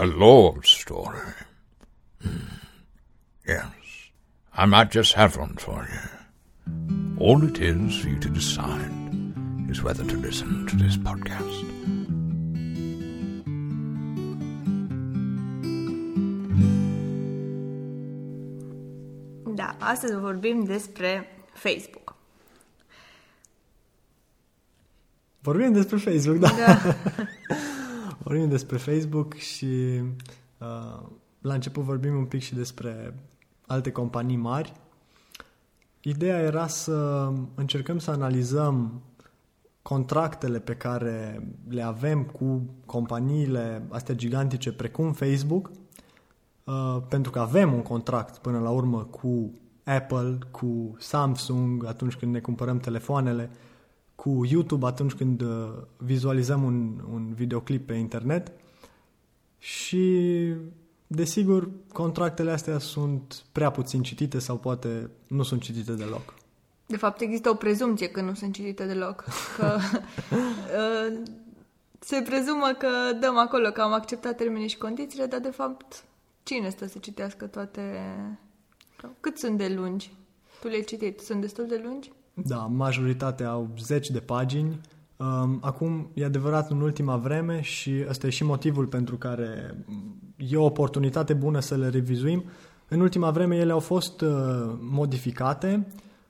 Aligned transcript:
A 0.00 0.06
love 0.06 0.64
story. 0.64 1.34
Hmm. 2.22 2.38
Yes. 3.46 3.66
I 4.54 4.64
might 4.64 4.90
just 4.90 5.12
have 5.12 5.36
one 5.36 5.56
for 5.56 5.86
you. 5.92 7.18
All 7.18 7.44
it 7.44 7.58
is 7.58 7.98
for 7.98 8.08
you 8.08 8.18
to 8.20 8.30
decide 8.30 8.90
is 9.68 9.82
whether 9.82 10.02
to 10.06 10.16
listen 10.16 10.66
to 10.68 10.76
this 10.76 10.96
podcast. 10.96 11.64
Da, 19.54 19.76
astăzi 19.78 20.14
vorbim 20.14 20.64
despre 20.64 21.26
Facebook. 21.52 22.14
Vorbim 25.40 25.72
despre 25.72 25.96
Facebook, 25.96 26.38
da. 26.38 26.48
Da. 26.48 26.96
vorbim 28.30 28.48
despre 28.48 28.76
Facebook 28.76 29.34
și 29.34 30.00
uh, 30.58 31.02
la 31.40 31.54
început 31.54 31.82
vorbim 31.82 32.16
un 32.16 32.24
pic 32.24 32.40
și 32.40 32.54
despre 32.54 33.14
alte 33.66 33.92
companii 33.92 34.36
mari. 34.36 34.72
Ideea 36.00 36.38
era 36.38 36.66
să 36.66 37.30
încercăm 37.54 37.98
să 37.98 38.10
analizăm 38.10 39.02
contractele 39.82 40.58
pe 40.58 40.74
care 40.74 41.48
le 41.68 41.82
avem 41.82 42.22
cu 42.22 42.62
companiile 42.86 43.82
astea 43.88 44.14
gigantice 44.14 44.72
precum 44.72 45.12
Facebook, 45.12 45.70
uh, 46.64 47.02
pentru 47.08 47.30
că 47.30 47.38
avem 47.38 47.72
un 47.72 47.82
contract 47.82 48.38
până 48.38 48.58
la 48.58 48.70
urmă 48.70 49.04
cu 49.04 49.52
Apple, 49.84 50.38
cu 50.50 50.96
Samsung 50.98 51.86
atunci 51.86 52.14
când 52.14 52.32
ne 52.32 52.40
cumpărăm 52.40 52.78
telefoanele, 52.78 53.50
cu 54.22 54.40
YouTube 54.44 54.86
atunci 54.86 55.12
când 55.12 55.40
uh, 55.40 55.72
vizualizăm 55.96 56.62
un, 56.62 57.00
un 57.12 57.32
videoclip 57.34 57.86
pe 57.86 57.94
internet 57.94 58.52
și 59.58 60.54
Desigur, 61.12 61.70
contractele 61.92 62.50
astea 62.50 62.78
sunt 62.78 63.44
prea 63.52 63.70
puțin 63.70 64.02
citite 64.02 64.38
sau 64.38 64.56
poate 64.56 65.10
nu 65.26 65.42
sunt 65.42 65.60
citite 65.60 65.92
deloc. 65.92 66.34
De 66.86 66.96
fapt, 66.96 67.20
există 67.20 67.50
o 67.50 67.54
prezumție 67.54 68.08
că 68.08 68.20
nu 68.20 68.34
sunt 68.34 68.54
citite 68.54 68.86
deloc. 68.86 69.24
Că 69.56 69.76
uh, 70.30 71.18
se 71.98 72.22
prezumă 72.22 72.74
că 72.78 72.88
dăm 73.20 73.36
acolo 73.36 73.70
că 73.70 73.80
am 73.80 73.92
acceptat 73.92 74.36
termenii 74.36 74.68
și 74.68 74.78
condițiile, 74.78 75.26
dar 75.26 75.40
de 75.40 75.50
fapt, 75.50 76.04
cine 76.42 76.68
stă 76.68 76.86
să 76.86 76.98
citească 76.98 77.46
toate... 77.46 77.82
Cât 79.20 79.38
sunt 79.38 79.58
de 79.58 79.68
lungi? 79.68 80.12
Tu 80.60 80.68
le-ai 80.68 80.84
citit. 80.84 81.20
Sunt 81.20 81.40
destul 81.40 81.66
de 81.66 81.80
lungi? 81.84 82.12
Da, 82.44 82.56
majoritatea 82.56 83.50
au 83.50 83.68
zeci 83.78 84.10
de 84.10 84.18
pagini. 84.18 84.80
Um, 85.16 85.58
acum, 85.60 86.10
e 86.14 86.24
adevărat, 86.24 86.70
în 86.70 86.80
ultima 86.80 87.16
vreme 87.16 87.60
și 87.60 88.04
ăsta 88.08 88.26
e 88.26 88.30
și 88.30 88.44
motivul 88.44 88.86
pentru 88.86 89.16
care 89.16 89.74
e 90.36 90.56
o 90.56 90.64
oportunitate 90.64 91.34
bună 91.34 91.60
să 91.60 91.76
le 91.76 91.88
revizuim. 91.88 92.44
În 92.88 93.00
ultima 93.00 93.30
vreme 93.30 93.56
ele 93.56 93.72
au 93.72 93.78
fost 93.78 94.20
uh, 94.20 94.30
modificate 94.80 95.86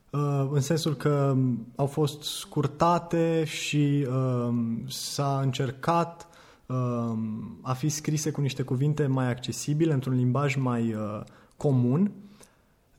uh, 0.09 0.49
în 0.51 0.61
sensul 0.61 0.95
că 0.95 1.35
au 1.75 1.85
fost 1.85 2.21
scurtate 2.23 3.43
și 3.43 4.07
uh, 4.09 4.53
s-a 4.87 5.39
încercat 5.43 6.27
uh, 6.65 7.17
a 7.61 7.73
fi 7.73 7.89
scrise 7.89 8.31
cu 8.31 8.41
niște 8.41 8.63
cuvinte 8.63 9.07
mai 9.07 9.29
accesibile, 9.29 9.93
într-un 9.93 10.15
limbaj 10.15 10.55
mai 10.55 10.93
uh, 10.93 11.21
comun. 11.57 12.11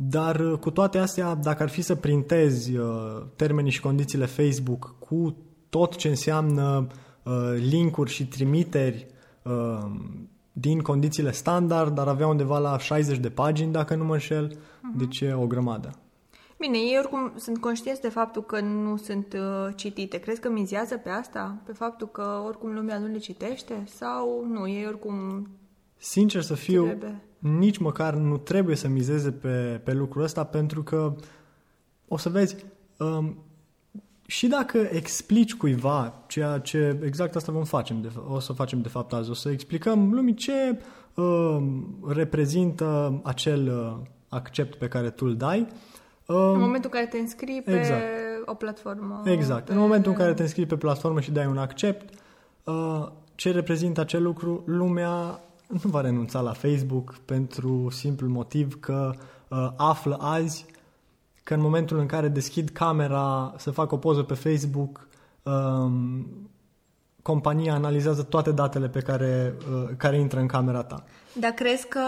Dar 0.09 0.41
uh, 0.41 0.59
cu 0.59 0.71
toate 0.71 0.99
astea, 0.99 1.35
dacă 1.35 1.63
ar 1.63 1.69
fi 1.69 1.83
să 1.83 1.95
printezi 1.95 2.77
uh, 2.77 3.23
termenii 3.37 3.71
și 3.71 3.81
condițiile 3.81 4.27
Facebook 4.27 4.95
cu 4.99 5.37
tot 5.69 5.97
ce 5.97 6.09
înseamnă 6.09 6.87
uh, 7.23 7.33
linkuri 7.71 8.11
și 8.11 8.27
trimiteri 8.27 9.07
uh, 9.43 9.91
din 10.53 10.81
condițiile 10.81 11.33
standard, 11.33 11.95
dar 11.95 12.09
avea 12.09 12.27
undeva 12.27 12.59
la 12.59 12.79
60 12.79 13.19
de 13.19 13.31
pagini, 13.31 13.73
dacă 13.73 13.95
nu 13.95 14.05
mă 14.05 14.13
înșel, 14.13 14.53
uh-huh. 14.53 14.97
deci 14.97 15.21
e 15.21 15.33
o 15.33 15.47
grămadă. 15.47 15.91
Bine, 16.59 16.79
ei 16.79 16.97
oricum 16.99 17.33
sunt 17.37 17.61
conștienți 17.61 18.01
de 18.01 18.09
faptul 18.09 18.43
că 18.43 18.61
nu 18.61 18.97
sunt 18.97 19.33
uh, 19.33 19.75
citite. 19.77 20.19
Crezi 20.19 20.41
că 20.41 20.51
mizează 20.51 20.97
pe 20.97 21.09
asta? 21.09 21.57
Pe 21.67 21.73
faptul 21.73 22.09
că 22.09 22.43
oricum 22.47 22.75
lumea 22.75 22.99
nu 22.99 23.07
le 23.07 23.19
citește? 23.19 23.85
Sau 23.87 24.47
nu? 24.51 24.69
Ei 24.69 24.87
oricum... 24.87 25.49
Sincer 25.97 26.43
să 26.43 26.55
fiu, 26.55 26.85
trebuie. 26.85 27.23
Nici 27.43 27.79
măcar 27.79 28.15
nu 28.15 28.37
trebuie 28.37 28.77
să 28.77 28.89
mizeze 28.89 29.31
pe, 29.31 29.81
pe 29.85 29.93
lucrul 29.93 30.23
ăsta 30.23 30.45
pentru 30.45 30.83
că 30.83 31.15
o 32.09 32.17
să 32.17 32.29
vezi, 32.29 32.57
um, 32.99 33.39
și 34.27 34.47
dacă 34.47 34.79
explici 34.91 35.55
cuiva 35.55 36.23
ceea 36.27 36.59
ce 36.59 36.99
exact 37.05 37.37
asta 37.37 37.53
vom 37.53 37.65
face, 37.65 37.93
de, 37.95 38.09
o 38.29 38.39
să 38.39 38.53
facem 38.53 38.81
de 38.81 38.89
fapt 38.89 39.13
azi, 39.13 39.31
o 39.31 39.35
să 39.35 39.51
explicăm 39.51 40.13
lumii 40.13 40.35
ce 40.35 40.79
uh, 41.15 41.59
reprezintă 42.07 43.21
acel 43.23 43.69
uh, 43.69 44.09
accept 44.29 44.75
pe 44.75 44.89
care 44.89 45.11
tu 45.11 45.27
îl 45.27 45.37
dai. 45.37 45.67
Uh, 46.27 46.37
în 46.37 46.61
momentul 46.61 46.91
în 46.93 46.99
care 46.99 47.07
te 47.07 47.19
înscrii 47.19 47.63
pe 47.63 47.79
exact. 47.79 48.03
o 48.45 48.55
platformă. 48.55 49.23
Exact. 49.25 49.65
Pe... 49.65 49.73
În 49.73 49.79
momentul 49.79 50.11
în 50.11 50.19
care 50.19 50.35
te 50.35 50.43
înscrii 50.43 50.67
pe 50.67 50.77
platformă 50.77 51.21
și 51.21 51.31
dai 51.31 51.47
un 51.47 51.59
accept, 51.59 52.15
uh, 52.65 53.09
ce 53.35 53.51
reprezintă 53.51 54.01
acel 54.01 54.23
lucru, 54.23 54.63
lumea 54.67 55.41
nu 55.73 55.91
va 55.91 56.01
renunța 56.01 56.41
la 56.41 56.53
Facebook 56.53 57.15
pentru 57.25 57.91
simplu 57.91 58.29
motiv 58.29 58.81
că 58.81 59.13
uh, 59.49 59.69
află 59.77 60.19
azi 60.21 60.67
că 61.43 61.55
în 61.55 61.61
momentul 61.61 61.99
în 61.99 62.07
care 62.07 62.29
deschid 62.29 62.69
camera 62.69 63.55
să 63.59 63.71
fac 63.71 63.93
o 63.93 63.97
poză 63.97 64.23
pe 64.23 64.35
Facebook, 64.35 65.09
um, 65.43 66.27
compania 67.23 67.75
analizează 67.75 68.23
toate 68.23 68.51
datele 68.51 68.89
pe 68.89 69.01
care, 69.01 69.55
uh, 69.73 69.89
care 69.97 70.19
intră 70.19 70.41
în 70.41 70.47
camera 70.47 70.83
ta. 70.83 71.05
Dar 71.33 71.51
crezi 71.51 71.89
că 71.89 72.01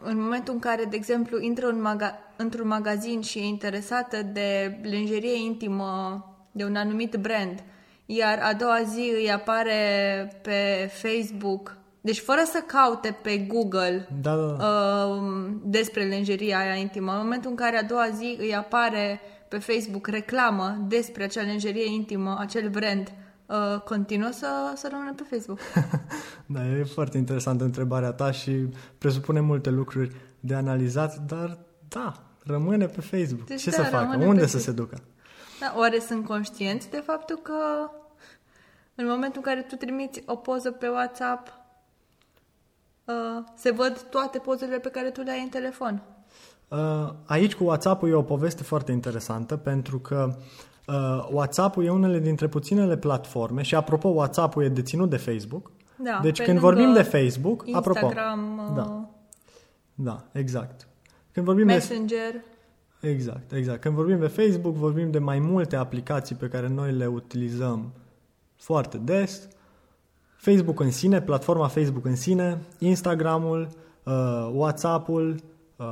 în 0.00 0.20
momentul 0.20 0.54
în 0.54 0.60
care, 0.60 0.84
de 0.84 0.96
exemplu, 0.96 1.40
intră 1.40 1.66
în 1.66 1.80
maga- 1.88 2.34
într-un 2.36 2.66
magazin 2.66 3.20
și 3.20 3.38
e 3.38 3.44
interesată 3.44 4.22
de 4.22 4.78
lingerie 4.82 5.44
intimă 5.44 6.24
de 6.52 6.64
un 6.64 6.76
anumit 6.76 7.16
brand, 7.16 7.62
iar 8.06 8.38
a 8.42 8.54
doua 8.54 8.82
zi 8.82 9.12
îi 9.16 9.30
apare 9.30 9.72
pe 10.42 10.90
Facebook 10.92 11.78
deci 12.00 12.18
fără 12.18 12.40
să 12.44 12.64
caute 12.66 13.18
pe 13.22 13.38
Google 13.38 14.08
da, 14.22 14.34
da, 14.36 14.46
da. 14.46 15.04
Uh, 15.04 15.52
despre 15.64 16.04
lenjeria 16.04 16.58
aia 16.58 16.74
intimă, 16.74 17.12
în 17.12 17.18
momentul 17.22 17.50
în 17.50 17.56
care 17.56 17.76
a 17.76 17.82
doua 17.82 18.08
zi 18.16 18.36
îi 18.38 18.54
apare 18.54 19.20
pe 19.48 19.58
Facebook 19.58 20.06
reclamă 20.06 20.84
despre 20.88 21.24
acea 21.24 21.42
lenjerie 21.42 21.92
intimă, 21.92 22.36
acel 22.38 22.68
brand, 22.68 23.12
uh, 23.46 23.80
continuă 23.80 24.30
să, 24.30 24.46
să 24.74 24.88
rămână 24.90 25.14
pe 25.14 25.22
Facebook. 25.30 25.58
da, 26.54 26.66
e 26.66 26.84
foarte 26.84 27.18
interesantă 27.18 27.64
întrebarea 27.64 28.12
ta 28.12 28.30
și 28.30 28.68
presupune 28.98 29.40
multe 29.40 29.70
lucruri 29.70 30.16
de 30.40 30.54
analizat, 30.54 31.16
dar 31.16 31.58
da, 31.88 32.12
rămâne 32.44 32.86
pe 32.86 33.00
Facebook. 33.00 33.46
Deci, 33.46 33.62
Ce 33.62 33.70
da, 33.70 33.76
să 33.76 33.82
facă? 33.82 34.24
Unde 34.24 34.46
să 34.46 34.58
se 34.58 34.72
ducă? 34.72 34.98
Da, 35.60 35.74
oare 35.76 35.98
sunt 35.98 36.24
conștienți 36.26 36.90
de 36.90 37.02
faptul 37.06 37.36
că 37.36 37.90
în 38.94 39.06
momentul 39.06 39.42
în 39.44 39.52
care 39.52 39.62
tu 39.62 39.74
trimiți 39.74 40.22
o 40.26 40.36
poză 40.36 40.70
pe 40.70 40.88
WhatsApp 40.88 41.59
Uh, 43.04 43.14
se 43.54 43.70
văd 43.70 44.06
toate 44.10 44.38
pozele 44.38 44.78
pe 44.78 44.88
care 44.88 45.10
tu 45.10 45.20
le 45.20 45.30
ai 45.30 45.42
în 45.42 45.48
telefon. 45.48 46.02
Uh, 46.68 47.12
aici 47.24 47.54
cu 47.54 47.64
WhatsApp-ul 47.64 48.08
e 48.08 48.12
o 48.12 48.22
poveste 48.22 48.62
foarte 48.62 48.92
interesantă 48.92 49.56
pentru 49.56 49.98
că 49.98 50.36
uh, 50.86 51.28
WhatsApp-ul 51.30 51.84
e 51.84 51.90
unele 51.90 52.18
dintre 52.18 52.48
puținele 52.48 52.96
platforme 52.96 53.62
și 53.62 53.74
apropo 53.74 54.08
WhatsApp-ul 54.08 54.62
e 54.62 54.68
deținut 54.68 55.10
de 55.10 55.16
Facebook. 55.16 55.70
Da, 55.96 56.18
deci 56.22 56.42
când 56.42 56.58
vorbim 56.58 56.92
de 56.92 57.02
Facebook, 57.02 57.62
Instagram, 57.66 58.60
apropo, 58.60 58.74
da, 58.74 59.08
da, 59.94 60.24
exact. 60.32 60.88
Când 61.32 61.46
vorbim 61.46 61.66
Messenger. 61.66 62.32
De, 63.00 63.08
exact, 63.08 63.52
exact. 63.52 63.80
Când 63.80 63.94
vorbim 63.94 64.18
de 64.18 64.26
Facebook, 64.26 64.74
vorbim 64.74 65.10
de 65.10 65.18
mai 65.18 65.38
multe 65.38 65.76
aplicații 65.76 66.34
pe 66.34 66.48
care 66.48 66.68
noi 66.68 66.92
le 66.92 67.06
utilizăm 67.06 67.92
foarte 68.56 68.96
des 68.96 69.48
Facebook 70.40 70.80
în 70.80 70.90
sine, 70.90 71.20
platforma 71.20 71.66
Facebook 71.66 72.04
în 72.04 72.16
sine, 72.16 72.62
Instagramul, 72.78 73.68
uh, 74.04 74.50
WhatsApp-ul, 74.52 75.40
uh, 75.76 75.86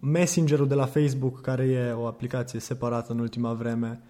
Messenger-ul 0.00 0.68
de 0.68 0.74
la 0.74 0.84
Facebook, 0.84 1.40
care 1.40 1.64
e 1.64 1.92
o 1.92 2.06
aplicație 2.06 2.60
separată 2.60 3.12
în 3.12 3.18
ultima 3.18 3.52
vreme, 3.52 4.00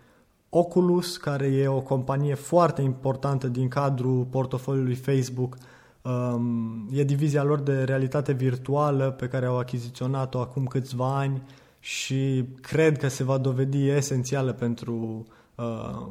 Oculus, 0.48 1.16
care 1.16 1.46
e 1.46 1.68
o 1.68 1.80
companie 1.80 2.34
foarte 2.34 2.82
importantă 2.82 3.48
din 3.48 3.68
cadrul 3.68 4.24
portofoliului 4.24 4.94
Facebook, 4.94 5.56
um, 6.02 6.88
e 6.92 7.04
divizia 7.04 7.42
lor 7.42 7.60
de 7.60 7.84
realitate 7.84 8.32
virtuală 8.32 9.10
pe 9.10 9.28
care 9.28 9.46
au 9.46 9.58
achiziționat-o 9.58 10.38
acum 10.38 10.64
câțiva 10.64 11.16
ani 11.16 11.42
și 11.80 12.44
cred 12.60 12.98
că 12.98 13.08
se 13.08 13.24
va 13.24 13.38
dovedi 13.38 13.88
esențială 13.88 14.52
pentru 14.52 15.26
uh, 15.54 16.06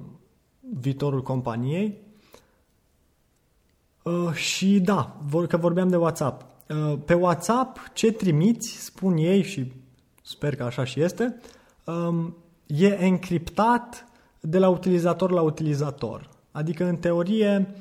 viitorul 0.79 1.21
companiei. 1.21 2.04
Uh, 4.05 4.33
și 4.33 4.79
da, 4.79 5.15
vor, 5.27 5.47
că 5.47 5.57
vorbeam 5.57 5.89
de 5.89 5.95
WhatsApp. 5.95 6.45
Uh, 6.69 6.97
pe 7.05 7.13
WhatsApp 7.13 7.79
ce 7.93 8.11
trimiți, 8.11 8.83
spun 8.83 9.17
ei 9.17 9.43
și 9.43 9.71
sper 10.23 10.55
că 10.55 10.63
așa 10.63 10.83
și 10.83 11.01
este, 11.01 11.39
um, 11.83 12.35
e 12.65 12.87
encriptat 12.87 14.07
de 14.39 14.57
la 14.57 14.69
utilizator 14.69 15.31
la 15.31 15.41
utilizator. 15.41 16.29
Adică, 16.51 16.85
în 16.85 16.97
teorie, 16.97 17.75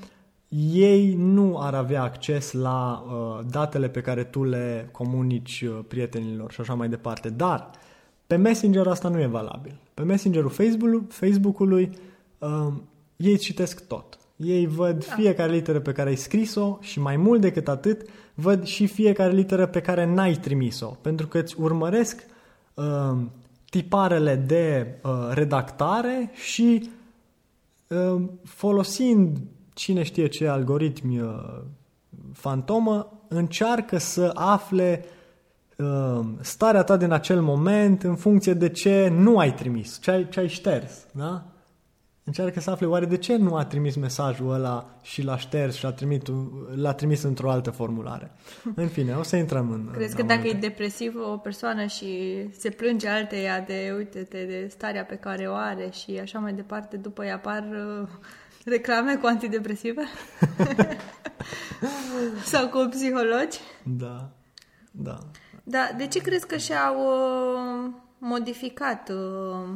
ei 0.73 1.15
nu 1.15 1.59
ar 1.61 1.75
avea 1.75 2.03
acces 2.03 2.53
la 2.53 3.05
uh, 3.07 3.47
datele 3.51 3.89
pe 3.89 4.01
care 4.01 4.25
tu 4.25 4.45
le 4.45 4.89
comunici 4.93 5.65
uh, 5.69 5.79
prietenilor 5.89 6.53
și 6.53 6.61
așa 6.61 6.75
mai 6.75 6.89
departe. 6.89 7.31
Dar 7.31 7.71
pe 8.27 8.37
Messenger 8.37 8.87
asta 8.87 9.09
nu 9.09 9.21
e 9.21 9.27
valabil. 9.27 9.81
Pe 9.95 10.03
Messengerul 10.03 10.51
Facebook, 10.51 11.13
Facebook-ului 11.13 11.99
uh, 12.39 12.73
ei 13.17 13.37
citesc 13.37 13.87
tot. 13.87 14.19
Ei 14.37 14.67
văd 14.67 15.05
da. 15.07 15.15
fiecare 15.15 15.53
literă 15.53 15.81
pe 15.81 15.93
care 15.93 16.09
ai 16.09 16.17
scris-o 16.17 16.79
și 16.81 17.01
mai 17.01 17.17
mult 17.17 17.41
decât 17.41 17.69
atât, 17.69 18.09
văd 18.35 18.65
și 18.65 18.87
fiecare 18.87 19.33
literă 19.33 19.67
pe 19.67 19.81
care 19.81 20.07
n-ai 20.07 20.33
trimis-o. 20.33 20.87
Pentru 20.87 21.27
că 21.27 21.39
îți 21.39 21.61
urmăresc 21.61 22.27
uh, 22.75 23.17
tiparele 23.71 24.35
de 24.35 24.99
uh, 25.03 25.11
redactare 25.31 26.31
și 26.33 26.91
uh, 27.89 28.23
folosind 28.45 29.39
cine 29.75 30.03
știe 30.03 30.27
ce 30.27 30.49
algoritmi 30.49 31.21
uh, 31.21 31.61
fantomă, 32.33 33.13
încearcă 33.29 33.99
să 33.99 34.31
afle 34.35 35.05
uh, 35.77 36.21
starea 36.41 36.83
ta 36.83 36.97
din 36.97 37.11
acel 37.11 37.43
moment 37.43 38.03
în 38.03 38.17
funcție 38.17 38.53
de 38.55 38.69
ce 38.69 39.09
nu 39.09 39.39
ai 39.39 39.55
trimis, 39.55 39.99
ce 40.01 40.11
ai, 40.11 40.29
ce 40.29 40.41
ai 40.41 40.49
șters. 40.49 41.07
Da? 41.13 41.54
Încearcă 42.27 42.61
să 42.61 42.71
afle 42.71 42.87
oare 42.87 43.05
de 43.05 43.17
ce 43.17 43.37
nu 43.37 43.57
a 43.57 43.65
trimis 43.65 43.97
mesajul 43.97 44.53
ăla 44.53 44.97
și 45.03 45.23
l-a 45.23 45.37
șters 45.37 45.77
și 45.77 45.85
l-a 45.85 45.93
trimis, 45.93 46.21
l-a 46.75 46.93
trimis 46.93 47.23
într-o 47.23 47.51
altă 47.51 47.71
formulare. 47.71 48.31
În 48.75 48.89
fine, 48.89 49.15
o 49.15 49.23
să 49.23 49.37
intrăm 49.37 49.71
în... 49.71 49.91
Crezi 49.93 50.21
în 50.21 50.27
că 50.27 50.35
dacă 50.35 50.49
e 50.49 50.53
depresiv 50.53 51.15
o 51.33 51.37
persoană 51.37 51.87
și 51.87 52.43
se 52.59 52.71
plânge 52.71 53.09
alteia 53.09 53.61
de, 53.61 53.95
uite-te, 53.97 54.45
de 54.45 54.67
starea 54.71 55.05
pe 55.05 55.15
care 55.15 55.47
o 55.49 55.55
are 55.55 55.91
și 55.91 56.19
așa 56.23 56.39
mai 56.39 56.53
departe, 56.53 56.97
după 56.97 57.23
îi 57.23 57.33
apar 57.33 57.65
uh, 58.03 58.09
reclame 58.65 59.17
cu 59.17 59.27
antidepresive? 59.27 60.03
Sau 62.45 62.69
cu 62.69 62.87
psihologi? 62.91 63.59
Da, 63.83 64.31
da. 64.91 65.19
Da, 65.65 65.89
de 65.97 66.07
ce 66.07 66.19
crezi 66.19 66.47
că 66.47 66.57
și-au 66.57 66.97
uh, 66.97 67.91
modificat 68.19 69.11
uh, 69.11 69.69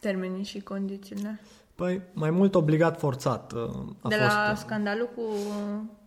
termenii 0.00 0.44
și 0.44 0.60
condițiile? 0.60 1.40
Păi, 1.74 2.02
mai 2.12 2.30
mult 2.30 2.54
obligat 2.54 2.98
forțat. 2.98 3.52
Uh, 3.52 3.60
a 4.00 4.08
De 4.08 4.14
fost, 4.14 4.34
la 4.34 4.48
uh, 4.50 4.56
scandalul 4.56 5.10
cu 5.16 5.22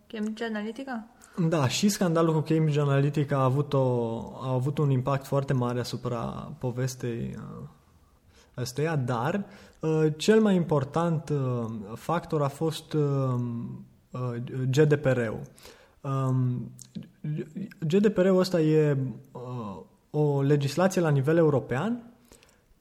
Cambridge 0.08 0.44
Analytica? 0.44 1.08
Da, 1.48 1.68
și 1.68 1.90
scandalul 1.90 2.34
cu 2.34 2.40
Cambridge 2.40 2.80
Analytica 2.80 3.38
a 3.38 3.44
avut, 3.44 3.74
o, 3.74 4.20
a 4.42 4.54
avut 4.54 4.78
un 4.78 4.90
impact 4.90 5.26
foarte 5.26 5.54
mare 5.54 5.80
asupra 5.80 6.52
povestei 6.60 7.36
uh, 7.38 7.68
ăsteia, 8.58 8.96
dar 8.96 9.46
uh, 9.80 10.08
cel 10.18 10.42
mai 10.42 10.56
important 10.56 11.30
uh, 11.30 11.66
factor 11.96 12.42
a 12.42 12.48
fost 12.48 12.94
uh, 12.94 13.02
uh, 14.12 14.36
GDPR-ul. 14.70 15.42
Um, 16.02 16.72
GDPR-ul 17.80 18.40
ăsta 18.40 18.62
e 18.62 18.98
uh, 19.32 19.82
o 20.10 20.42
legislație 20.42 21.02
la 21.02 21.10
nivel 21.10 21.38
european 21.38 22.09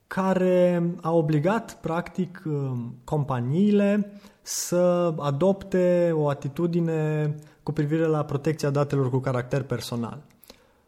care 0.09 0.83
a 1.01 1.11
obligat, 1.11 1.77
practic, 1.81 2.43
uh, 2.45 2.71
companiile 3.03 4.11
să 4.41 5.13
adopte 5.19 6.11
o 6.13 6.29
atitudine 6.29 7.35
cu 7.63 7.71
privire 7.71 8.05
la 8.05 8.25
protecția 8.25 8.69
datelor 8.69 9.09
cu 9.09 9.17
caracter 9.17 9.63
personal. 9.63 10.21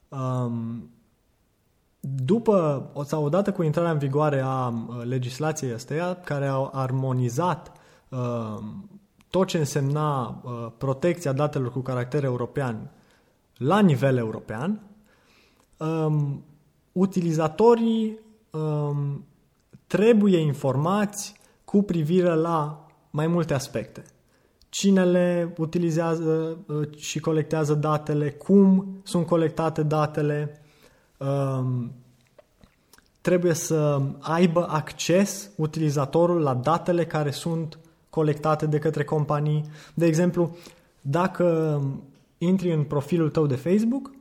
Um, 0.10 0.90
după, 2.00 2.90
sau 3.06 3.24
odată 3.24 3.52
cu 3.52 3.64
intrarea 3.64 3.92
în 3.92 3.98
vigoare 3.98 4.40
a 4.40 4.68
uh, 4.68 5.04
legislației 5.04 5.74
astea, 5.74 6.14
care 6.14 6.48
a 6.48 6.70
armonizat 6.72 7.72
uh, 8.10 8.58
tot 9.30 9.48
ce 9.48 9.58
însemna 9.58 10.42
uh, 10.44 10.68
protecția 10.78 11.34
datelor 11.34 11.72
cu 11.72 11.80
caracter 11.80 12.24
european 12.24 12.92
la 13.58 13.80
nivel 13.80 14.18
european, 14.18 14.82
um, 15.78 16.44
utilizatorii 16.92 18.20
um, 18.52 19.26
trebuie 19.88 20.38
informați 20.38 21.34
cu 21.66 21.82
privire 21.82 22.34
la 22.34 22.86
mai 23.10 23.28
multe 23.28 23.54
aspecte. 23.54 24.04
Cine 24.70 25.06
le 25.06 25.54
utilizează 25.58 26.58
uh, 26.68 26.98
și 26.98 27.20
colectează 27.20 27.74
datele, 27.74 28.30
cum 28.30 28.98
sunt 29.04 29.26
colectate 29.26 29.84
datele, 29.84 30.62
um, 31.18 31.92
trebuie 33.22 33.54
să 33.54 34.02
aibă 34.20 34.68
acces 34.70 35.52
utilizatorul 35.56 36.42
la 36.42 36.54
datele 36.54 37.06
care 37.06 37.32
sunt 37.32 37.80
colectate 38.10 38.66
de 38.66 38.80
către 38.80 39.04
companii. 39.04 39.64
De 39.94 40.06
exemplu, 40.06 40.56
dacă 41.02 41.80
intri 42.38 42.74
în 42.74 42.84
profilul 42.84 43.30
tău 43.30 43.48
de 43.48 43.56
Facebook, 43.56 44.12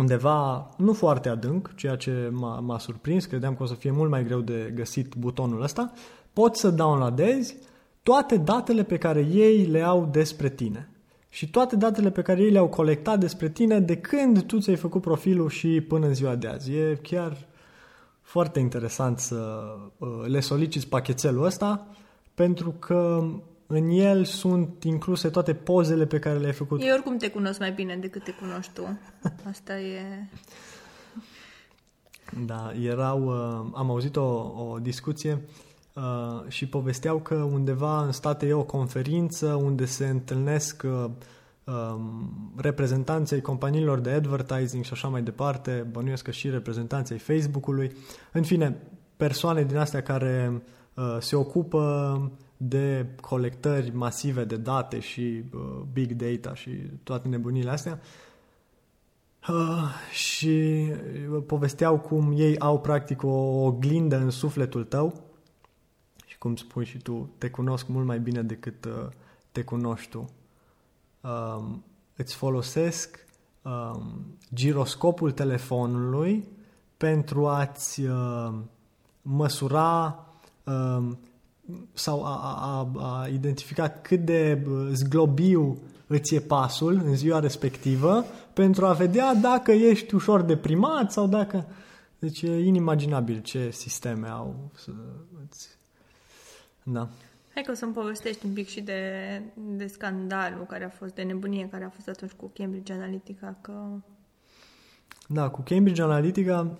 undeva 0.00 0.70
nu 0.76 0.92
foarte 0.92 1.28
adânc, 1.28 1.74
ceea 1.74 1.96
ce 1.96 2.28
m-a, 2.32 2.60
m-a 2.60 2.78
surprins, 2.78 3.24
credeam 3.24 3.56
că 3.56 3.62
o 3.62 3.66
să 3.66 3.74
fie 3.74 3.90
mult 3.90 4.10
mai 4.10 4.24
greu 4.24 4.40
de 4.40 4.72
găsit 4.74 5.14
butonul 5.14 5.62
ăsta, 5.62 5.92
poți 6.32 6.60
să 6.60 6.70
downloadezi 6.70 7.56
toate 8.02 8.36
datele 8.36 8.82
pe 8.82 8.98
care 8.98 9.20
ei 9.20 9.64
le 9.64 9.82
au 9.82 10.08
despre 10.12 10.48
tine. 10.48 10.90
Și 11.28 11.50
toate 11.50 11.76
datele 11.76 12.10
pe 12.10 12.22
care 12.22 12.40
ei 12.40 12.50
le-au 12.50 12.68
colectat 12.68 13.18
despre 13.18 13.48
tine 13.48 13.80
de 13.80 13.96
când 13.96 14.42
tu 14.42 14.58
ți-ai 14.58 14.76
făcut 14.76 15.00
profilul 15.00 15.48
și 15.48 15.80
până 15.80 16.06
în 16.06 16.14
ziua 16.14 16.34
de 16.34 16.46
azi. 16.46 16.72
E 16.72 16.98
chiar 17.02 17.36
foarte 18.20 18.58
interesant 18.60 19.18
să 19.18 19.64
uh, 19.98 20.08
le 20.26 20.40
soliciți 20.40 20.88
pachetelul 20.88 21.44
ăsta 21.44 21.86
pentru 22.34 22.70
că 22.70 23.24
în 23.66 23.90
el 23.90 24.24
sunt 24.24 24.84
incluse 24.84 25.28
toate 25.28 25.54
pozele 25.54 26.06
pe 26.06 26.18
care 26.18 26.38
le-ai 26.38 26.52
făcut. 26.52 26.82
Eu 26.82 26.92
oricum 26.92 27.16
te 27.16 27.30
cunosc 27.30 27.58
mai 27.58 27.72
bine 27.72 27.96
decât 27.96 28.24
te 28.24 28.32
cunoști 28.32 28.72
tu. 28.72 28.98
Asta 29.50 29.78
e... 29.78 30.00
Da, 32.46 32.72
erau, 32.82 33.24
uh, 33.24 33.70
am 33.74 33.90
auzit 33.90 34.16
o, 34.16 34.52
o 34.70 34.78
discuție 34.82 35.42
uh, 35.94 36.48
și 36.48 36.66
povesteau 36.66 37.18
că 37.18 37.34
undeva 37.34 38.04
în 38.04 38.12
state 38.12 38.46
e 38.46 38.52
o 38.52 38.64
conferință 38.64 39.46
unde 39.46 39.84
se 39.84 40.06
întâlnesc 40.06 40.82
uh, 40.84 41.10
um, 41.64 42.52
reprezentanții 42.56 43.40
companiilor 43.40 43.98
de 43.98 44.10
advertising 44.10 44.84
și 44.84 44.92
așa 44.92 45.08
mai 45.08 45.22
departe, 45.22 45.86
bănuiesc 45.90 46.24
că 46.24 46.30
și 46.30 46.50
reprezentanții 46.50 47.18
Facebook-ului, 47.18 47.92
în 48.32 48.42
fine, 48.42 48.76
persoane 49.16 49.62
din 49.62 49.76
astea 49.76 50.02
care 50.02 50.62
uh, 50.94 51.16
se 51.20 51.36
ocupă 51.36 51.80
de 52.56 53.06
colectări 53.20 53.94
masive 53.94 54.44
de 54.44 54.56
date 54.56 55.00
și 55.00 55.42
uh, 55.54 55.60
big 55.92 56.12
data 56.12 56.54
și 56.54 56.70
toate 57.02 57.28
nebunile 57.28 57.70
astea. 57.70 58.00
Uh, 59.48 59.88
și 60.12 60.86
uh, 61.32 61.42
povesteau 61.46 61.98
cum 61.98 62.32
ei 62.36 62.58
au 62.58 62.80
practic 62.80 63.22
o 63.22 63.64
oglindă 63.64 64.16
în 64.16 64.30
sufletul 64.30 64.84
tău 64.84 65.24
și 66.26 66.38
cum 66.38 66.56
spui 66.56 66.84
și 66.84 66.98
tu, 66.98 67.30
te 67.38 67.50
cunosc 67.50 67.86
mult 67.86 68.06
mai 68.06 68.18
bine 68.18 68.42
decât 68.42 68.84
uh, 68.84 69.08
te 69.52 69.62
cunoști 69.62 70.10
tu. 70.10 70.30
Um, 71.20 71.84
îți 72.16 72.34
folosesc 72.34 73.26
um, 73.62 74.26
giroscopul 74.54 75.32
telefonului 75.32 76.48
pentru 76.96 77.46
a-ți 77.46 78.00
uh, 78.00 78.54
măsura 79.22 80.24
um, 80.64 81.18
sau 81.92 82.24
a, 82.24 82.36
a, 82.42 82.90
a 83.00 83.28
identificat 83.28 84.02
cât 84.02 84.20
de 84.24 84.66
zglobiu 84.92 85.78
îți 86.06 86.34
e 86.34 86.40
pasul 86.40 86.92
în 87.04 87.16
ziua 87.16 87.38
respectivă 87.38 88.24
pentru 88.52 88.86
a 88.86 88.92
vedea 88.92 89.34
dacă 89.34 89.72
ești 89.72 90.14
ușor 90.14 90.42
deprimat 90.42 91.12
sau 91.12 91.26
dacă... 91.26 91.66
Deci 92.18 92.42
e 92.42 92.58
inimaginabil 92.58 93.40
ce 93.40 93.70
sisteme 93.70 94.28
au 94.28 94.70
să 94.74 94.90
îți... 95.48 95.68
Da. 96.82 97.08
Hai 97.54 97.62
că 97.62 97.70
o 97.70 97.74
să-mi 97.74 97.92
povestești 97.92 98.46
un 98.46 98.52
pic 98.52 98.68
și 98.68 98.80
de, 98.80 99.02
de 99.54 99.86
scandalul 99.86 100.64
care 100.64 100.84
a 100.84 100.88
fost, 100.88 101.14
de 101.14 101.22
nebunie 101.22 101.68
care 101.70 101.84
a 101.84 101.88
fost 101.88 102.08
atunci 102.08 102.30
cu 102.30 102.50
Cambridge 102.54 102.92
Analytica, 102.92 103.56
că... 103.60 103.72
Da, 105.28 105.48
cu 105.48 105.62
Cambridge 105.62 106.02
Analytica 106.02 106.78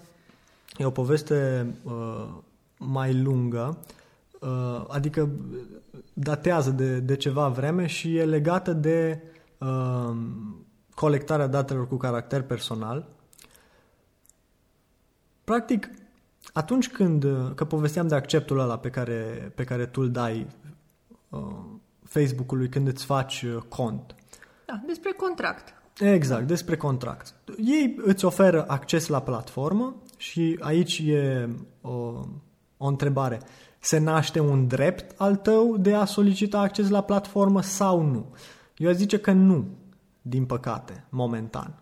e 0.79 0.85
o 0.85 0.91
poveste 0.91 1.67
uh, 1.83 2.29
mai 2.79 3.23
lungă 3.23 3.79
Uh, 3.79 4.06
adică 4.89 5.31
datează 6.13 6.71
de, 6.71 6.99
de 6.99 7.17
ceva 7.17 7.49
vreme 7.49 7.87
și 7.87 8.17
e 8.17 8.25
legată 8.25 8.73
de 8.73 9.23
uh, 9.59 10.17
colectarea 10.95 11.47
datelor 11.47 11.89
cu 11.89 11.97
caracter 11.97 12.43
personal. 12.43 13.09
Practic, 15.45 15.91
atunci 16.53 16.89
când, 16.89 17.25
uh, 17.25 17.51
că 17.55 17.65
povesteam 17.65 18.09
de 18.09 18.15
acceptul 18.15 18.59
ăla 18.59 18.79
pe 18.79 18.91
care, 18.91 19.53
pe 19.55 19.65
care 19.65 19.87
tu 19.87 20.01
îl 20.01 20.11
dai 20.11 20.47
uh, 21.29 21.41
Facebook-ului 22.05 22.69
când 22.69 22.89
îți 22.89 23.05
faci 23.05 23.43
uh, 23.43 23.63
cont. 23.69 24.15
Da, 24.67 24.81
despre 24.87 25.13
contract. 25.13 25.75
Exact, 26.01 26.47
despre 26.47 26.77
contract. 26.77 27.35
Ei 27.57 27.97
îți 28.05 28.25
oferă 28.25 28.65
acces 28.69 29.07
la 29.07 29.23
platformă 29.23 30.03
și 30.17 30.59
aici 30.61 30.99
e 30.99 31.49
o, 31.81 31.91
o 32.77 32.87
întrebare. 32.87 33.41
Se 33.87 33.99
naște 33.99 34.41
un 34.41 34.67
drept 34.67 35.21
al 35.21 35.37
tău 35.37 35.77
de 35.77 35.95
a 35.95 36.05
solicita 36.05 36.59
acces 36.59 36.89
la 36.89 37.01
platformă 37.01 37.63
sau 37.63 38.03
nu? 38.03 38.27
Eu 38.77 38.89
aș 38.89 38.95
zice 38.95 39.19
că 39.19 39.33
nu, 39.33 39.67
din 40.23 40.45
păcate, 40.45 41.05
momentan. 41.09 41.79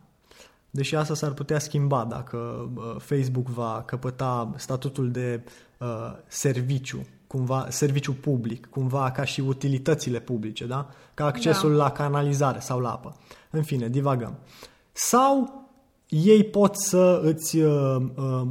Deși 0.71 0.95
asta 0.95 1.15
s-ar 1.15 1.33
putea 1.33 1.59
schimba 1.59 2.05
dacă 2.05 2.37
uh, 2.75 2.97
Facebook 2.99 3.49
va 3.49 3.83
căpăta 3.87 4.53
statutul 4.57 5.11
de 5.11 5.45
uh, 5.79 5.89
serviciu, 6.27 7.07
cumva 7.27 7.67
serviciu 7.69 8.13
public, 8.13 8.67
cumva 8.67 9.11
ca 9.11 9.25
și 9.25 9.41
utilitățile 9.41 10.21
publice, 10.21 10.67
da? 10.67 10.89
Ca 11.15 11.25
accesul 11.25 11.71
da. 11.71 11.77
la 11.77 11.91
canalizare 11.91 12.59
sau 12.61 12.81
la 12.81 12.91
apă. 12.91 13.17
În 13.51 13.63
fine, 13.63 13.89
divagăm. 13.89 14.39
Sau 14.93 15.63
ei 16.09 16.45
pot 16.45 16.77
să 16.77 17.21
îți 17.23 17.59
uh, 17.59 17.97
uh, 18.17 18.43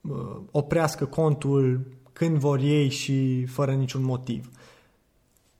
uh, 0.00 0.40
oprească 0.50 1.04
contul 1.04 1.92
când 2.14 2.36
vor 2.36 2.58
ei 2.58 2.88
și 2.88 3.44
fără 3.44 3.72
niciun 3.72 4.02
motiv. 4.02 4.50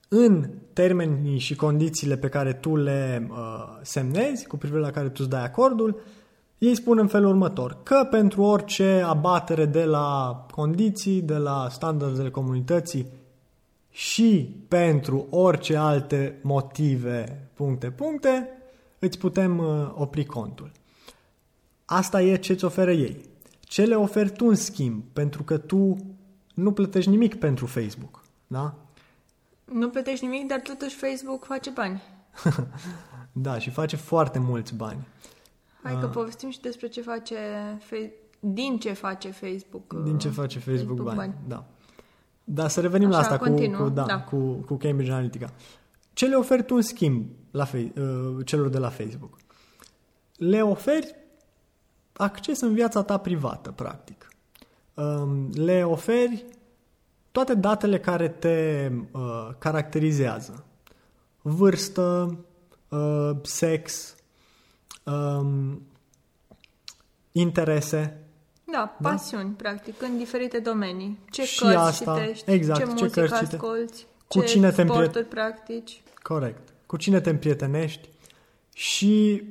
În 0.07 0.49
termenii 0.73 1.37
și 1.37 1.55
condițiile 1.55 2.17
pe 2.17 2.27
care 2.27 2.53
tu 2.53 2.75
le 2.75 3.27
uh, 3.29 3.37
semnezi, 3.81 4.47
cu 4.47 4.57
privire 4.57 4.79
la 4.79 4.91
care 4.91 5.07
tu 5.07 5.17
îți 5.19 5.29
dai 5.29 5.43
acordul, 5.43 5.99
ei 6.57 6.75
spun 6.75 6.97
în 6.97 7.07
felul 7.07 7.29
următor, 7.29 7.77
că 7.83 8.07
pentru 8.09 8.41
orice 8.41 9.03
abatere 9.05 9.65
de 9.65 9.83
la 9.83 10.45
condiții, 10.51 11.21
de 11.21 11.37
la 11.37 11.67
standardele 11.69 12.29
comunității 12.29 13.07
și 13.91 14.55
pentru 14.67 15.27
orice 15.29 15.75
alte 15.75 16.39
motive, 16.41 17.49
puncte, 17.53 17.89
puncte, 17.89 18.49
îți 18.99 19.17
putem 19.17 19.57
uh, 19.57 19.91
opri 19.95 20.25
contul. 20.25 20.71
Asta 21.85 22.21
e 22.21 22.35
ce 22.35 22.51
îți 22.51 22.65
oferă 22.65 22.91
ei. 22.91 23.17
Ce 23.59 23.83
le 23.83 23.95
oferi 23.95 24.31
tu 24.31 24.45
în 24.45 24.55
schimb? 24.55 25.03
Pentru 25.13 25.43
că 25.43 25.57
tu 25.57 25.97
nu 26.55 26.71
plătești 26.71 27.09
nimic 27.09 27.35
pentru 27.35 27.65
Facebook. 27.65 28.21
Da? 28.47 28.73
Nu 29.65 29.89
plătești 29.89 30.25
nimic, 30.25 30.47
dar 30.47 30.59
totuși 30.59 30.95
Facebook 30.95 31.45
face 31.45 31.69
bani. 31.69 32.01
da, 33.45 33.59
și 33.59 33.69
face 33.69 33.95
foarte 33.95 34.39
mulți 34.39 34.75
bani. 34.75 35.07
Hai 35.81 35.97
că 35.99 36.05
uh. 36.05 36.11
povestim 36.11 36.49
și 36.49 36.61
despre 36.61 36.87
ce 36.87 37.01
face 37.01 37.37
din 38.39 38.79
ce 38.79 38.93
face 38.93 39.31
Facebook. 39.31 40.03
Din 40.03 40.17
ce 40.17 40.29
face 40.29 40.59
Facebook, 40.59 40.97
Facebook 40.97 41.15
bani. 41.15 41.17
bani. 41.17 41.33
Da. 41.47 41.65
Da, 42.43 42.67
să 42.67 42.81
revenim 42.81 43.07
Așa, 43.07 43.17
la 43.17 43.23
asta 43.23 43.37
cu, 43.37 43.83
cu, 43.83 43.89
da, 43.89 44.03
da. 44.03 44.21
Cu, 44.21 44.37
cu 44.51 44.75
Cambridge 44.75 45.11
Analytica. 45.11 45.53
Ce 46.13 46.25
le 46.25 46.35
oferi 46.35 46.65
tu 46.65 46.75
în 46.75 46.81
schimb 46.81 47.25
la 47.51 47.65
fe- 47.65 47.91
uh, 47.99 48.45
celor 48.45 48.69
de 48.69 48.77
la 48.77 48.89
Facebook? 48.89 49.37
Le 50.37 50.61
oferi 50.61 51.15
acces 52.13 52.61
în 52.61 52.73
viața 52.73 53.03
ta 53.03 53.17
privată, 53.17 53.71
practic. 53.71 54.14
Um, 54.95 55.49
le 55.53 55.83
oferi 55.83 56.45
toate 57.31 57.53
datele 57.53 57.99
care 57.99 58.29
te 58.29 58.89
uh, 59.11 59.49
caracterizează. 59.57 60.65
Vârstă, 61.41 62.37
uh, 62.89 63.31
sex, 63.41 64.15
um, 65.03 65.81
interese. 67.31 68.19
Da, 68.71 68.95
da? 68.99 69.09
pasiuni, 69.09 69.49
da? 69.49 69.55
practic, 69.57 70.01
în 70.01 70.17
diferite 70.17 70.59
domenii. 70.59 71.19
Ce 71.31 71.45
și 71.45 71.59
cărți 71.59 71.75
asta, 71.75 72.19
citești, 72.19 72.51
exact, 72.51 72.79
ce, 72.79 72.85
ce 72.85 72.91
muzică 72.91 73.19
cărți 73.19 73.53
asculti, 73.53 74.05
cu 74.27 74.39
ce 74.39 74.45
cine 74.45 74.71
sporturi 74.71 75.09
te 75.09 75.19
practici. 75.19 76.03
Corect. 76.21 76.73
Cu 76.85 76.97
cine 76.97 77.21
te 77.21 77.29
împrietenești 77.29 78.09
și 78.73 79.43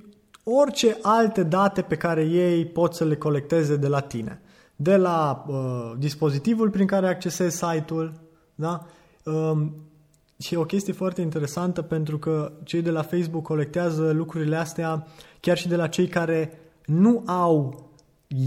orice 0.45 0.99
alte 1.03 1.43
date 1.43 1.83
pe 1.83 1.97
care 1.97 2.23
ei 2.25 2.67
pot 2.67 2.95
să 2.95 3.05
le 3.05 3.17
colecteze 3.17 3.77
de 3.77 3.89
la 3.89 4.01
tine. 4.01 4.41
De 4.77 4.97
la 4.97 5.45
uh, 5.49 5.93
dispozitivul 5.99 6.71
prin 6.71 6.87
care 6.87 7.09
accesezi 7.09 7.57
site-ul, 7.57 8.13
da? 8.55 8.87
Um, 9.25 9.75
și 10.39 10.55
e 10.55 10.57
o 10.57 10.65
chestie 10.65 10.93
foarte 10.93 11.21
interesantă 11.21 11.83
pentru 11.83 12.19
că 12.19 12.53
cei 12.65 12.83
de 12.83 12.91
la 12.91 13.03
Facebook 13.03 13.43
colectează 13.43 14.11
lucrurile 14.11 14.57
astea 14.57 15.07
chiar 15.41 15.57
și 15.57 15.69
de 15.69 15.77
la 15.77 15.87
cei 15.87 16.07
care 16.07 16.59
nu 16.85 17.23
au 17.27 17.89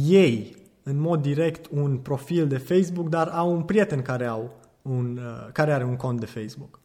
ei 0.07 0.55
în 0.83 0.99
mod 0.99 1.21
direct 1.21 1.67
un 1.71 1.97
profil 1.97 2.47
de 2.47 2.57
Facebook, 2.57 3.09
dar 3.09 3.27
au 3.27 3.51
un 3.51 3.61
prieten 3.61 4.01
care, 4.01 4.25
au 4.25 4.55
un, 4.81 5.17
uh, 5.17 5.51
care 5.51 5.73
are 5.73 5.83
un 5.83 5.95
cont 5.95 6.19
de 6.19 6.25
Facebook. 6.25 6.79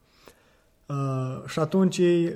Uh, 0.85 1.47
și 1.47 1.59
atunci 1.59 1.97
ei 1.97 2.35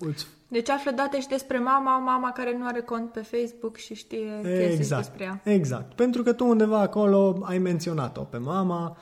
îți 0.00 0.26
deci 0.48 0.68
află 0.68 0.90
date 0.90 1.20
și 1.20 1.26
despre 1.26 1.58
mama, 1.58 1.98
mama 1.98 2.32
care 2.32 2.56
nu 2.58 2.66
are 2.66 2.80
cont 2.80 3.12
pe 3.12 3.20
Facebook 3.20 3.76
și 3.76 3.94
știe 3.94 4.40
chestii 4.42 4.74
exact, 4.74 5.02
despre 5.02 5.24
ea. 5.24 5.40
Exact. 5.52 5.94
Pentru 5.94 6.22
că 6.22 6.32
tu 6.32 6.46
undeva 6.46 6.78
acolo 6.80 7.38
ai 7.42 7.58
menționat-o 7.58 8.20
pe 8.20 8.36
mama 8.36 8.96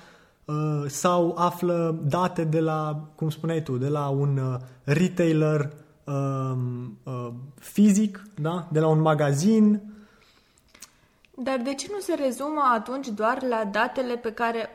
uh, 0.45 0.55
sau 0.87 1.35
află 1.39 2.01
date 2.03 2.45
de 2.45 2.61
la, 2.61 3.09
cum 3.15 3.31
spuneai 3.31 3.63
tu, 3.63 3.77
de 3.77 3.89
la 3.89 4.09
un 4.09 4.39
uh, 4.39 4.57
retailer 4.85 5.73
uh, 6.05 6.57
uh, 7.03 7.29
fizic, 7.55 8.23
da? 8.41 8.67
de 8.73 8.81
la 8.81 8.89
un 8.89 9.01
magazin. 9.01 9.83
Dar 11.35 11.59
de 11.59 11.75
ce 11.75 11.89
nu 11.93 11.99
se 11.99 12.15
rezumă 12.15 12.63
atunci 12.75 13.09
doar 13.09 13.43
la 13.43 13.65
datele 13.73 14.17
pe 14.17 14.33
care 14.33 14.69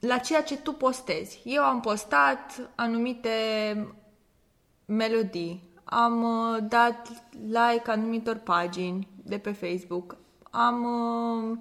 la 0.00 0.18
ceea 0.18 0.42
ce 0.42 0.56
tu 0.56 0.72
postezi. 0.72 1.42
Eu 1.44 1.62
am 1.62 1.80
postat 1.80 2.70
anumite 2.74 3.28
melodii, 4.90 5.62
am 5.84 6.22
uh, 6.22 6.58
dat 6.68 7.08
like 7.48 7.90
anumitor 7.90 8.36
pagini 8.36 9.08
de 9.22 9.38
pe 9.38 9.52
Facebook, 9.52 10.16
am 10.50 10.84
uh, 10.84 11.58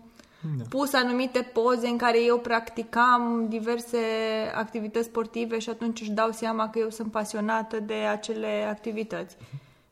da. 0.57 0.63
pus 0.69 0.93
anumite 0.93 1.41
poze 1.41 1.87
în 1.87 1.97
care 1.97 2.23
eu 2.23 2.39
practicam 2.39 3.45
diverse 3.49 3.97
activități 4.55 5.07
sportive 5.07 5.59
și 5.59 5.69
atunci 5.69 6.01
își 6.01 6.11
dau 6.11 6.31
seama 6.31 6.69
că 6.69 6.79
eu 6.79 6.89
sunt 6.89 7.11
pasionată 7.11 7.79
de 7.79 7.93
acele 7.93 8.65
activități. 8.69 9.37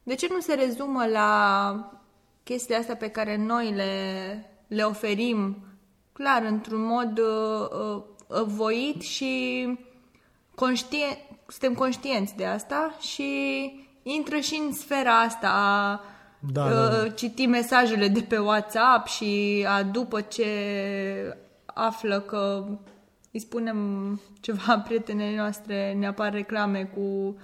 De 0.04 0.16
ce 0.16 0.28
nu 0.32 0.40
se 0.40 0.54
rezumă 0.54 1.06
la 1.06 1.92
chestiile 2.44 2.80
astea 2.80 2.96
pe 2.96 3.10
care 3.10 3.38
noi 3.38 3.72
le, 3.72 4.52
le 4.68 4.84
oferim, 4.84 5.58
clar, 6.14 6.44
într-un 6.44 6.86
mod 6.86 7.20
uh, 7.20 8.04
uh, 8.28 8.44
voit 8.46 9.02
și 9.02 9.66
conștient, 10.56 11.18
suntem 11.48 11.74
conștienți 11.74 12.36
de 12.36 12.46
asta 12.46 12.98
și 13.00 13.32
intră 14.04 14.38
și 14.38 14.62
în 14.66 14.74
sfera 14.74 15.20
asta 15.20 15.50
a 15.50 16.02
da, 16.40 16.64
uh, 16.64 16.72
da, 16.72 16.90
da. 16.90 17.10
citi 17.10 17.46
mesajele 17.46 18.08
de 18.08 18.22
pe 18.22 18.38
WhatsApp 18.38 19.08
și 19.08 19.66
a 19.68 19.84
după 19.84 20.22
ce 20.22 20.48
află 21.66 22.20
că 22.20 22.66
îi 23.32 23.40
spunem 23.40 24.22
ceva 24.40 24.80
prietenei 24.88 25.36
noastre, 25.36 25.94
ne 25.94 26.08
apar 26.08 26.34
reclame 26.34 26.84
cu 26.84 27.38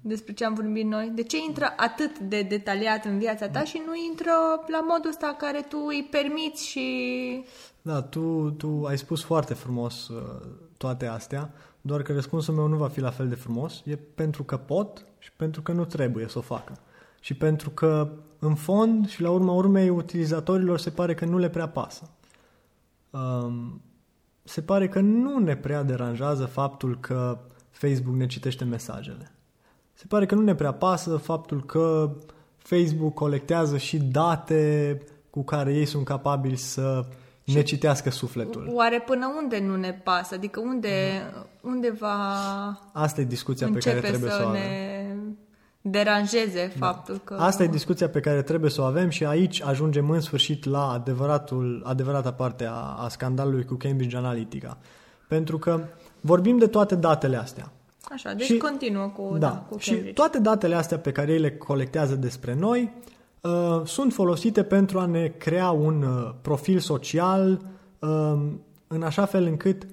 despre 0.00 0.32
ce 0.32 0.44
am 0.44 0.54
vorbit 0.54 0.84
noi. 0.84 1.12
De 1.14 1.22
ce 1.22 1.36
intră 1.46 1.72
atât 1.76 2.18
de 2.18 2.42
detaliat 2.42 3.04
în 3.04 3.18
viața 3.18 3.48
ta 3.48 3.64
și 3.64 3.82
nu 3.86 3.92
intră 4.10 4.32
la 4.66 4.80
modul 4.80 5.10
ăsta 5.10 5.34
care 5.38 5.60
tu 5.60 5.78
îi 5.86 6.08
permiți 6.10 6.66
și... 6.66 7.44
Da, 7.82 8.02
tu, 8.02 8.50
tu 8.50 8.84
ai 8.86 8.98
spus 8.98 9.22
foarte 9.22 9.54
frumos 9.54 10.08
uh, 10.08 10.46
toate 10.76 11.06
astea 11.06 11.50
doar 11.88 12.02
că 12.02 12.12
răspunsul 12.12 12.54
meu 12.54 12.66
nu 12.66 12.76
va 12.76 12.88
fi 12.88 13.00
la 13.00 13.10
fel 13.10 13.28
de 13.28 13.34
frumos, 13.34 13.82
e 13.84 13.96
pentru 13.96 14.42
că 14.42 14.56
pot 14.56 15.04
și 15.18 15.32
pentru 15.32 15.62
că 15.62 15.72
nu 15.72 15.84
trebuie 15.84 16.28
să 16.28 16.38
o 16.38 16.40
facă. 16.40 16.72
Și 17.20 17.34
pentru 17.34 17.70
că, 17.70 18.10
în 18.38 18.54
fond 18.54 19.08
și 19.08 19.22
la 19.22 19.30
urma 19.30 19.52
urmei, 19.52 19.88
utilizatorilor 19.88 20.78
se 20.78 20.90
pare 20.90 21.14
că 21.14 21.24
nu 21.24 21.38
le 21.38 21.48
prea 21.48 21.68
pasă. 21.68 22.10
Um, 23.10 23.82
se 24.42 24.62
pare 24.62 24.88
că 24.88 25.00
nu 25.00 25.38
ne 25.38 25.56
prea 25.56 25.82
deranjează 25.82 26.44
faptul 26.44 26.98
că 27.00 27.38
Facebook 27.70 28.16
ne 28.16 28.26
citește 28.26 28.64
mesajele. 28.64 29.32
Se 29.94 30.04
pare 30.08 30.26
că 30.26 30.34
nu 30.34 30.42
ne 30.42 30.54
prea 30.54 30.72
pasă 30.72 31.16
faptul 31.16 31.64
că 31.64 32.16
Facebook 32.56 33.14
colectează 33.14 33.76
și 33.76 33.98
date 33.98 35.02
cu 35.30 35.44
care 35.44 35.74
ei 35.74 35.86
sunt 35.86 36.04
capabili 36.04 36.56
să 36.56 37.06
ne 37.54 37.62
citească 37.62 38.10
sufletul. 38.10 38.70
Oare 38.72 39.02
până 39.06 39.32
unde 39.42 39.58
nu 39.58 39.76
ne 39.76 39.92
pasă? 39.92 40.34
Adică 40.34 40.60
unde, 40.60 41.22
unde 41.60 41.90
va 41.90 42.18
Asta 42.92 43.20
e 43.20 43.24
discuția 43.24 43.68
pe 43.72 43.78
care 43.78 44.00
trebuie 44.00 44.30
să, 44.30 44.36
să 44.36 44.42
o 44.44 44.48
avem. 44.48 44.60
ne 44.60 45.08
deranjeze 45.80 46.72
da. 46.78 46.86
faptul 46.86 47.14
da. 47.14 47.20
că... 47.24 47.42
Asta 47.42 47.62
e 47.62 47.66
discuția 47.66 48.08
pe 48.08 48.20
care 48.20 48.42
trebuie 48.42 48.70
să 48.70 48.80
o 48.80 48.84
avem 48.84 49.08
și 49.08 49.24
aici 49.24 49.62
ajungem 49.62 50.10
în 50.10 50.20
sfârșit 50.20 50.64
la 50.64 50.90
adevăratul, 50.90 51.82
adevărata 51.86 52.32
parte 52.32 52.64
a, 52.64 52.96
a 53.04 53.08
scandalului 53.08 53.64
cu 53.64 53.74
Cambridge 53.74 54.16
Analytica. 54.16 54.78
Pentru 55.28 55.58
că 55.58 55.84
vorbim 56.20 56.58
de 56.58 56.66
toate 56.66 56.94
datele 56.94 57.36
astea. 57.36 57.72
Așa, 58.12 58.32
deci 58.32 58.46
și, 58.46 58.56
continuă 58.56 59.06
cu, 59.06 59.28
da, 59.32 59.38
da, 59.38 59.48
cu 59.48 59.76
Cambridge. 59.76 60.06
Și 60.06 60.12
toate 60.12 60.38
datele 60.38 60.74
astea 60.74 60.98
pe 60.98 61.12
care 61.12 61.32
ei 61.32 61.38
le 61.38 61.56
colectează 61.56 62.14
despre 62.14 62.54
noi 62.54 62.82
uh, 62.82 63.16
sunt 63.84 64.12
folosite 64.12 64.62
pentru 64.62 64.98
a 64.98 65.06
ne 65.06 65.28
crea 65.28 65.70
un 65.70 66.02
uh, 66.02 66.34
profil 66.42 66.78
social 66.78 67.60
uh, 67.98 68.42
în 68.86 69.02
așa 69.02 69.24
fel 69.24 69.44
încât 69.44 69.86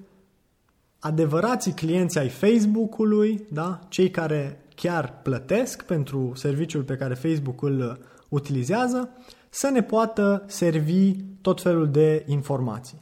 adevărații 0.98 1.72
clienți 1.72 2.18
ai 2.18 2.28
Facebook-ului, 2.28 3.46
da? 3.52 3.80
cei 3.88 4.10
care 4.10 4.64
chiar 4.74 5.20
plătesc 5.22 5.82
pentru 5.82 6.32
serviciul 6.34 6.82
pe 6.82 6.96
care 6.96 7.14
Facebook 7.14 7.62
îl 7.62 7.80
uh, 7.80 8.06
utilizează, 8.28 9.08
să 9.48 9.68
ne 9.68 9.82
poată 9.82 10.44
servi 10.46 11.12
tot 11.40 11.60
felul 11.62 11.90
de 11.90 12.24
informații. 12.26 13.00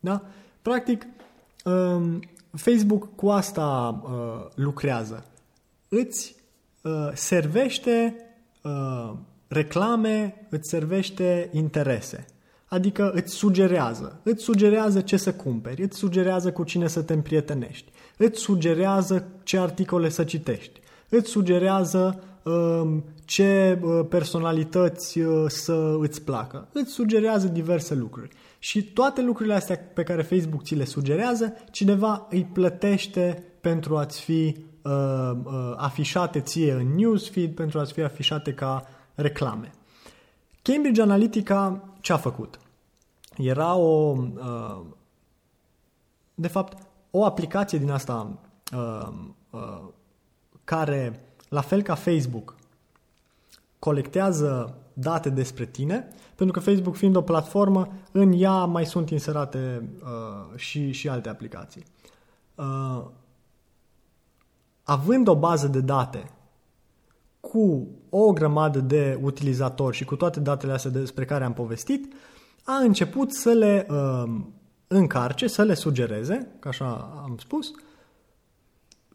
Da? 0.00 0.22
Practic, 0.62 1.06
um, 1.64 2.20
Facebook 2.52 3.08
cu 3.16 3.28
asta 3.28 4.00
uh, 4.04 4.52
lucrează. 4.54 5.24
Îți 5.88 6.34
uh, 6.82 7.10
servește 7.14 8.16
uh, 8.62 9.12
reclame, 9.52 10.46
îți 10.50 10.68
servește 10.68 11.48
interese. 11.52 12.26
Adică 12.72 13.10
îți 13.14 13.34
sugerează. 13.34 14.20
Îți 14.22 14.42
sugerează 14.42 15.00
ce 15.00 15.16
să 15.16 15.32
cumperi, 15.32 15.82
îți 15.82 15.98
sugerează 15.98 16.52
cu 16.52 16.64
cine 16.64 16.86
să 16.86 17.02
te 17.02 17.12
împrietenești, 17.12 17.90
îți 18.16 18.40
sugerează 18.40 19.26
ce 19.42 19.58
articole 19.58 20.08
să 20.08 20.24
citești, 20.24 20.80
îți 21.08 21.30
sugerează 21.30 22.22
um, 22.42 23.04
ce 23.24 23.78
uh, 23.82 24.06
personalități 24.08 25.18
uh, 25.18 25.44
să 25.46 25.96
îți 26.00 26.22
placă, 26.22 26.68
îți 26.72 26.92
sugerează 26.92 27.46
diverse 27.46 27.94
lucruri. 27.94 28.28
Și 28.58 28.82
toate 28.82 29.22
lucrurile 29.22 29.54
astea 29.54 29.78
pe 29.94 30.02
care 30.02 30.22
Facebook 30.22 30.62
ți 30.62 30.74
le 30.74 30.84
sugerează, 30.84 31.54
cineva 31.70 32.26
îi 32.30 32.46
plătește 32.52 33.44
pentru 33.60 33.96
a-ți 33.96 34.20
fi 34.20 34.56
uh, 34.82 34.92
uh, 35.44 35.72
afișate 35.76 36.40
ție 36.40 36.72
în 36.72 36.94
newsfeed, 36.94 37.54
pentru 37.54 37.78
a-ți 37.78 37.92
fi 37.92 38.02
afișate 38.02 38.52
ca 38.52 38.86
reclame. 39.14 39.70
Cambridge 40.62 41.02
Analytica 41.02 41.88
ce 42.00 42.12
a 42.12 42.16
făcut? 42.16 42.58
Era 43.36 43.74
o, 43.74 44.16
uh, 44.34 44.80
de 46.34 46.48
fapt, 46.48 46.86
o 47.10 47.24
aplicație 47.24 47.78
din 47.78 47.90
asta 47.90 48.38
uh, 48.72 49.08
uh, 49.50 49.82
care, 50.64 51.20
la 51.48 51.60
fel 51.60 51.82
ca 51.82 51.94
Facebook, 51.94 52.56
colectează 53.78 54.76
date 54.92 55.30
despre 55.30 55.66
tine, 55.66 56.08
pentru 56.34 56.60
că 56.60 56.70
Facebook 56.70 56.96
fiind 56.96 57.16
o 57.16 57.22
platformă, 57.22 57.88
în 58.12 58.32
ea 58.36 58.64
mai 58.64 58.86
sunt 58.86 59.10
inserate 59.10 59.88
uh, 60.02 60.58
și, 60.58 60.92
și 60.92 61.08
alte 61.08 61.28
aplicații. 61.28 61.84
Uh, 62.54 63.04
având 64.82 65.28
o 65.28 65.36
bază 65.36 65.66
de 65.66 65.80
date 65.80 66.30
cu 67.40 67.88
o 68.14 68.32
grămadă 68.32 68.78
de 68.78 69.18
utilizatori 69.22 69.96
și 69.96 70.04
cu 70.04 70.16
toate 70.16 70.40
datele 70.40 70.72
astea 70.72 70.90
despre 70.90 71.24
care 71.24 71.44
am 71.44 71.52
povestit, 71.52 72.12
a 72.64 72.74
început 72.74 73.32
să 73.34 73.50
le 73.50 73.86
uh, 73.90 74.40
încarce, 74.86 75.46
să 75.46 75.62
le 75.62 75.74
sugereze, 75.74 76.56
ca 76.58 76.68
așa 76.68 77.20
am 77.22 77.36
spus, 77.38 77.70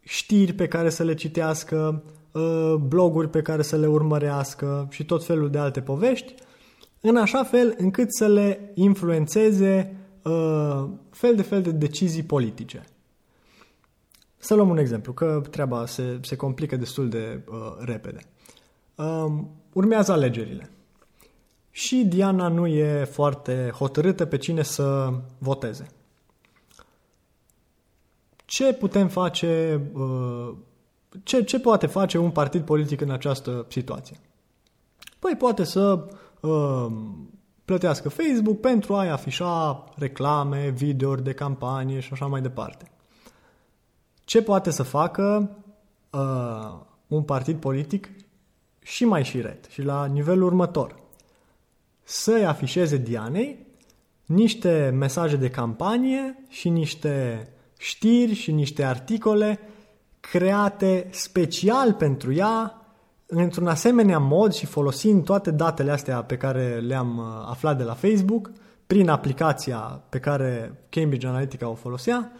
știri 0.02 0.52
pe 0.52 0.68
care 0.68 0.90
să 0.90 1.02
le 1.02 1.14
citească, 1.14 2.02
uh, 2.32 2.74
bloguri 2.74 3.28
pe 3.28 3.42
care 3.42 3.62
să 3.62 3.76
le 3.76 3.86
urmărească 3.86 4.88
și 4.90 5.04
tot 5.04 5.24
felul 5.24 5.50
de 5.50 5.58
alte 5.58 5.80
povești, 5.80 6.34
în 7.00 7.16
așa 7.16 7.44
fel 7.44 7.74
încât 7.76 8.14
să 8.14 8.26
le 8.26 8.70
influențeze 8.74 9.96
uh, 10.22 10.88
fel 11.10 11.36
de 11.36 11.42
fel 11.42 11.62
de 11.62 11.70
decizii 11.70 12.22
politice. 12.22 12.84
Să 14.36 14.54
luăm 14.54 14.68
un 14.68 14.78
exemplu, 14.78 15.12
că 15.12 15.42
treaba 15.50 15.86
se, 15.86 16.18
se 16.22 16.36
complică 16.36 16.76
destul 16.76 17.08
de 17.08 17.40
uh, 17.48 17.56
repede. 17.78 18.20
Um, 18.98 19.50
urmează 19.72 20.12
alegerile. 20.12 20.70
Și 21.70 22.04
Diana 22.04 22.48
nu 22.48 22.66
e 22.66 23.04
foarte 23.04 23.70
hotărâtă 23.74 24.26
pe 24.26 24.36
cine 24.36 24.62
să 24.62 25.10
voteze. 25.38 25.86
Ce 28.44 28.72
putem 28.72 29.08
face, 29.08 29.80
uh, 29.92 30.54
ce, 31.22 31.44
ce 31.44 31.60
poate 31.60 31.86
face 31.86 32.18
un 32.18 32.30
partid 32.30 32.64
politic 32.64 33.00
în 33.00 33.10
această 33.10 33.66
situație? 33.68 34.20
Păi 35.18 35.36
poate 35.38 35.64
să 35.64 36.08
uh, 36.40 36.86
plătească 37.64 38.08
Facebook 38.08 38.60
pentru 38.60 38.94
a-i 38.94 39.10
afișa 39.10 39.84
reclame, 39.96 40.68
videouri 40.68 41.22
de 41.22 41.32
campanie 41.32 42.00
și 42.00 42.12
așa 42.12 42.26
mai 42.26 42.40
departe. 42.40 42.90
Ce 44.24 44.42
poate 44.42 44.70
să 44.70 44.82
facă 44.82 45.56
uh, 46.10 46.74
un 47.06 47.22
partid 47.22 47.60
politic 47.60 48.08
și 48.88 49.04
mai 49.04 49.24
șiret 49.24 49.64
și 49.70 49.82
la 49.82 50.06
nivelul 50.06 50.42
următor? 50.42 50.96
Să-i 52.02 52.44
afișeze 52.44 52.96
Dianei 52.96 53.66
niște 54.26 54.94
mesaje 54.94 55.36
de 55.36 55.50
campanie 55.50 56.44
și 56.48 56.68
niște 56.68 57.48
știri 57.78 58.34
și 58.34 58.52
niște 58.52 58.84
articole 58.84 59.58
create 60.20 61.08
special 61.10 61.92
pentru 61.92 62.32
ea 62.32 62.86
într-un 63.26 63.66
asemenea 63.66 64.18
mod 64.18 64.52
și 64.52 64.66
folosind 64.66 65.24
toate 65.24 65.50
datele 65.50 65.90
astea 65.90 66.22
pe 66.22 66.36
care 66.36 66.78
le-am 66.78 67.18
uh, 67.18 67.24
aflat 67.48 67.76
de 67.76 67.82
la 67.82 67.94
Facebook 67.94 68.50
prin 68.86 69.08
aplicația 69.08 70.02
pe 70.08 70.18
care 70.18 70.72
Cambridge 70.88 71.26
Analytica 71.26 71.68
o 71.68 71.74
folosea, 71.74 72.32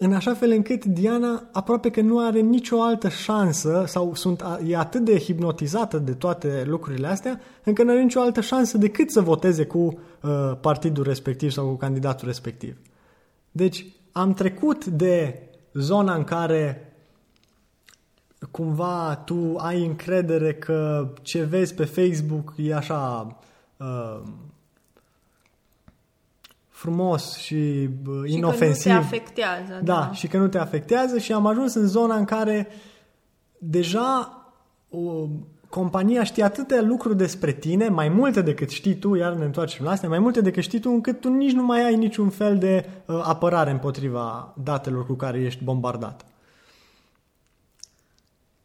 în 0.00 0.12
așa 0.12 0.34
fel 0.34 0.50
încât 0.50 0.84
Diana 0.84 1.48
aproape 1.52 1.90
că 1.90 2.00
nu 2.00 2.26
are 2.26 2.40
nicio 2.40 2.82
altă 2.82 3.08
șansă 3.08 3.84
sau 3.86 4.14
sunt, 4.14 4.42
e 4.66 4.76
atât 4.76 5.04
de 5.04 5.18
hipnotizată 5.18 5.98
de 5.98 6.12
toate 6.12 6.64
lucrurile 6.66 7.06
astea, 7.06 7.40
încă 7.64 7.82
nu 7.82 7.90
are 7.90 8.02
nicio 8.02 8.20
altă 8.20 8.40
șansă 8.40 8.78
decât 8.78 9.10
să 9.10 9.20
voteze 9.20 9.64
cu 9.64 9.78
uh, 9.78 10.52
partidul 10.60 11.04
respectiv 11.04 11.50
sau 11.50 11.66
cu 11.66 11.74
candidatul 11.74 12.26
respectiv. 12.26 12.76
Deci 13.50 13.86
am 14.12 14.34
trecut 14.34 14.84
de 14.84 15.42
zona 15.72 16.14
în 16.14 16.24
care 16.24 16.92
cumva 18.50 19.22
tu 19.24 19.56
ai 19.56 19.84
încredere 19.84 20.54
că 20.54 21.08
ce 21.22 21.42
vezi 21.42 21.74
pe 21.74 21.84
Facebook 21.84 22.52
e 22.56 22.74
așa 22.74 23.36
uh, 23.76 24.20
frumos 26.78 27.36
și 27.36 27.88
uh, 28.06 28.30
inofensiv. 28.30 28.82
Și 28.82 28.88
că 28.88 28.94
nu 28.94 29.00
te 29.00 29.06
afectează. 29.06 29.80
Da, 29.82 29.92
da, 29.92 30.12
și 30.12 30.26
că 30.26 30.38
nu 30.38 30.48
te 30.48 30.58
afectează 30.58 31.18
și 31.18 31.32
am 31.32 31.46
ajuns 31.46 31.74
în 31.74 31.86
zona 31.86 32.16
în 32.16 32.24
care 32.24 32.68
deja 33.58 34.42
o, 34.90 35.26
compania 35.68 36.24
știe 36.24 36.44
atâtea 36.44 36.82
lucruri 36.82 37.16
despre 37.16 37.52
tine, 37.52 37.88
mai 37.88 38.08
multe 38.08 38.42
decât 38.42 38.70
știi 38.70 38.94
tu, 38.94 39.14
iar 39.14 39.32
ne 39.32 39.44
întoarcem 39.44 39.84
la 39.84 39.90
astea, 39.90 40.08
mai 40.08 40.18
multe 40.18 40.40
decât 40.40 40.62
știi 40.62 40.80
tu, 40.80 40.90
încât 40.90 41.20
tu 41.20 41.28
nici 41.28 41.52
nu 41.52 41.62
mai 41.62 41.84
ai 41.84 41.96
niciun 41.96 42.30
fel 42.30 42.58
de 42.58 42.88
uh, 43.06 43.20
apărare 43.24 43.70
împotriva 43.70 44.54
datelor 44.62 45.06
cu 45.06 45.14
care 45.14 45.40
ești 45.40 45.64
bombardat. 45.64 46.24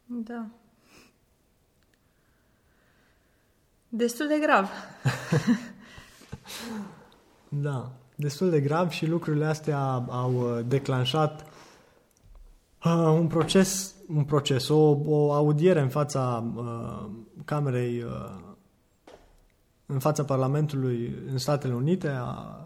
Da. 0.06 0.46
Destul 3.88 4.26
de 4.26 4.38
grav. 4.40 4.68
da 7.66 7.92
destul 8.14 8.50
de 8.50 8.60
grav 8.60 8.90
și 8.90 9.06
lucrurile 9.06 9.44
astea 9.44 10.04
au 10.08 10.32
uh, 10.34 10.64
declanșat 10.66 11.46
uh, 12.84 12.92
un 12.92 13.26
proces, 13.26 13.94
un 14.14 14.24
proces 14.24 14.68
o, 14.68 14.96
o 15.06 15.32
audiere 15.32 15.80
în 15.80 15.88
fața 15.88 16.44
uh, 16.56 17.10
Camerei, 17.44 18.02
uh, 18.02 18.52
în 19.86 19.98
fața 19.98 20.24
Parlamentului 20.24 21.14
în 21.30 21.38
Statele 21.38 21.74
Unite 21.74 22.08
a 22.08 22.58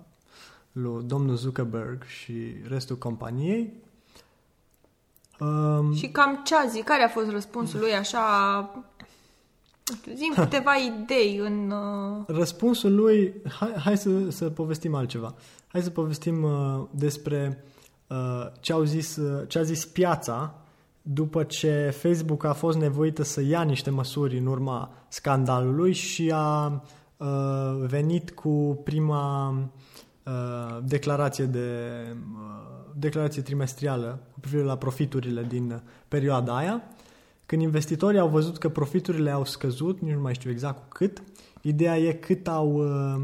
lui 0.72 1.04
domnul 1.04 1.36
Zuckerberg 1.36 2.04
și 2.04 2.54
restul 2.68 2.96
companiei. 2.96 3.72
Um, 5.40 5.94
și 5.94 6.08
cam 6.08 6.42
ce 6.44 6.54
a 6.54 6.66
zis? 6.66 6.82
Care 6.84 7.02
a 7.02 7.08
fost 7.08 7.30
răspunsul 7.30 7.80
lui 7.80 7.92
așa 7.92 8.20
Zim 10.14 10.32
câteva 10.34 10.72
idei 10.74 11.36
în... 11.36 11.70
Uh... 11.70 12.24
Răspunsul 12.26 12.94
lui, 12.94 13.34
hai, 13.58 13.72
hai 13.84 13.96
să, 13.96 14.30
să 14.30 14.50
povestim 14.50 14.94
altceva. 14.94 15.34
Hai 15.66 15.82
să 15.82 15.90
povestim 15.90 16.42
uh, 16.42 16.84
despre 16.90 17.64
uh, 18.06 18.46
ce, 18.60 18.72
au 18.72 18.82
zis, 18.82 19.16
uh, 19.16 19.48
ce 19.48 19.58
a 19.58 19.62
zis 19.62 19.84
piața 19.84 20.54
după 21.02 21.42
ce 21.42 21.94
Facebook 21.96 22.44
a 22.44 22.52
fost 22.52 22.78
nevoită 22.78 23.22
să 23.22 23.42
ia 23.42 23.62
niște 23.62 23.90
măsuri 23.90 24.38
în 24.38 24.46
urma 24.46 24.90
scandalului 25.08 25.92
și 25.92 26.30
a 26.34 26.82
uh, 27.16 27.26
venit 27.86 28.30
cu 28.30 28.80
prima 28.84 29.50
uh, 29.50 30.78
declarație 30.84 31.44
de 31.44 31.68
uh, 32.34 32.68
declarație 32.94 33.42
trimestrială 33.42 34.20
cu 34.32 34.40
privire 34.40 34.62
la 34.62 34.76
profiturile 34.76 35.42
din 35.48 35.82
perioada 36.08 36.56
aia 36.56 36.82
când 37.48 37.62
investitorii 37.62 38.18
au 38.18 38.28
văzut 38.28 38.58
că 38.58 38.68
profiturile 38.68 39.30
au 39.30 39.44
scăzut, 39.44 40.00
nici 40.00 40.14
nu 40.14 40.20
mai 40.20 40.34
știu 40.34 40.50
exact 40.50 40.78
cu 40.78 40.88
cât, 40.88 41.22
ideea 41.60 41.98
e 41.98 42.12
cât 42.12 42.48
au 42.48 42.72
uh, 42.72 43.22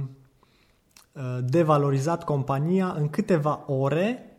uh, 1.12 1.38
devalorizat 1.42 2.24
compania 2.24 2.92
în 2.92 3.08
câteva 3.08 3.64
ore 3.66 4.36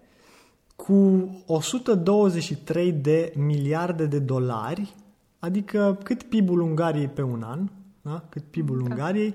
cu 0.76 1.30
123 1.46 2.92
de 2.92 3.34
miliarde 3.36 4.06
de 4.06 4.20
dolari, 4.20 4.96
adică 5.40 6.00
cât 6.04 6.24
PIB-ul 6.24 6.60
Ungariei 6.60 7.08
pe 7.08 7.22
un 7.22 7.44
an, 7.44 7.70
da? 8.02 8.24
cât 8.30 8.44
PIB-ul 8.44 8.78
da. 8.78 8.84
Ungariei, 8.90 9.34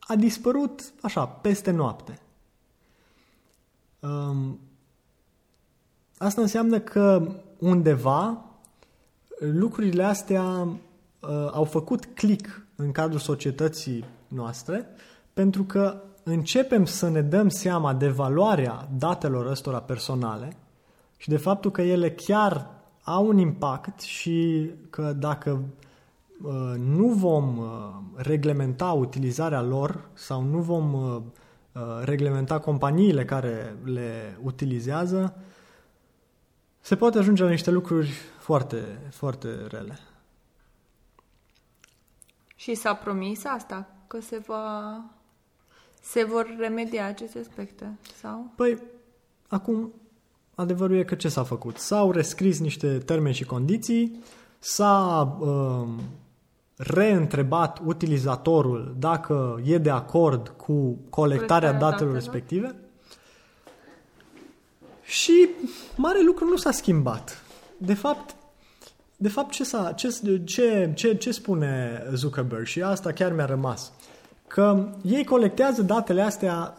a 0.00 0.16
dispărut 0.16 0.92
așa, 1.00 1.26
peste 1.26 1.70
noapte. 1.70 2.18
Um, 4.00 4.58
asta 6.18 6.40
înseamnă 6.40 6.80
că 6.80 7.32
undeva 7.58 8.46
lucrurile 9.50 10.02
astea 10.02 10.42
uh, 10.42 11.28
au 11.52 11.64
făcut 11.64 12.04
click 12.04 12.66
în 12.76 12.92
cadrul 12.92 13.18
societății 13.18 14.04
noastre 14.28 14.86
pentru 15.32 15.62
că 15.62 16.02
începem 16.22 16.84
să 16.84 17.08
ne 17.08 17.20
dăm 17.20 17.48
seama 17.48 17.94
de 17.94 18.08
valoarea 18.08 18.88
datelor 18.98 19.46
ăstora 19.46 19.80
personale 19.80 20.56
și 21.16 21.28
de 21.28 21.36
faptul 21.36 21.70
că 21.70 21.82
ele 21.82 22.10
chiar 22.10 22.70
au 23.02 23.26
un 23.26 23.38
impact 23.38 24.00
și 24.00 24.70
că 24.90 25.12
dacă 25.18 25.62
uh, 26.42 26.74
nu 26.78 27.06
vom 27.06 27.58
uh, 27.58 27.66
reglementa 28.14 28.92
utilizarea 28.92 29.62
lor 29.62 30.08
sau 30.12 30.42
nu 30.42 30.58
vom 30.58 30.92
uh, 30.92 31.22
reglementa 32.04 32.58
companiile 32.58 33.24
care 33.24 33.76
le 33.84 34.38
utilizează, 34.42 35.34
se 36.80 36.96
poate 36.96 37.18
ajunge 37.18 37.42
la 37.42 37.50
niște 37.50 37.70
lucruri 37.70 38.10
foarte, 38.42 38.98
foarte 39.10 39.66
rele. 39.68 39.98
Și 42.56 42.74
s-a 42.74 42.94
promis 42.94 43.44
asta, 43.44 43.88
că 44.06 44.20
se 44.20 44.38
va 44.46 44.96
se 46.00 46.24
vor 46.24 46.54
remedia 46.58 47.06
aceste 47.06 47.38
aspecte, 47.38 47.98
sau? 48.20 48.52
Păi, 48.56 48.78
acum, 49.48 49.92
adevărul 50.54 50.96
e 50.96 51.04
că 51.04 51.14
ce 51.14 51.28
s-a 51.28 51.42
făcut? 51.42 51.76
S-au 51.76 52.10
rescris 52.10 52.60
niște 52.60 52.98
termeni 52.98 53.34
și 53.34 53.44
condiții, 53.44 54.22
s-a 54.58 55.22
uh, 55.40 55.88
reîntrebat 56.76 57.80
utilizatorul 57.84 58.94
dacă 58.98 59.60
e 59.64 59.78
de 59.78 59.90
acord 59.90 60.48
cu 60.48 60.72
colectarea, 60.72 61.08
colectarea 61.10 61.72
datelor, 61.72 61.90
datelor 61.90 62.14
respective 62.14 62.76
și 65.02 65.48
mare 65.96 66.22
lucru 66.22 66.44
nu 66.44 66.56
s-a 66.56 66.70
schimbat. 66.70 67.42
De 67.86 67.94
fapt, 67.94 68.34
de 69.16 69.28
fapt 69.28 69.50
ce, 69.50 69.64
s-a, 69.64 69.92
ce, 69.92 70.08
ce, 70.44 70.92
ce, 70.94 71.14
ce 71.14 71.30
spune 71.30 72.02
Zuckerberg 72.14 72.64
și 72.64 72.82
asta 72.82 73.12
chiar 73.12 73.32
mi-a 73.32 73.44
rămas? 73.44 73.92
Că 74.46 74.88
ei 75.02 75.24
colectează 75.24 75.82
datele 75.82 76.22
astea, 76.22 76.74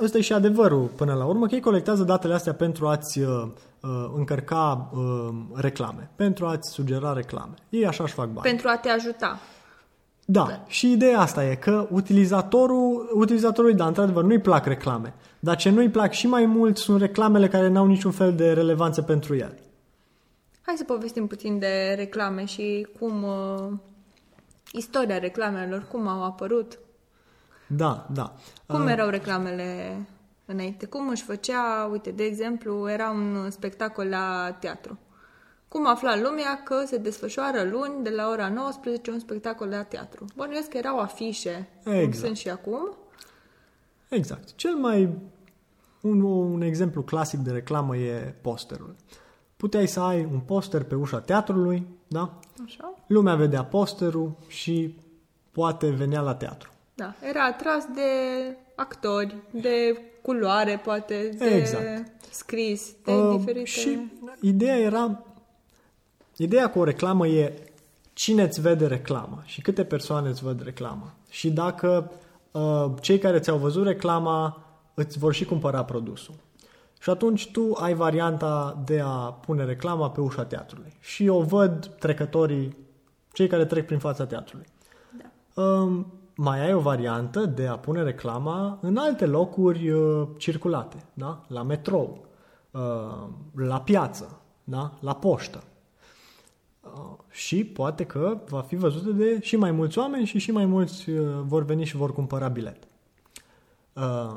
ăsta 0.00 0.18
e 0.18 0.20
și 0.20 0.32
adevărul 0.32 0.86
până 0.96 1.14
la 1.14 1.24
urmă, 1.24 1.46
că 1.46 1.54
ei 1.54 1.60
colectează 1.60 2.02
datele 2.02 2.34
astea 2.34 2.54
pentru 2.54 2.86
a-ți 2.86 3.18
uh, 3.18 3.46
uh, 3.80 3.90
încărca 4.16 4.90
uh, 4.92 5.28
reclame, 5.54 6.10
pentru 6.16 6.46
a-ți 6.46 6.70
sugera 6.70 7.12
reclame. 7.12 7.54
Ei 7.68 7.86
așa 7.86 8.02
își 8.04 8.14
fac 8.14 8.26
bani. 8.26 8.48
Pentru 8.48 8.68
a 8.68 8.76
te 8.76 8.88
ajuta. 8.88 9.38
Da, 10.24 10.44
da, 10.48 10.64
și 10.66 10.92
ideea 10.92 11.20
asta 11.20 11.44
e 11.44 11.54
că 11.54 11.86
utilizatorul, 11.90 13.10
utilizatorului, 13.14 13.76
da, 13.76 13.86
într-adevăr, 13.86 14.24
nu-i 14.24 14.40
plac 14.40 14.66
reclame. 14.66 15.14
Dar 15.40 15.56
ce 15.56 15.70
nu-i 15.70 15.90
plac 15.90 16.12
și 16.12 16.26
mai 16.26 16.46
mult 16.46 16.76
sunt 16.76 17.00
reclamele 17.00 17.48
care 17.48 17.68
n-au 17.68 17.86
niciun 17.86 18.10
fel 18.10 18.34
de 18.34 18.52
relevanță 18.52 19.02
pentru 19.02 19.36
el. 19.36 19.54
Hai 20.68 20.76
să 20.76 20.84
povestim 20.84 21.26
puțin 21.26 21.58
de 21.58 21.94
reclame 21.96 22.44
și 22.44 22.86
cum 22.98 23.22
uh, 23.22 23.72
istoria 24.72 25.18
reclamelor, 25.18 25.86
cum 25.90 26.06
au 26.06 26.24
apărut. 26.24 26.78
Da, 27.66 28.06
da. 28.12 28.34
Cum 28.66 28.84
uh... 28.84 28.90
erau 28.90 29.08
reclamele 29.08 29.96
înainte? 30.44 30.86
Cum 30.86 31.08
își 31.08 31.22
făcea, 31.22 31.88
uite, 31.90 32.10
de 32.10 32.24
exemplu, 32.24 32.90
era 32.90 33.10
un 33.10 33.50
spectacol 33.50 34.06
la 34.06 34.56
teatru. 34.60 34.98
Cum 35.68 35.86
afla 35.86 36.20
lumea 36.20 36.62
că 36.64 36.82
se 36.86 36.96
desfășoară 36.96 37.62
luni 37.62 38.02
de 38.02 38.10
la 38.10 38.28
ora 38.28 38.48
19 38.48 39.10
un 39.10 39.18
spectacol 39.18 39.68
la 39.68 39.82
teatru? 39.82 40.24
Bănuiesc 40.36 40.68
că 40.68 40.76
erau 40.76 40.98
afișe, 40.98 41.68
exact. 41.84 42.02
cum 42.02 42.12
sunt 42.12 42.36
și 42.36 42.48
acum. 42.50 42.96
Exact. 44.08 44.54
Cel 44.54 44.74
mai... 44.74 45.18
Un, 46.00 46.20
un 46.22 46.60
exemplu 46.60 47.02
clasic 47.02 47.38
de 47.38 47.50
reclamă 47.50 47.96
e 47.96 48.34
posterul. 48.40 48.94
Puteai 49.58 49.88
să 49.88 50.00
ai 50.00 50.28
un 50.32 50.38
poster 50.38 50.82
pe 50.82 50.94
ușa 50.94 51.20
teatrului, 51.20 51.86
da? 52.06 52.38
Așa. 52.64 52.94
Lumea 53.06 53.34
vedea 53.34 53.64
posterul 53.64 54.32
și 54.46 54.94
poate 55.50 55.90
venea 55.90 56.20
la 56.20 56.34
teatru. 56.34 56.70
Da, 56.94 57.14
era 57.28 57.44
atras 57.44 57.84
de 57.94 58.02
actori, 58.74 59.36
de 59.50 60.00
culoare, 60.22 60.80
poate, 60.84 61.34
de 61.38 61.46
exact. 61.46 62.10
scris, 62.30 62.94
de 63.04 63.12
uh, 63.12 63.36
diferite... 63.36 63.64
Și 63.64 63.98
ideea 64.40 64.76
era... 64.76 65.22
Ideea 66.36 66.70
cu 66.70 66.78
o 66.78 66.84
reclamă 66.84 67.26
e 67.26 67.52
cine 68.12 68.42
îți 68.42 68.60
vede 68.60 68.86
reclama 68.86 69.42
și 69.44 69.60
câte 69.60 69.84
persoane 69.84 70.28
îți 70.28 70.42
văd 70.42 70.62
reclama. 70.62 71.14
Și 71.30 71.50
dacă 71.50 72.10
uh, 72.50 72.86
cei 73.00 73.18
care 73.18 73.38
ți-au 73.38 73.56
văzut 73.58 73.86
reclama 73.86 74.64
îți 74.94 75.18
vor 75.18 75.34
și 75.34 75.44
cumpăra 75.44 75.84
produsul. 75.84 76.34
Și 77.00 77.10
atunci 77.10 77.50
tu 77.50 77.72
ai 77.80 77.94
varianta 77.94 78.82
de 78.84 79.00
a 79.04 79.32
pune 79.32 79.64
reclama 79.64 80.10
pe 80.10 80.20
ușa 80.20 80.44
teatrului. 80.44 80.96
Și 81.00 81.28
o 81.28 81.42
văd 81.42 81.86
trecătorii, 81.86 82.76
cei 83.32 83.46
care 83.46 83.64
trec 83.64 83.86
prin 83.86 83.98
fața 83.98 84.26
teatrului. 84.26 84.66
Da. 85.54 85.62
Um, 85.62 86.12
mai 86.36 86.60
ai 86.60 86.74
o 86.74 86.80
variantă 86.80 87.44
de 87.44 87.66
a 87.66 87.78
pune 87.78 88.02
reclama 88.02 88.78
în 88.80 88.96
alte 88.96 89.26
locuri 89.26 89.90
uh, 89.90 90.28
circulate, 90.36 91.04
da? 91.14 91.42
La 91.48 91.62
metrou, 91.62 92.26
uh, 92.70 93.28
la 93.54 93.80
piață, 93.80 94.40
da? 94.64 94.92
La 95.00 95.14
poștă. 95.14 95.62
Uh, 96.80 97.16
și 97.30 97.64
poate 97.64 98.04
că 98.04 98.38
va 98.48 98.60
fi 98.60 98.76
văzută 98.76 99.10
de 99.10 99.38
și 99.40 99.56
mai 99.56 99.70
mulți 99.70 99.98
oameni 99.98 100.26
și 100.26 100.38
și 100.38 100.50
mai 100.50 100.64
mulți 100.64 101.10
uh, 101.10 101.40
vor 101.42 101.64
veni 101.64 101.84
și 101.84 101.96
vor 101.96 102.12
cumpăra 102.12 102.48
bilet. 102.48 102.82
Uh, 103.92 104.36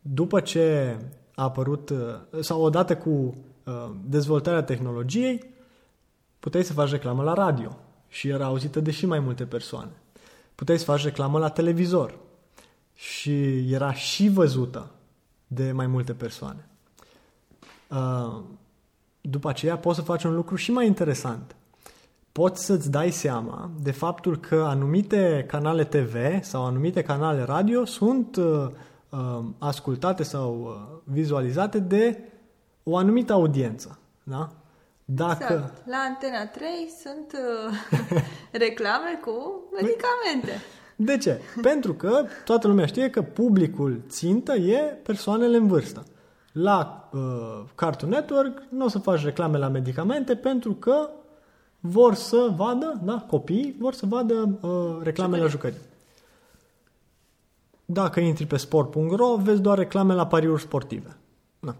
după 0.00 0.40
ce 0.40 0.96
a 1.34 1.42
apărut, 1.42 1.90
uh, 1.90 1.98
sau 2.40 2.62
odată 2.62 2.96
cu 2.96 3.10
uh, 3.10 3.90
dezvoltarea 4.04 4.62
tehnologiei, 4.62 5.52
puteai 6.38 6.64
să 6.64 6.72
faci 6.72 6.90
reclamă 6.90 7.22
la 7.22 7.32
radio 7.32 7.76
și 8.08 8.28
era 8.28 8.44
auzită 8.44 8.80
de 8.80 8.90
și 8.90 9.06
mai 9.06 9.18
multe 9.18 9.44
persoane. 9.44 9.92
Puteai 10.54 10.78
să 10.78 10.84
faci 10.84 11.02
reclamă 11.02 11.38
la 11.38 11.48
televizor 11.48 12.18
și 12.94 13.72
era 13.72 13.92
și 13.92 14.28
văzută 14.28 14.90
de 15.46 15.72
mai 15.72 15.86
multe 15.86 16.12
persoane. 16.12 16.68
Uh, 17.90 18.40
după 19.20 19.48
aceea 19.48 19.78
poți 19.78 19.98
să 19.98 20.04
faci 20.04 20.24
un 20.24 20.34
lucru 20.34 20.56
și 20.56 20.72
mai 20.72 20.86
interesant. 20.86 21.56
Poți 22.32 22.64
să-ți 22.64 22.90
dai 22.90 23.10
seama 23.10 23.70
de 23.80 23.90
faptul 23.90 24.36
că 24.36 24.64
anumite 24.68 25.44
canale 25.48 25.84
TV 25.84 26.42
sau 26.42 26.64
anumite 26.64 27.02
canale 27.02 27.42
radio 27.42 27.84
sunt 27.84 28.36
uh, 28.36 28.70
ascultate 29.58 30.22
sau 30.22 30.60
uh, 30.60 31.00
vizualizate 31.04 31.78
de 31.78 32.18
o 32.82 32.96
anumită 32.96 33.32
audiență. 33.32 33.98
Da? 34.22 34.48
Dacă... 35.04 35.52
Exact. 35.52 35.86
La 35.86 35.96
Antena 36.08 36.46
3 36.46 36.68
sunt 37.02 37.32
uh, 37.32 38.20
reclame 38.64 39.20
cu 39.24 39.62
medicamente. 39.74 40.62
De 40.96 41.16
ce? 41.16 41.40
Pentru 41.62 41.94
că 41.94 42.24
toată 42.44 42.66
lumea 42.66 42.86
știe 42.86 43.10
că 43.10 43.22
publicul 43.22 44.02
țintă 44.08 44.52
e 44.54 44.78
persoanele 45.02 45.56
în 45.56 45.66
vârstă. 45.66 46.04
La 46.52 47.08
uh, 47.12 47.20
Cartoon 47.74 48.10
Network 48.10 48.62
nu 48.68 48.84
o 48.84 48.88
să 48.88 48.98
faci 48.98 49.24
reclame 49.24 49.58
la 49.58 49.68
medicamente 49.68 50.36
pentru 50.36 50.72
că 50.72 51.10
vor 51.80 52.14
să 52.14 52.52
vadă, 52.56 53.00
da, 53.04 53.26
copiii 53.28 53.76
vor 53.78 53.94
să 53.94 54.06
vadă 54.06 54.58
uh, 54.60 54.98
reclame 55.02 55.38
la 55.38 55.46
jucării. 55.46 55.78
Dacă 57.84 58.20
intri 58.20 58.46
pe 58.46 58.56
sport.ro, 58.56 59.36
vezi 59.36 59.60
doar 59.60 59.78
reclame 59.78 60.14
la 60.14 60.26
pariuri 60.26 60.60
sportive. 60.60 61.16
Da. 61.60 61.74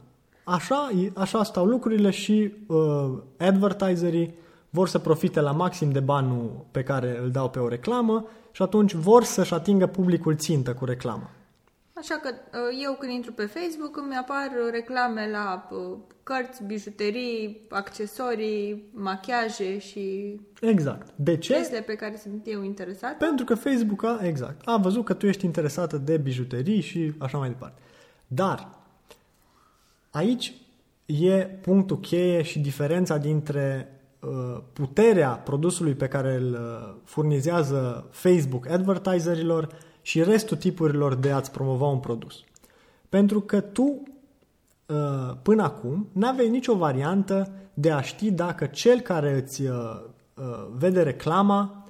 Așa, 0.44 0.90
așa 1.14 1.42
stau 1.42 1.64
lucrurile 1.64 2.10
și 2.10 2.52
uh, 2.66 3.12
advertiserii 3.38 4.34
vor 4.70 4.88
să 4.88 4.98
profite 4.98 5.40
la 5.40 5.52
maxim 5.52 5.90
de 5.90 6.00
banul 6.00 6.50
pe 6.70 6.82
care 6.82 7.20
îl 7.22 7.30
dau 7.30 7.50
pe 7.50 7.58
o 7.58 7.68
reclamă 7.68 8.24
și 8.50 8.62
atunci 8.62 8.92
vor 8.92 9.24
să-și 9.24 9.54
atingă 9.54 9.86
publicul 9.86 10.36
țintă 10.36 10.74
cu 10.74 10.84
reclama. 10.84 11.30
Așa 11.96 12.14
că 12.14 12.28
uh, 12.28 12.82
eu 12.82 12.96
când 12.98 13.12
intru 13.12 13.32
pe 13.32 13.46
Facebook 13.46 13.96
îmi 13.96 14.14
apar 14.14 14.50
reclame 14.70 15.30
la 15.30 15.68
uh, 15.70 15.98
cărți, 16.22 16.64
bijuterii, 16.64 17.66
accesorii, 17.70 18.84
machiaje 18.92 19.78
și 19.78 20.36
exact. 20.60 21.08
De 21.14 21.36
ce? 21.36 21.82
pe 21.86 21.94
care 21.94 22.16
sunt 22.16 22.42
eu 22.44 22.62
interesat. 22.62 23.16
Pentru 23.16 23.44
că 23.44 23.54
Facebook 23.54 24.04
a, 24.04 24.18
exact, 24.22 24.60
a 24.64 24.76
văzut 24.76 25.04
că 25.04 25.14
tu 25.14 25.26
ești 25.26 25.44
interesată 25.44 25.96
de 25.96 26.16
bijuterii 26.16 26.80
și 26.80 27.12
așa 27.18 27.38
mai 27.38 27.48
departe. 27.48 27.80
Dar 28.26 28.68
aici 30.10 30.54
e 31.06 31.44
punctul 31.44 32.00
cheie 32.00 32.42
și 32.42 32.58
diferența 32.58 33.16
dintre 33.16 33.88
uh, 34.20 34.62
puterea 34.72 35.30
produsului 35.30 35.94
pe 35.94 36.08
care 36.08 36.34
îl 36.34 36.52
uh, 36.52 36.94
furnizează 37.04 38.08
Facebook 38.10 38.68
advertiserilor 38.68 39.68
și 40.04 40.22
restul 40.22 40.56
tipurilor 40.56 41.14
de 41.14 41.30
a-ți 41.30 41.50
promova 41.50 41.86
un 41.86 41.98
produs. 41.98 42.34
Pentru 43.08 43.40
că 43.40 43.60
tu, 43.60 44.02
uh, 44.86 45.36
până 45.42 45.62
acum, 45.62 46.08
n-aveai 46.12 46.48
nicio 46.48 46.76
variantă 46.76 47.50
de 47.74 47.90
a 47.90 48.00
ști 48.00 48.30
dacă 48.30 48.66
cel 48.66 49.00
care 49.00 49.34
îți 49.42 49.62
uh, 49.62 50.00
uh, 50.34 50.66
vede 50.76 51.02
reclama 51.02 51.84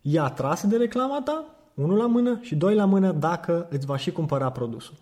e 0.00 0.20
atras 0.20 0.66
de 0.66 0.76
reclama 0.76 1.22
ta, 1.24 1.44
unul 1.74 1.96
la 1.96 2.06
mână, 2.06 2.38
și 2.40 2.54
doi 2.54 2.74
la 2.74 2.84
mână 2.84 3.12
dacă 3.12 3.66
îți 3.70 3.86
va 3.86 3.96
și 3.96 4.12
cumpăra 4.12 4.50
produsul. 4.50 4.94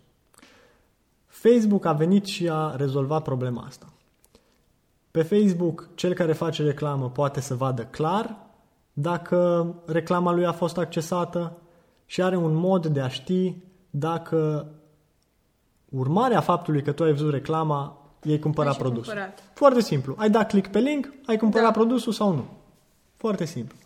Facebook 1.27 1.85
a 1.85 1.93
venit 1.93 2.25
și 2.25 2.49
a 2.49 2.77
rezolvat 2.77 3.23
problema 3.23 3.65
asta. 3.67 3.93
Pe 5.11 5.23
Facebook, 5.23 5.89
cel 5.95 6.15
care 6.15 6.33
face 6.33 6.63
reclamă 6.63 7.11
poate 7.11 7.41
să 7.41 7.55
vadă 7.55 7.85
clar 7.85 8.37
dacă 8.93 9.67
reclama 9.87 10.33
lui 10.33 10.47
a 10.47 10.53
fost 10.53 10.79
accesată 10.79 11.57
și 12.11 12.23
are 12.23 12.37
un 12.37 12.55
mod 12.55 12.87
de 12.87 13.01
a 13.01 13.09
ști 13.09 13.55
dacă 13.91 14.67
urmarea 15.89 16.41
faptului 16.41 16.83
că 16.83 16.93
tu 16.93 17.03
ai 17.03 17.13
văzut 17.13 17.33
reclama, 17.33 17.99
ei 18.23 18.39
cumpărat 18.39 18.69
Ai 18.71 18.75
și 18.77 18.81
produsul. 18.81 19.05
cumpărat. 19.13 19.43
Foarte 19.55 19.81
simplu. 19.81 20.15
Ai 20.19 20.31
dat 20.31 20.49
click 20.49 20.71
pe 20.71 20.79
link, 20.79 21.13
ai 21.27 21.37
cumpărat 21.37 21.67
Da. 21.67 21.73
produsul 21.73 22.13
sau 22.13 22.33
nu. 22.35 22.45
Foarte 23.17 23.45
simplu. 23.45 23.77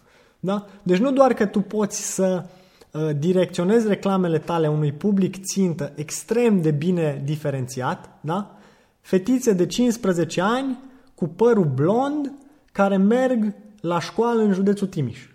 Da? 0.40 0.66
Deci 0.82 0.98
nu 0.98 1.12
doar 1.12 1.32
că 1.34 1.46
tu 1.46 1.60
poți 1.60 2.14
să 2.14 2.44
uh, 2.90 3.10
direcționezi 3.18 3.88
reclamele 3.88 4.38
tale 4.38 4.68
unui 4.68 4.92
public 4.92 5.44
țintă 5.44 5.92
extrem 5.94 6.60
de 6.62 6.70
bine 6.70 7.22
diferențiat, 7.24 8.10
da? 8.20 8.56
Fetițe 9.00 9.52
de 9.52 9.66
15 9.66 10.40
ani 10.40 10.78
cu 11.14 11.26
părul 11.26 11.64
blond 11.74 12.32
care 12.72 12.96
merg 12.96 13.54
la 13.80 14.00
școală 14.00 14.42
în 14.42 14.52
județul 14.52 14.86
Timiș. 14.86 15.28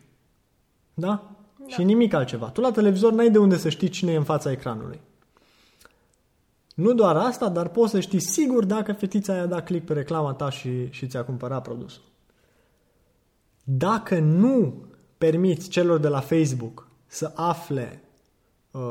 Da? 0.94 1.32
Da? 1.70 1.76
Și 1.76 1.84
nimic 1.84 2.14
altceva. 2.14 2.50
Tu 2.50 2.62
la 2.62 2.72
televizor 2.72 3.12
n-ai 3.12 3.32
de 3.32 3.38
unde 3.38 3.58
să 3.58 3.70
știi 3.70 3.90
cine 3.90 4.12
e 4.12 4.16
în 4.16 4.24
fața 4.24 4.52
ecranului. 4.52 5.02
Nu 6.76 6.94
doar 6.94 7.16
asta, 7.16 7.50
dar 7.50 7.70
poți 7.70 7.92
să 7.92 8.00
știi 8.00 8.20
sigur 8.20 8.66
dacă 8.66 8.94
fetița 8.94 9.34
aia 9.34 9.42
a 9.42 9.46
dat 9.46 9.66
click 9.66 9.86
pe 9.86 9.94
reclama 9.94 10.34
ta 10.34 10.50
și, 10.50 10.92
și 10.92 11.08
ți-a 11.08 11.24
cumpărat 11.24 11.62
produsul. 11.62 12.04
Dacă 13.64 14.20
nu 14.20 14.86
permiți 15.18 15.70
celor 15.70 16.00
de 16.00 16.08
la 16.08 16.20
Facebook 16.20 16.88
să 17.06 17.32
afle 17.36 18.04
uh, 18.72 18.82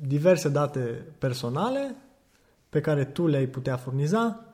diverse 0.00 0.48
date 0.48 1.06
personale 1.18 1.96
pe 2.68 2.80
care 2.80 3.04
tu 3.04 3.26
le-ai 3.26 3.46
putea 3.46 3.76
furniza, 3.76 4.44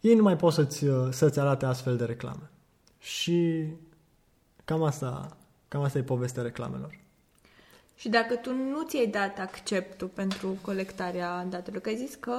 ei 0.00 0.14
nu 0.14 0.22
mai 0.22 0.36
pot 0.36 0.52
să-ți, 0.52 0.84
uh, 0.84 1.08
să-ți 1.10 1.40
arate 1.40 1.66
astfel 1.66 1.96
de 1.96 2.04
reclame. 2.04 2.50
Și 2.98 3.66
cam 4.64 4.82
asta, 4.82 5.36
cam 5.68 5.82
asta 5.82 5.98
e 5.98 6.02
povestea 6.02 6.42
reclamelor. 6.42 7.03
Și 7.94 8.08
dacă 8.08 8.34
tu 8.34 8.50
nu 8.52 8.82
ți-ai 8.86 9.06
dat 9.06 9.38
acceptul 9.38 10.06
pentru 10.06 10.56
colectarea 10.60 11.46
datelor, 11.50 11.80
că 11.80 11.88
ai 11.88 11.96
zis 11.96 12.14
că... 12.14 12.32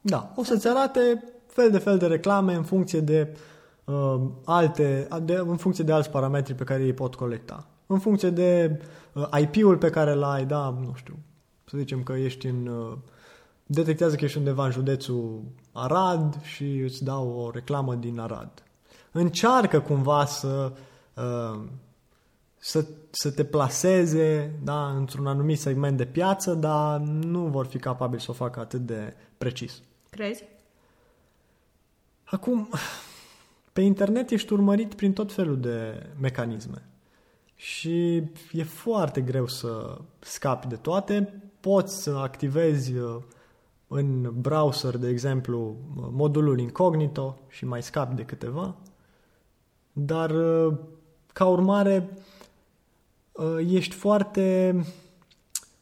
Da, 0.00 0.32
o 0.36 0.44
să-ți 0.44 0.68
arate 0.68 1.24
fel 1.46 1.70
de 1.70 1.78
fel 1.78 1.98
de 1.98 2.06
reclame 2.06 2.54
în 2.54 2.62
funcție 2.62 3.00
de 3.00 3.36
uh, 3.84 4.20
alte, 4.44 5.08
de, 5.22 5.34
în 5.34 5.56
funcție 5.56 5.84
de 5.84 5.92
alți 5.92 6.10
parametri 6.10 6.54
pe 6.54 6.64
care 6.64 6.82
ei 6.82 6.92
pot 6.92 7.14
colecta. 7.14 7.66
În 7.86 7.98
funcție 7.98 8.30
de 8.30 8.80
uh, 9.12 9.28
IP-ul 9.40 9.76
pe 9.76 9.90
care 9.90 10.14
l-ai, 10.14 10.44
da, 10.44 10.78
nu 10.80 10.92
știu, 10.94 11.14
să 11.64 11.78
zicem 11.78 12.02
că 12.02 12.12
ești 12.12 12.46
în... 12.46 12.66
Uh, 12.66 12.96
detectează 13.66 14.16
că 14.16 14.24
ești 14.24 14.38
undeva 14.38 14.64
în 14.64 14.70
județul 14.70 15.42
Arad 15.72 16.42
și 16.42 16.78
îți 16.78 17.04
dau 17.04 17.28
o 17.28 17.50
reclamă 17.50 17.94
din 17.94 18.18
Arad. 18.18 18.62
Încearcă 19.12 19.80
cumva 19.80 20.24
să 20.24 20.72
uh, 21.14 21.60
să, 22.64 22.86
să 23.10 23.30
te 23.30 23.44
plaseze 23.44 24.58
da, 24.62 24.88
într-un 24.88 25.26
anumit 25.26 25.58
segment 25.58 25.96
de 25.96 26.06
piață, 26.06 26.54
dar 26.54 27.00
nu 27.00 27.46
vor 27.46 27.66
fi 27.66 27.78
capabili 27.78 28.22
să 28.22 28.30
o 28.30 28.34
facă 28.34 28.60
atât 28.60 28.80
de 28.80 29.14
precis. 29.38 29.82
Crezi? 30.10 30.44
Acum, 32.24 32.68
pe 33.72 33.80
internet 33.80 34.30
ești 34.30 34.52
urmărit 34.52 34.94
prin 34.94 35.12
tot 35.12 35.32
felul 35.32 35.60
de 35.60 36.06
mecanisme 36.20 36.88
și 37.54 38.22
e 38.52 38.62
foarte 38.62 39.20
greu 39.20 39.46
să 39.46 39.98
scapi 40.18 40.66
de 40.66 40.76
toate. 40.76 41.42
Poți 41.60 42.02
să 42.02 42.10
activezi 42.10 42.94
uh, 42.94 43.22
în 43.88 44.32
browser, 44.40 44.96
de 44.96 45.08
exemplu, 45.08 45.76
modulul 45.94 46.58
incognito 46.58 47.38
și 47.48 47.64
mai 47.64 47.82
scapi 47.82 48.14
de 48.14 48.24
câteva, 48.24 48.76
dar 49.92 50.30
uh, 50.30 50.76
ca 51.32 51.46
urmare 51.46 52.08
uh, 52.12 52.32
ești 53.68 53.94
foarte, 53.94 54.74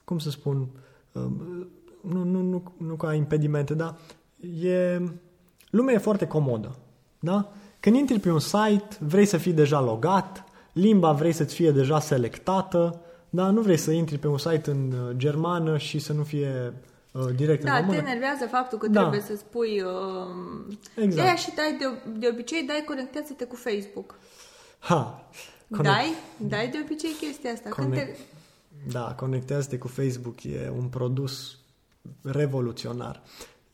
cum 0.05 0.19
să 0.19 0.31
spun, 0.31 0.69
nu, 2.01 2.25
nu, 2.25 2.41
nu, 2.41 2.73
nu 2.77 2.95
ca 2.95 3.15
impedimente, 3.15 3.75
dar 3.75 3.97
e, 4.62 5.01
lumea 5.71 5.95
e 5.95 5.99
foarte 5.99 6.27
comodă, 6.27 6.77
da? 7.19 7.53
Când 7.81 7.97
intri 7.97 8.19
pe 8.19 8.31
un 8.31 8.38
site, 8.38 8.88
vrei 8.99 9.25
să 9.27 9.37
fii 9.37 9.53
deja 9.53 9.81
logat, 9.81 10.45
limba 10.73 11.12
vrei 11.12 11.33
să-ți 11.33 11.55
fie 11.55 11.71
deja 11.71 12.01
selectată, 12.01 13.01
da? 13.31 13.51
Nu 13.51 13.61
vrei 13.61 13.77
să 13.77 13.91
intri 13.91 14.19
pe 14.19 14.29
un 14.29 14.38
site 14.38 14.71
în 14.71 14.93
uh, 14.93 15.17
germană 15.17 15.79
și 15.79 15.99
să 15.99 16.12
nu 16.12 16.23
fie 16.23 16.73
uh, 17.12 17.25
direct 17.37 17.65
Da, 17.65 17.71
în 17.71 17.77
te 17.77 17.87
română. 17.87 18.09
enervează 18.09 18.47
faptul 18.47 18.79
că 18.79 18.88
Da. 18.88 19.01
trebuie 19.01 19.21
să 19.21 19.37
spui... 19.37 19.81
Uh, 19.81 20.75
Exact. 20.95 21.15
De-aia 21.15 21.35
și 21.35 21.55
dai 21.55 21.77
de, 21.79 22.11
de 22.19 22.29
obicei, 22.33 22.62
dai 22.67 22.85
conectează-te 22.87 23.45
cu 23.45 23.57
Facebook. 23.57 24.19
Ha! 24.79 25.29
Conect- 25.73 25.83
Dai? 25.95 26.15
Dai 26.49 26.69
de 26.69 26.79
obicei 26.85 27.13
chestia 27.21 27.51
asta. 27.51 27.69
Când 27.69 27.89
Conect- 27.95 28.17
te... 28.17 28.21
Da, 28.91 29.15
conectează-te 29.17 29.79
cu 29.79 29.89
Facebook 29.89 30.45
e 30.45 30.73
un 30.77 30.89
produs 30.89 31.57
revoluționar. 32.23 33.23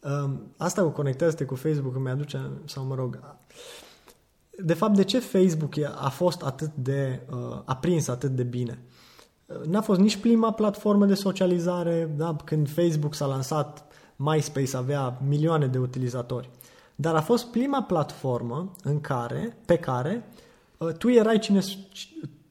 Um, 0.00 0.40
Asta 0.56 0.82
cu 0.82 0.88
conectează-te 0.88 1.44
cu 1.44 1.54
Facebook 1.54 1.94
îmi 1.94 2.08
aduce, 2.08 2.50
sau 2.64 2.84
mă 2.84 2.94
rog, 2.94 3.36
de 4.64 4.74
fapt, 4.74 4.94
de 4.94 5.04
ce 5.04 5.18
Facebook 5.18 5.76
e- 5.76 5.90
a 5.94 6.08
fost 6.08 6.42
atât 6.42 6.70
de, 6.74 7.20
uh, 7.30 7.60
a 7.64 7.76
prins 7.76 8.08
atât 8.08 8.30
de 8.30 8.42
bine? 8.42 8.78
Uh, 9.46 9.64
N-a 9.64 9.80
fost 9.80 10.00
nici 10.00 10.16
prima 10.16 10.52
platformă 10.52 11.06
de 11.06 11.14
socializare, 11.14 12.10
da? 12.16 12.36
când 12.44 12.68
Facebook 12.70 13.14
s-a 13.14 13.26
lansat, 13.26 13.84
MySpace 14.16 14.76
avea 14.76 15.18
milioane 15.28 15.66
de 15.66 15.78
utilizatori. 15.78 16.50
Dar 16.94 17.14
a 17.14 17.20
fost 17.20 17.46
prima 17.46 17.82
platformă 17.82 18.72
în 18.82 19.00
care, 19.00 19.56
pe 19.66 19.76
care 19.76 20.24
uh, 20.26 20.46
tu 20.98 21.10
erai 21.10 21.38
cine, 21.38 21.60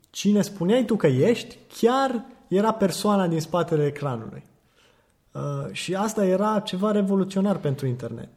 cine 0.10 0.42
spuneai 0.42 0.86
tu 0.86 0.96
că 0.96 1.08
ești, 1.08 1.58
chiar 1.80 2.26
era 2.48 2.72
persoana 2.74 3.28
din 3.28 3.42
spatele 3.42 3.86
ecranului. 3.86 4.44
Uh, 5.32 5.72
și 5.72 5.96
asta 5.96 6.26
era 6.26 6.60
ceva 6.60 6.92
revoluționar 6.92 7.58
pentru 7.58 7.86
internet. 7.88 8.30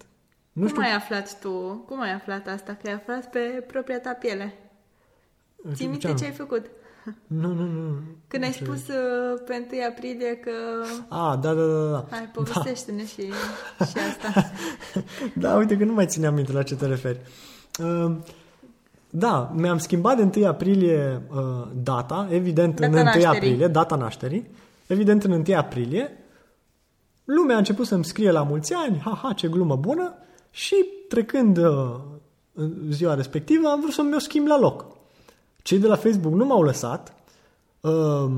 Nu 0.53 0.63
Cum 0.63 0.69
știu, 0.69 0.83
ai 0.83 0.95
aflat 0.97 1.41
tu? 1.41 1.85
Cum 1.89 2.01
ai 2.01 2.13
aflat 2.13 2.47
asta? 2.47 2.73
Că 2.83 2.89
ai 2.89 2.95
aflat 2.95 3.31
pe 3.31 3.65
propria 3.67 4.01
ta 4.01 4.13
piele. 4.13 4.55
Ții 5.75 5.87
minte 5.87 6.01
ce-am- 6.01 6.17
ce 6.17 6.25
ai 6.25 6.31
făcut? 6.33 6.65
Nu, 7.27 7.53
nu, 7.53 7.65
nu. 7.65 7.99
Când 8.29 8.43
ai 8.43 8.49
Nu 8.49 8.55
știu. 8.55 8.65
spus 8.67 8.89
uh, 8.89 9.41
pe 9.47 9.67
1 9.73 9.83
aprilie 9.89 10.35
că... 10.37 10.51
A, 11.09 11.37
da, 11.43 11.55
da, 11.55 11.65
da, 11.67 11.91
da. 11.91 12.07
Hai, 12.11 12.31
povestește-ne 12.33 13.07
și, 13.07 13.23
și 13.23 13.97
asta. 14.11 14.51
Da, 15.43 15.55
uite 15.57 15.77
că 15.77 15.85
nu 15.85 15.93
mai 15.93 16.07
țineam 16.07 16.35
minte 16.35 16.53
la 16.53 16.63
ce 16.63 16.75
te 16.77 16.87
referi. 16.87 17.21
Uh, 17.79 18.17
Da, 19.11 19.53
mi-am 19.57 19.79
schimbat 19.79 20.17
de 20.17 20.39
1 20.41 20.47
aprilie 20.47 21.23
uh, 21.31 21.67
data, 21.83 22.29
evident 22.31 22.81
Data 22.81 22.87
în 22.87 22.93
1 22.93 23.03
nașterii. 23.03 23.27
aprilie, 23.27 23.67
data 23.67 23.97
nașterii, 23.97 24.51
evident 24.87 25.25
în 25.25 25.31
1 25.31 25.57
aprilie, 25.57 26.25
lumea 27.25 27.55
a 27.55 27.59
început 27.59 27.87
să-mi 27.87 28.05
scrie 28.05 28.31
la 28.31 28.43
mulți 28.43 28.75
ani, 28.75 28.99
ha-ha, 28.99 29.33
ce 29.33 29.49
glumă 29.49 29.77
bună, 29.77 30.15
și 30.51 30.75
trecând 31.09 31.57
uh, 31.57 31.97
în 32.53 32.73
ziua 32.91 33.15
respectivă 33.15 33.69
am 33.69 33.81
vrut 33.81 33.93
să-mi 33.93 34.15
o 34.15 34.19
schimb 34.19 34.47
la 34.47 34.59
loc. 34.59 34.87
Cei 35.63 35.79
de 35.79 35.87
la 35.87 35.97
Facebook 35.97 36.35
nu 36.35 36.45
m-au 36.45 36.63
lăsat, 36.63 37.15
uh, 37.81 38.31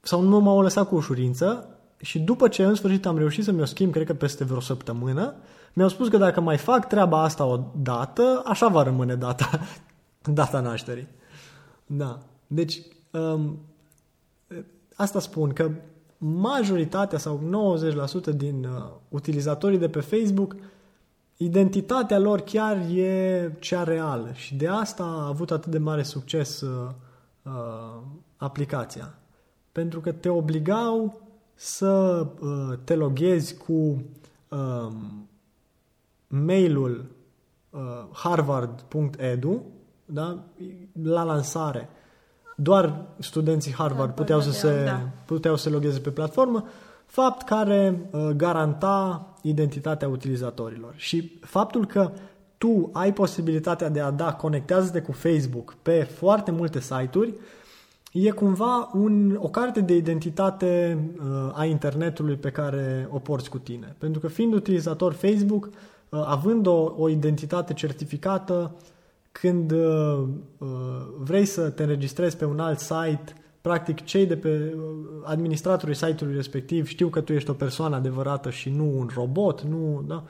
sau 0.00 0.20
nu 0.20 0.40
m-au 0.40 0.60
lăsat 0.62 0.88
cu 0.88 0.94
ușurință 0.94 1.68
și 1.96 2.18
după 2.18 2.48
ce 2.48 2.64
în 2.64 2.74
sfârșit 2.74 3.06
am 3.06 3.18
reușit 3.18 3.44
să 3.44 3.52
mi-o 3.52 3.64
schimb, 3.64 3.92
cred 3.92 4.06
că 4.06 4.14
peste 4.14 4.44
vreo 4.44 4.60
săptămână, 4.60 5.34
mi-au 5.72 5.88
spus 5.88 6.08
că 6.08 6.16
dacă 6.16 6.40
mai 6.40 6.56
fac 6.56 6.88
treaba 6.88 7.22
asta 7.22 7.44
o 7.44 7.60
dată, 7.82 8.42
așa 8.44 8.68
va 8.68 8.82
rămâne 8.82 9.14
data, 9.14 9.60
data 10.40 10.60
nașterii. 10.60 11.08
Da. 11.86 12.18
Deci, 12.46 12.82
um, 13.10 13.58
asta 14.96 15.20
spun 15.20 15.52
că 15.52 15.70
majoritatea 16.18 17.18
sau 17.18 17.40
90% 18.32 18.36
din 18.36 18.64
uh, 18.64 18.90
utilizatorii 19.08 19.78
de 19.78 19.88
pe 19.88 20.00
Facebook, 20.00 20.56
identitatea 21.36 22.18
lor 22.18 22.40
chiar 22.40 22.76
e 22.76 23.52
cea 23.58 23.84
reală 23.84 24.30
și 24.32 24.54
de 24.54 24.68
asta 24.68 25.02
a 25.02 25.26
avut 25.26 25.50
atât 25.50 25.70
de 25.70 25.78
mare 25.78 26.02
succes 26.02 26.60
uh, 26.60 26.90
uh, 27.42 28.02
aplicația. 28.36 29.14
Pentru 29.72 30.00
că 30.00 30.12
te 30.12 30.28
obligau 30.28 31.20
să 31.54 32.26
uh, 32.40 32.78
te 32.84 32.94
loghezi 32.94 33.56
cu 33.56 33.72
um, 34.48 35.28
mailul 36.30 37.04
uh, 37.70 37.80
harvard.edu 38.12 39.62
da? 40.04 40.38
la 41.02 41.22
lansare. 41.22 41.88
Doar 42.56 43.06
studenții 43.18 43.72
Harvard 43.72 44.08
Da, 44.08 44.14
puteau 44.14 44.40
să, 44.40 44.50
puteau, 44.50 44.76
se, 44.76 44.84
da. 44.84 45.08
puteau 45.24 45.56
să 45.56 45.70
logheze 45.70 45.98
pe 45.98 46.10
platformă, 46.10 46.64
fapt 47.06 47.42
care 47.42 48.08
uh, 48.10 48.28
garanta 48.28 49.26
identitatea 49.42 50.08
utilizatorilor. 50.08 50.94
Și 50.96 51.38
faptul 51.40 51.86
că 51.86 52.12
tu 52.58 52.90
ai 52.92 53.12
posibilitatea 53.12 53.88
de 53.88 54.00
a 54.00 54.10
da, 54.10 54.32
conectează-te 54.32 55.00
cu 55.00 55.12
Facebook 55.12 55.76
pe 55.82 56.02
foarte 56.02 56.50
multe 56.50 56.80
site-uri, 56.80 57.34
e 58.12 58.30
cumva 58.30 58.90
un, 58.92 59.38
o 59.40 59.48
carte 59.48 59.80
de 59.80 59.96
identitate 59.96 60.98
uh, 61.18 61.58
a 61.58 61.64
internetului 61.64 62.36
pe 62.36 62.50
care 62.50 63.08
o 63.10 63.18
porți 63.18 63.50
cu 63.50 63.58
tine. 63.58 63.94
Pentru 63.98 64.20
că 64.20 64.28
fiind 64.28 64.54
utilizator 64.54 65.12
Facebook, 65.12 65.64
uh, 65.64 65.72
având 66.10 66.66
o, 66.66 66.94
o 66.96 67.08
identitate 67.08 67.72
certificată, 67.72 68.76
când 69.32 69.70
uh, 69.70 70.28
uh, 70.58 70.68
vrei 71.18 71.44
să 71.44 71.70
te 71.70 71.82
înregistrezi 71.82 72.36
pe 72.36 72.44
un 72.44 72.60
alt 72.60 72.78
site 72.78 73.34
practic 73.60 74.04
cei 74.04 74.26
de 74.26 74.36
pe 74.36 74.74
uh, 74.76 74.82
administratorii 75.24 75.94
site-ului 75.94 76.36
respectiv 76.36 76.86
știu 76.86 77.08
că 77.08 77.20
tu 77.20 77.32
ești 77.32 77.50
o 77.50 77.54
persoană 77.54 77.96
adevărată 77.96 78.50
și 78.50 78.70
nu 78.70 78.98
un 78.98 79.10
robot, 79.14 79.60
nu, 79.62 80.02
da? 80.06 80.24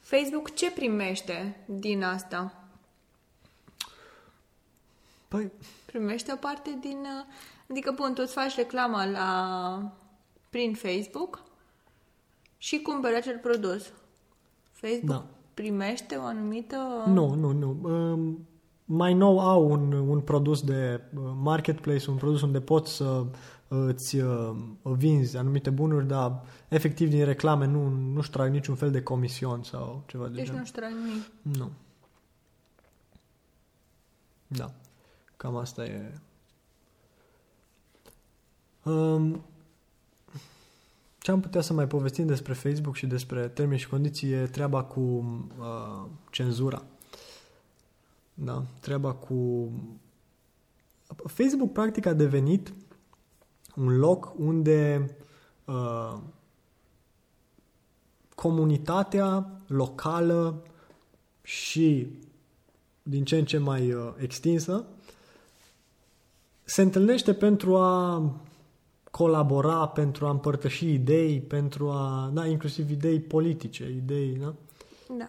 Facebook 0.00 0.54
ce 0.54 0.70
primește 0.70 1.56
din 1.66 2.02
asta? 2.02 2.52
Păi, 5.28 5.52
Primește 5.86 6.32
o 6.32 6.36
parte 6.36 6.78
din... 6.80 6.98
uh, 6.98 7.24
Adică, 7.70 7.92
bun, 7.96 8.14
tu 8.14 8.22
îți 8.24 8.32
faci 8.32 8.54
reclama 8.54 9.04
la... 9.04 9.92
prin 10.50 10.74
Facebook 10.74 11.42
și 12.58 12.80
cumperi 12.82 13.16
acel 13.16 13.38
produs. 13.38 13.92
Facebook 14.70 15.10
Da. 15.10 15.26
primește 15.54 16.16
o 16.16 16.22
anumită... 16.24 16.76
nu, 17.06 17.34
nu, 17.34 17.52
nu. 17.52 17.78
Um, 17.82 18.46
Mai 18.90 19.14
nou 19.14 19.40
au 19.40 19.70
un, 19.70 19.92
un 19.92 20.20
produs 20.20 20.62
de 20.62 21.00
uh, 21.14 21.22
marketplace, 21.34 22.10
un 22.10 22.16
produs 22.16 22.40
unde 22.40 22.60
poți 22.60 22.92
să 22.92 23.04
uh, 23.04 23.84
îți 23.86 24.16
uh, 24.16 24.56
vinzi 24.82 25.36
anumite 25.36 25.70
bunuri, 25.70 26.06
dar 26.06 26.42
efectiv 26.68 27.08
din 27.08 27.24
reclame 27.24 27.66
nu, 27.66 27.88
nu-și 27.88 28.30
trag 28.30 28.50
niciun 28.50 28.74
fel 28.74 28.90
de 28.90 29.02
comision 29.02 29.62
sau 29.62 30.02
ceva 30.06 30.26
de 30.26 30.34
Deci 30.34 30.44
genul. 30.44 30.60
nu 30.60 30.66
știu 30.66 30.82
nimic. 30.86 31.30
Nu. 31.42 31.70
Da. 34.46 34.70
Cam 35.36 35.56
asta 35.56 35.84
e. 35.84 36.12
Um, 38.82 39.44
ce 41.28 41.34
am 41.34 41.40
putea 41.40 41.60
să 41.60 41.72
mai 41.72 41.86
povestim 41.86 42.26
despre 42.26 42.52
Facebook 42.52 42.96
și 42.96 43.06
despre 43.06 43.48
termeni 43.48 43.80
și 43.80 43.88
condiții 43.88 44.30
e 44.30 44.46
treaba 44.46 44.84
cu 44.84 45.00
uh, 45.00 46.04
cenzura. 46.30 46.82
Da, 48.34 48.64
treaba 48.80 49.12
cu... 49.12 49.68
Facebook 51.24 51.72
practic 51.72 52.06
a 52.06 52.12
devenit 52.12 52.72
un 53.76 53.98
loc 53.98 54.32
unde 54.38 55.10
uh, 55.64 56.18
comunitatea 58.34 59.50
locală 59.66 60.62
și 61.42 62.06
din 63.02 63.24
ce 63.24 63.36
în 63.36 63.44
ce 63.44 63.58
mai 63.58 63.92
uh, 63.92 64.14
extinsă 64.18 64.84
se 66.64 66.82
întâlnește 66.82 67.34
pentru 67.34 67.76
a 67.76 68.22
colabora, 69.10 69.86
pentru 69.88 70.26
a 70.26 70.30
împărtăși 70.30 70.92
idei, 70.92 71.40
pentru 71.40 71.88
a, 71.90 72.30
da, 72.32 72.46
inclusiv 72.46 72.90
idei 72.90 73.20
politice, 73.20 73.90
idei, 73.96 74.36
da? 74.40 74.54
Da. 75.18 75.28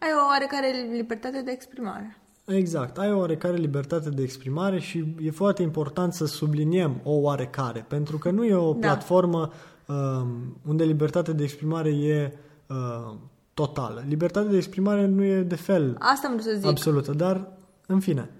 Ai 0.00 0.08
o 0.22 0.26
oarecare 0.28 0.88
libertate 0.92 1.42
de 1.42 1.50
exprimare. 1.50 2.16
Exact, 2.46 2.98
ai 2.98 3.12
o 3.12 3.18
oarecare 3.18 3.56
libertate 3.56 4.08
de 4.10 4.22
exprimare 4.22 4.80
și 4.80 5.14
e 5.22 5.30
foarte 5.30 5.62
important 5.62 6.12
să 6.12 6.26
subliniem 6.26 7.00
o 7.02 7.12
oarecare, 7.12 7.84
pentru 7.88 8.18
că 8.18 8.30
nu 8.30 8.44
e 8.44 8.54
o 8.54 8.72
Da. 8.72 8.78
platformă 8.78 9.52
um, 9.86 10.56
unde 10.66 10.84
libertatea 10.84 11.32
de 11.32 11.42
exprimare 11.42 11.88
e 11.90 12.38
uh, 12.68 13.14
totală. 13.54 14.04
Libertatea 14.08 14.50
de 14.50 14.56
exprimare 14.56 15.06
nu 15.06 15.22
e 15.22 15.42
de 15.42 15.54
fel 15.56 15.96
Asta 15.98 16.26
am 16.26 16.32
vrut 16.32 16.44
să 16.44 16.54
zic. 16.56 16.66
absolută, 16.66 17.12
dar 17.12 17.48
în 17.86 18.00
fine. 18.00 18.30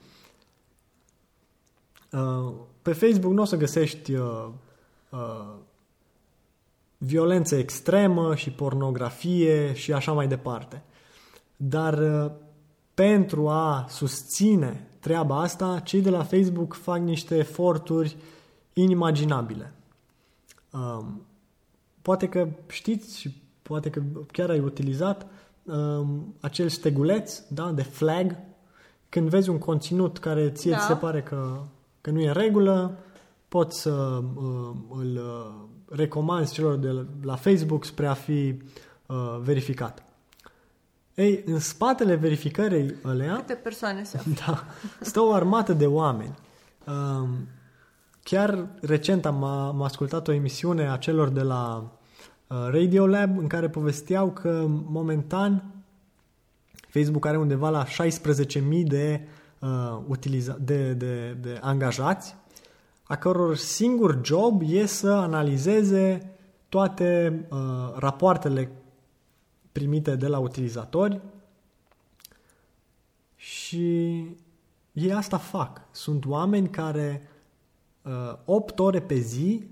Uh, 2.13 2.55
pe 2.85 2.93
Facebook 2.93 3.33
nu 3.33 3.43
o 3.43 3.45
să 3.45 3.57
găsești 3.57 4.15
uh, 4.15 4.49
uh, 5.11 5.55
violență 6.99 7.57
extremă 7.57 8.35
și 8.35 8.51
pornografie 8.51 9.75
și 9.75 9.93
așa 9.93 10.13
mai 10.13 10.27
departe. 10.27 10.83
Dar 11.57 11.99
uh, 11.99 12.31
pentru 12.95 13.49
a 13.49 13.87
susține 13.89 14.89
treaba 15.01 15.41
asta, 15.41 15.81
cei 15.85 16.03
de 16.03 16.11
la 16.11 16.23
Facebook 16.23 16.75
fac 16.75 16.99
niște 16.99 17.37
eforturi 17.37 18.17
inimaginabile. 18.73 19.73
Um, 20.71 21.23
poate 22.03 22.29
că 22.29 22.49
știți 22.67 23.21
și 23.21 23.43
poate 23.63 23.91
că 23.91 24.03
chiar 24.33 24.51
ai 24.51 24.61
utilizat 24.61 25.27
um, 25.63 26.35
acel 26.41 26.69
steguleț 26.69 27.41
da, 27.49 27.73
de 27.73 27.83
flag 27.83 28.37
când 29.09 29.29
vezi 29.29 29.49
un 29.49 29.59
conținut 29.59 30.19
care 30.19 30.51
ție 30.51 30.71
Da. 30.71 30.79
ți 30.79 30.87
se 30.87 30.95
pare 30.95 31.23
că, 31.23 31.63
că 32.05 32.11
nu 32.11 32.21
e 32.21 32.27
în 32.27 32.33
regulă, 32.35 32.99
poți 33.49 33.81
să 33.81 33.91
uh, 34.35 34.71
îl 34.91 35.17
uh, 35.17 35.55
recomanzi 35.89 36.53
celor 36.53 36.77
de 36.77 36.89
la- 36.89 37.07
la 37.23 37.35
Facebook 37.37 37.85
spre 37.85 38.07
a 38.07 38.15
fi 38.15 38.63
uh, 39.07 39.17
verificat. 39.41 40.03
Ei, 41.15 41.43
în 41.47 41.59
spatele 41.59 42.15
verificării 42.15 42.95
alea, 43.03 43.37
Câte 43.37 43.55
persoane 43.55 44.03
se 44.03 44.17
află? 44.17 44.33
da, 44.47 44.65
stă 45.01 45.21
o 45.21 45.33
armată 45.33 45.73
de 45.73 45.87
oameni. 45.87 46.35
Um, 46.87 47.29
chiar 48.23 48.67
recent 48.81 49.25
am, 49.27 49.45
am 49.45 49.83
ascultat 49.83 50.29
o 50.29 50.33
emisiune 50.33 50.91
a 50.91 50.97
celor 50.97 51.29
de 51.29 51.43
la 51.43 51.77
uh, 52.47 52.57
Radio 52.71 53.07
Lab 53.07 53.39
în 53.39 53.47
care 53.47 53.69
povesteau 53.69 54.31
că 54.31 54.65
momentan 54.69 55.65
Facebook 56.89 57.27
are 57.27 57.39
undeva 57.39 57.69
la 57.71 57.85
16.000 57.87 58.63
de, 58.85 59.29
uh, 59.65 60.03
utiliza- 60.09 60.59
de, 60.61 60.93
de, 60.93 61.33
de 61.33 61.59
angajați 61.61 62.37
a 63.07 63.17
căror 63.17 63.57
singur 63.57 64.21
job 64.25 64.63
e 64.67 64.87
să 64.87 65.11
analizeze 65.11 66.31
toate 66.69 67.41
uh, 67.51 67.59
rapoartele 67.97 68.71
primite 69.73 70.17
de 70.17 70.27
la 70.27 70.39
utilizatori 70.39 71.21
și 73.37 74.17
ei 74.93 75.13
asta 75.13 75.39
fac. 75.39 75.81
Sunt 75.91 76.27
oameni 76.27 76.69
care 76.69 77.29
uh, 78.03 78.39
8 78.45 78.79
ore 78.79 79.01
pe 79.01 79.19
zi 79.19 79.65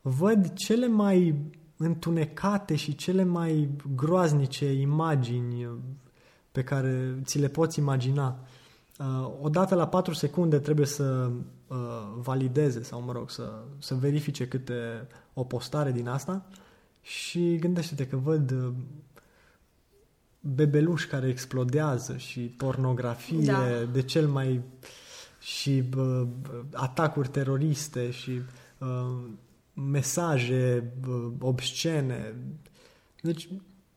văd 0.00 0.52
cele 0.52 0.86
mai 0.86 1.34
întunecate 1.76 2.76
și 2.76 2.94
cele 2.94 3.24
mai 3.24 3.70
groaznice 3.96 4.72
imagini 4.72 5.64
uh, 5.64 5.72
pe 6.52 6.64
care 6.64 7.20
ți 7.24 7.38
le 7.38 7.48
poți 7.48 7.78
imagina. 7.78 8.38
Uh, 9.00 9.30
odată 9.40 9.74
la 9.74 9.88
4 9.88 10.12
secunde 10.14 10.58
trebuie 10.58 10.86
să 10.86 11.30
uh, 11.66 11.76
valideze 12.16 12.82
sau, 12.82 13.02
mă 13.02 13.12
rog, 13.12 13.30
să, 13.30 13.52
să 13.78 13.94
verifice 13.94 14.48
câte 14.48 15.06
o 15.34 15.44
postare 15.44 15.92
din 15.92 16.08
asta 16.08 16.46
și 17.00 17.56
gândește-te 17.56 18.06
că 18.06 18.16
văd 18.16 18.50
uh, 18.50 18.72
bebeluși 20.40 21.06
care 21.06 21.28
explodează 21.28 22.16
și 22.16 22.40
pornografie 22.40 23.44
Da. 23.44 23.62
de 23.92 24.02
cel 24.02 24.26
mai 24.28 24.60
și 25.38 25.80
bă, 25.80 26.26
bă, 26.40 26.62
atacuri 26.72 27.28
teroriste 27.28 28.10
și 28.10 28.40
uh, 28.78 29.16
mesaje 29.72 30.92
bă, 31.00 31.30
obscene. 31.38 32.34
Deci 33.22 33.48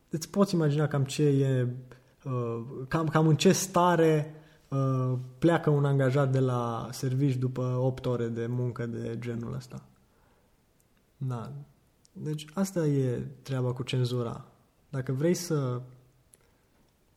îți 0.10 0.30
poți 0.30 0.54
imagina 0.54 0.88
cam 0.88 1.04
ce 1.04 1.24
e 1.24 1.68
uh, 2.24 2.62
cam, 2.88 3.08
cam 3.08 3.28
în 3.28 3.36
ce 3.36 3.52
stare 3.52 4.36
uh, 4.36 4.42
pleacă 5.38 5.70
un 5.70 5.86
angajat 5.86 6.32
de 6.32 6.40
la 6.40 6.90
servici 6.92 7.36
după 7.36 7.62
8 7.62 8.06
ore 8.06 8.28
de 8.28 8.46
muncă 8.48 8.86
de 8.86 9.18
genul 9.20 9.54
ăsta. 9.54 9.86
Da. 11.18 11.52
Deci 12.14 12.46
asta 12.54 12.86
e 12.86 13.28
treaba 13.42 13.74
cu 13.74 13.84
cenzura. 13.84 14.46
Dacă 14.90 15.12
vrei 15.12 15.34
să 15.34 15.82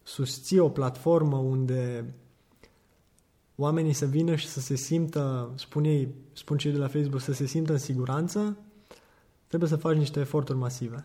susții 0.03 0.59
o 0.59 0.69
platformă 0.69 1.37
unde 1.37 2.15
oamenii 3.57 3.93
să 3.93 4.07
vină 4.07 4.35
și 4.35 4.47
să 4.47 4.61
se 4.61 4.75
simtă, 4.75 5.53
spun 5.55 5.85
ei, 5.85 6.15
spun 6.33 6.59
cei 6.59 6.73
de 6.73 6.79
la 6.79 6.89
Facebook, 6.89 7.21
să 7.21 7.33
se 7.33 7.47
simtă 7.47 7.73
în 7.73 7.79
siguranță, 7.79 8.57
trebuie 9.47 9.69
să 9.69 9.77
faci 9.77 9.97
niște 9.97 10.21
eforturi 10.21 10.59
masive. 10.59 11.05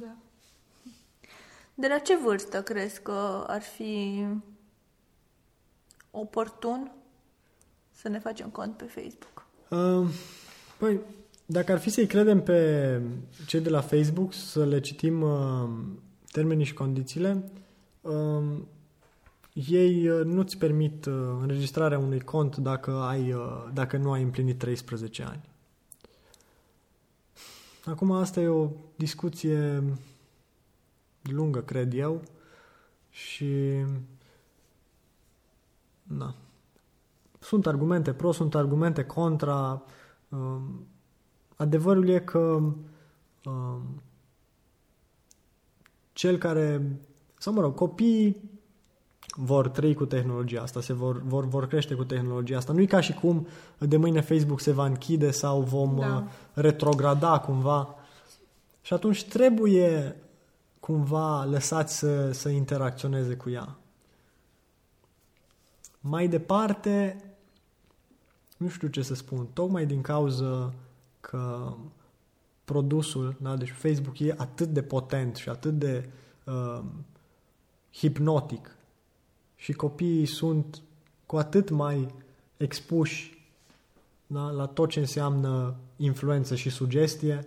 Da. 0.00 0.16
De 1.78 1.86
la 1.88 1.98
ce 1.98 2.16
vârstă 2.16 2.62
crezi 2.62 3.02
că 3.02 3.44
ar 3.46 3.62
fi 3.62 4.24
oportun 6.10 6.92
să 7.90 8.08
ne 8.08 8.18
facem 8.18 8.48
cont 8.48 8.76
pe 8.76 8.84
Facebook? 8.84 9.46
Uh, 9.68 10.08
Păi, 10.78 11.00
dacă 11.46 11.72
ar 11.72 11.78
fi 11.78 11.90
să-i 11.90 12.06
credem 12.06 12.42
pe 12.42 13.00
cei 13.46 13.60
de 13.60 13.68
la 13.68 13.80
Facebook, 13.80 14.32
să 14.32 14.64
le 14.64 14.80
citim 14.80 15.22
uh, 15.22 15.68
termenii 16.32 16.64
și 16.64 16.74
condițiile, 16.74 17.50
uh, 18.00 18.58
ei 19.52 20.08
uh, 20.08 20.24
nu-ți 20.24 20.58
permit 20.58 21.06
uh, 21.06 21.14
înregistrarea 21.40 21.98
unui 21.98 22.20
cont 22.20 22.56
dacă, 22.56 22.90
ai, 22.90 23.32
uh, 23.32 23.68
dacă 23.72 23.96
nu 23.96 24.12
ai 24.12 24.22
împlinit 24.22 24.58
13 24.58 25.22
ani. 25.22 25.48
Acum 27.84 28.12
asta 28.12 28.40
e 28.40 28.48
o 28.48 28.70
discuție 28.96 29.82
lungă, 31.32 31.60
cred 31.60 31.94
eu, 31.94 32.22
și 33.10 33.84
da. 36.02 36.34
Sunt 37.38 37.66
argumente 37.66 38.12
pro, 38.12 38.32
sunt 38.32 38.54
argumente 38.54 39.04
contra. 39.04 39.82
Um, 40.28 40.86
Adevărul 41.56 42.08
e 42.08 42.18
că 42.18 42.38
um, 43.44 44.02
cel 46.12 46.38
care, 46.38 46.98
sau 47.38 47.52
mă 47.52 47.60
rog, 47.60 47.74
copiii 47.74 48.50
vor 49.36 49.68
trăi 49.68 49.94
cu 49.94 50.06
tehnologia 50.06 50.62
asta, 50.62 50.80
se 50.80 50.92
vor, 50.92 51.22
vor, 51.22 51.44
vor 51.44 51.66
crește 51.66 51.94
cu 51.94 52.04
tehnologia 52.04 52.56
asta. 52.56 52.72
Nu 52.72 52.80
e 52.80 52.86
ca 52.86 53.00
și 53.00 53.12
cum 53.12 53.46
de 53.78 53.96
mâine 53.96 54.20
Facebook 54.20 54.60
se 54.60 54.72
va 54.72 54.86
închide 54.86 55.30
sau 55.30 55.60
vom 55.60 55.96
Da. 55.98 56.16
uh, 56.16 56.32
retrograda 56.52 57.38
cumva. 57.38 57.94
Și 58.82 58.92
atunci 58.92 59.24
trebuie 59.24 60.16
cumva 60.86 61.44
lăsați 61.44 61.96
să, 61.96 62.32
să 62.32 62.48
interacționeze 62.48 63.36
cu 63.36 63.50
ea. 63.50 63.76
Mai 66.00 66.28
departe, 66.28 67.24
nu 68.56 68.68
știu 68.68 68.88
ce 68.88 69.02
să 69.02 69.14
spun, 69.14 69.46
tocmai 69.52 69.86
din 69.86 70.00
cauza 70.00 70.74
că 71.20 71.72
produsul, 72.64 73.36
da, 73.40 73.56
deci 73.56 73.70
Facebook 73.70 74.18
e 74.18 74.34
atât 74.36 74.68
de 74.68 74.82
potent 74.82 75.36
și 75.36 75.48
atât 75.48 75.78
de 75.78 76.08
uh, 76.44 76.82
hipnotic 77.92 78.76
și 79.56 79.72
copiii 79.72 80.26
sunt 80.26 80.82
cu 81.26 81.36
atât 81.36 81.70
mai 81.70 82.14
expuși 82.56 83.48
da, 84.26 84.50
la 84.50 84.66
tot 84.66 84.90
ce 84.90 85.00
înseamnă 85.00 85.74
influență 85.96 86.54
și 86.54 86.70
sugestie, 86.70 87.46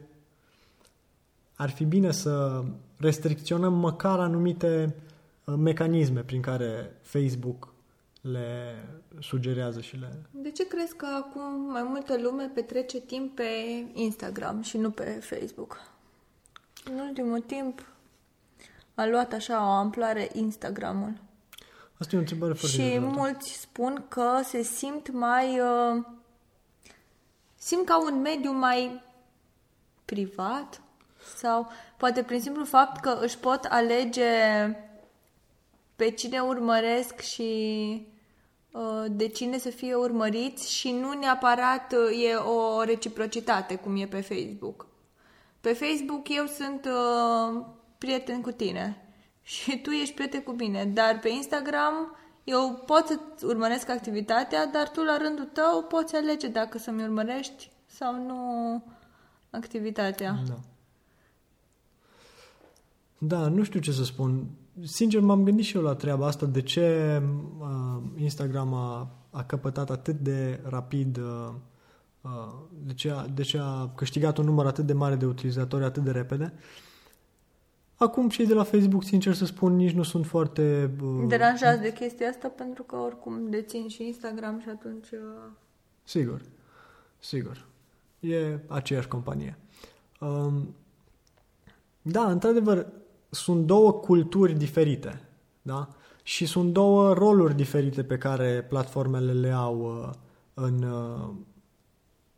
ar 1.55 1.69
fi 1.69 1.85
bine 1.85 2.11
să 2.11 2.63
restricționăm 2.99 3.73
măcar 3.73 4.19
anumite 4.19 4.95
uh, 5.43 5.55
mecanisme 5.57 6.21
prin 6.21 6.41
care 6.41 6.97
Facebook 7.01 7.73
le 8.21 8.75
sugerează 9.19 9.81
și 9.81 9.95
le... 9.95 10.25
De 10.31 10.51
ce 10.51 10.67
crezi 10.67 10.95
că 10.95 11.07
acum 11.15 11.71
mai 11.71 11.83
multă 11.83 12.17
lume 12.21 12.51
petrece 12.53 12.99
timp 12.99 13.35
pe 13.35 13.49
Instagram 13.93 14.61
și 14.61 14.77
nu 14.77 14.89
pe 14.91 15.03
Facebook? 15.03 15.81
În 16.85 16.99
ultimul 16.99 17.39
timp 17.39 17.85
a 18.95 19.05
luat 19.05 19.33
așa 19.33 19.67
o 19.67 19.69
amploare 19.69 20.29
Instagramul. 20.33 21.13
Asta 21.97 22.15
e 22.15 22.17
o 22.17 22.21
întrebare 22.21 22.53
foarte 22.53 22.77
Și 22.77 22.83
interesantă. 22.83 23.19
mulți 23.19 23.51
spun 23.51 24.05
că 24.07 24.41
se 24.43 24.61
simt 24.61 25.11
mai... 25.11 25.59
Uh, 25.59 26.03
simt 27.55 27.85
ca 27.85 28.03
un 28.11 28.21
mediu 28.21 28.51
mai 28.51 29.01
privat 30.05 30.81
sau 31.35 31.71
poate 31.97 32.23
prin 32.23 32.41
simplu 32.41 32.65
fapt 32.65 33.01
că 33.01 33.19
își 33.21 33.37
pot 33.37 33.65
alege 33.69 34.25
pe 35.95 36.09
cine 36.11 36.39
urmăresc 36.39 37.19
și 37.19 37.51
uh, 38.71 39.05
de 39.11 39.27
cine 39.27 39.57
să 39.57 39.69
fie 39.69 39.95
urmăriți 39.95 40.73
și 40.73 40.91
nu 40.91 41.13
neapărat 41.13 41.93
uh, 41.93 42.23
e 42.23 42.35
o 42.35 42.83
reciprocitate 42.83 43.75
cum 43.75 43.95
e 43.95 44.05
pe 44.05 44.21
Facebook. 44.21 44.87
Pe 45.61 45.73
Facebook 45.73 46.29
eu 46.29 46.45
sunt 46.45 46.85
uh, 46.85 47.65
prieten 47.97 48.41
cu 48.41 48.51
tine 48.51 49.05
și 49.41 49.81
tu 49.81 49.89
ești 49.89 50.13
prieten 50.13 50.41
cu 50.41 50.51
mine, 50.51 50.85
dar 50.85 51.19
pe 51.19 51.29
Instagram 51.29 52.17
eu 52.43 52.83
pot 52.85 53.07
să 53.07 53.19
urmăresc 53.45 53.89
activitatea, 53.89 54.65
dar 54.65 54.89
tu 54.89 55.03
la 55.03 55.17
rândul 55.17 55.45
tău 55.45 55.83
poți 55.83 56.15
alege 56.15 56.47
dacă 56.47 56.77
să-mi 56.77 57.03
urmărești 57.03 57.71
sau 57.85 58.15
nu 58.15 58.83
activitatea. 59.49 60.35
Da. 60.47 60.53
Da, 63.19 63.47
nu 63.47 63.63
știu 63.63 63.79
ce 63.79 63.91
să 63.91 64.03
spun. 64.03 64.47
Sincer, 64.83 65.21
m-am 65.21 65.43
gândit 65.43 65.65
și 65.65 65.75
eu 65.75 65.81
la 65.81 65.95
treaba 65.95 66.27
asta. 66.27 66.45
De 66.45 66.61
ce 66.61 67.21
uh, 67.59 68.01
Instagram 68.15 68.73
a, 68.73 69.11
a 69.29 69.43
căpătat 69.43 69.89
atât 69.89 70.15
de 70.15 70.59
rapid, 70.63 71.17
uh, 71.17 71.53
uh, 72.21 72.53
de, 72.85 72.93
ce 72.93 73.11
a, 73.11 73.27
de 73.27 73.41
ce 73.41 73.57
a 73.61 73.89
câștigat 73.95 74.37
un 74.37 74.45
număr 74.45 74.65
atât 74.65 74.85
de 74.85 74.93
mare 74.93 75.15
de 75.15 75.25
utilizatori 75.25 75.83
atât 75.83 76.03
de 76.03 76.11
repede. 76.11 76.53
Acum 77.95 78.29
cei 78.29 78.45
de 78.45 78.53
la 78.53 78.63
Facebook, 78.63 79.03
sincer 79.03 79.33
să 79.33 79.45
spun, 79.45 79.75
nici 79.75 79.93
nu 79.93 80.03
sunt 80.03 80.25
foarte... 80.25 80.91
Uh, 81.01 81.27
Deranjați 81.27 81.81
de 81.81 81.93
chestia 81.93 82.27
asta 82.27 82.47
pentru 82.47 82.83
că 82.83 82.95
oricum 82.95 83.49
dețin 83.49 83.87
și 83.87 84.05
Instagram 84.05 84.59
și 84.59 84.69
atunci... 84.69 85.11
uh, 85.11 85.19
Sigur, 86.03 86.41
sigur. 87.19 87.65
E 88.19 88.59
aceeași 88.67 89.07
companie. 89.07 89.57
Um, 90.19 90.75
da, 92.01 92.31
într-adevăr, 92.31 92.87
sunt 93.29 93.65
două 93.65 93.91
culturi 93.91 94.53
diferite, 94.53 95.21
da? 95.61 95.87
Și 96.23 96.45
sunt 96.45 96.73
două 96.73 97.13
roluri 97.13 97.55
diferite 97.55 98.03
pe 98.03 98.17
care 98.17 98.65
platformele 98.69 99.33
le 99.33 99.51
au 99.51 100.03
uh, 100.03 100.13
în 100.53 100.83
uh, 100.83 101.29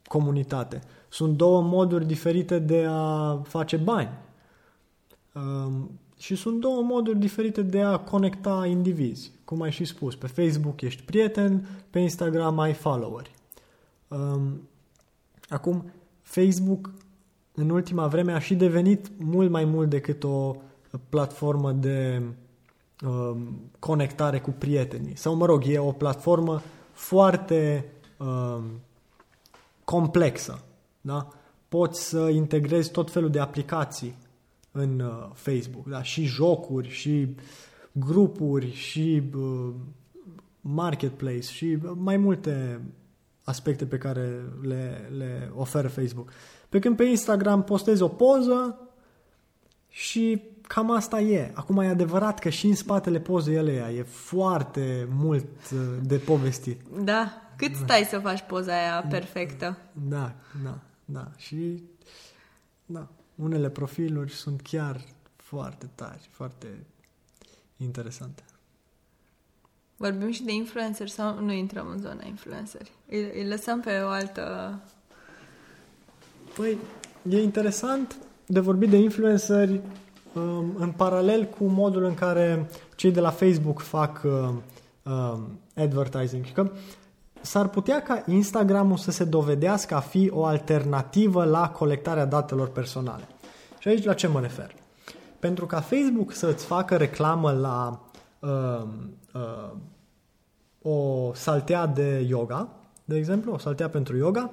comunitate. 0.04 0.82
Sunt 1.10 1.38
două 1.38 1.62
moduri 1.62 2.06
diferite 2.06 2.60
de 2.60 2.86
a 2.90 3.36
face 3.44 3.78
bani. 3.78 4.10
Um, 5.34 6.00
și 6.18 6.36
sunt 6.36 6.60
două 6.60 6.82
moduri 6.82 7.20
diferite 7.20 7.62
de 7.62 7.82
a 7.82 7.98
conecta 7.98 8.66
indivizi. 8.66 9.32
Cum 9.46 9.62
ai 9.62 9.72
și 9.72 9.86
spus, 9.86 10.16
pe 10.16 10.28
Facebook 10.28 10.82
ești 10.82 11.04
prieten, 11.04 11.68
pe 11.90 12.00
Instagram 12.00 12.60
ai 12.60 12.74
followeri. 12.74 13.32
Um, 14.08 14.62
acum, 15.50 15.92
Facebook 16.22 16.92
în 17.54 17.70
ultima 17.70 18.08
vreme 18.08 18.32
a 18.32 18.40
și 18.40 18.56
devenit 18.56 19.12
mult 19.18 19.50
mai 19.50 19.66
mult 19.66 19.90
decât 19.90 20.24
o 20.24 20.56
platformă 21.10 21.72
de 21.72 22.22
um, 23.06 23.70
conectare 23.80 24.40
cu 24.40 24.52
prietenii. 24.52 25.16
Sau, 25.16 25.36
mă 25.36 25.46
rog, 25.46 25.64
e 25.66 25.80
o 25.80 25.92
platformă 25.92 26.62
foarte 26.92 27.86
um, 28.18 28.64
complexă. 29.84 30.64
Da? 31.02 31.28
Poți 31.70 32.04
să 32.04 32.30
integrezi 32.30 32.92
tot 32.92 33.12
felul 33.12 33.30
de 33.30 33.40
aplicații 33.40 34.16
în 34.72 35.00
uh, 35.00 35.30
Facebook, 35.34 35.88
da? 35.88 36.04
și 36.04 36.26
jocuri, 36.26 36.90
și 36.90 37.36
grupuri, 37.92 38.72
și 38.74 39.24
uh, 39.36 39.74
marketplace, 40.62 41.42
și 41.42 41.78
mai 41.94 42.18
multe 42.18 42.82
aspecte 43.44 43.86
pe 43.86 43.98
care 43.98 44.44
le, 44.62 45.10
le 45.18 45.52
oferă 45.56 45.88
Facebook. 45.88 46.32
Pe 46.70 46.80
când 46.80 46.96
pe 46.96 47.04
Instagram 47.04 47.64
postezi 47.64 48.02
o 48.02 48.08
poză 48.08 48.80
și 49.88 50.42
cam 50.74 50.92
asta 50.92 51.20
e. 51.20 51.52
Acum 51.54 51.78
e 51.78 51.88
adevărat 51.88 52.40
că 52.40 52.50
și 52.50 52.68
în 52.68 52.76
spatele 52.76 53.20
pozei 53.20 53.76
ea 53.76 53.92
e 53.92 54.04
foarte 54.04 55.08
mult 55.10 55.48
uh, 55.74 55.80
de 56.02 56.18
povestit. 56.18 56.82
Da, 57.04 57.42
cât 57.56 57.76
stai 57.76 58.08
să 58.10 58.20
faci 58.20 58.44
poza 58.48 58.74
aia 58.74 59.06
perfectă? 59.10 59.78
Da, 59.94 60.34
da, 60.64 60.78
da. 61.06 61.32
Și 61.38 61.84
da, 62.86 63.08
unele 63.36 63.70
profiluri 63.70 64.32
sunt 64.32 64.62
chiar 64.62 65.02
foarte 65.36 65.90
tari, 65.96 66.30
foarte 66.32 66.68
interesante. 67.78 68.44
Vorbim 69.98 70.32
și 70.32 70.44
de 70.44 70.54
influencer 70.54 71.08
sau 71.08 71.40
nu 71.40 71.52
intrăm 71.52 71.88
în 71.88 72.00
zona 72.00 72.26
influenceri? 72.26 72.92
Îi, 73.10 73.32
îi 73.34 73.48
lăsăm 73.48 73.80
pe 73.80 74.00
o 74.00 74.08
altă... 74.08 74.80
Păi, 76.56 76.78
e 77.30 77.42
interesant 77.42 78.16
de 78.46 78.60
vorbit 78.60 78.90
de 78.90 78.98
influenceri 78.98 79.72
um, 79.72 79.82
în 80.78 80.94
paralel 80.98 81.44
cu 81.44 81.64
modul 81.66 82.04
în 82.04 82.14
care 82.14 82.70
cei 82.96 83.12
de 83.12 83.20
la 83.20 83.30
Facebook 83.30 83.80
fac 83.80 84.22
uh, 84.26 84.32
um, 85.04 85.60
advertising. 85.76 86.52
Că 86.52 86.72
s-ar 87.42 87.68
putea 87.68 88.02
ca 88.02 88.24
Instagramul 88.28 88.98
să 88.98 89.12
se 89.12 89.24
dovedească 89.24 89.96
a 89.96 90.00
fi 90.00 90.30
o 90.34 90.46
alternativă 90.46 91.44
la 91.44 91.70
colectarea 91.70 92.26
datelor 92.26 92.70
personale. 92.70 93.28
Și 93.80 93.88
aici 93.88 94.04
la 94.04 94.14
ce 94.14 94.28
mă 94.28 94.40
refer? 94.40 94.76
Pentru 95.40 95.66
ca 95.66 95.80
Facebook 95.80 96.34
să-ți 96.34 96.66
facă 96.66 96.96
reclamă 96.96 97.52
la 97.52 98.02
uh, 98.40 98.84
uh, 99.34 99.72
o 100.82 101.32
saltea 101.34 101.86
de 101.86 102.26
yoga, 102.28 102.70
de 103.06 103.18
exemplu, 103.18 103.54
o 103.54 103.58
saltea 103.58 103.90
pentru 103.90 104.18
yoga, 104.18 104.52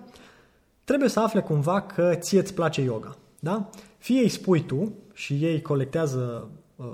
trebuie 0.84 1.08
să 1.08 1.20
afle 1.20 1.40
cumva 1.40 1.80
că 1.80 2.14
ție 2.14 2.40
îți 2.40 2.54
place 2.54 2.80
yoga. 2.80 3.16
Da? 3.38 3.68
Fie 3.98 4.20
îi 4.20 4.28
spui 4.28 4.64
tu 4.64 4.92
și 5.12 5.44
ei 5.44 5.62
colectează 5.62 6.50
uh, 6.76 6.86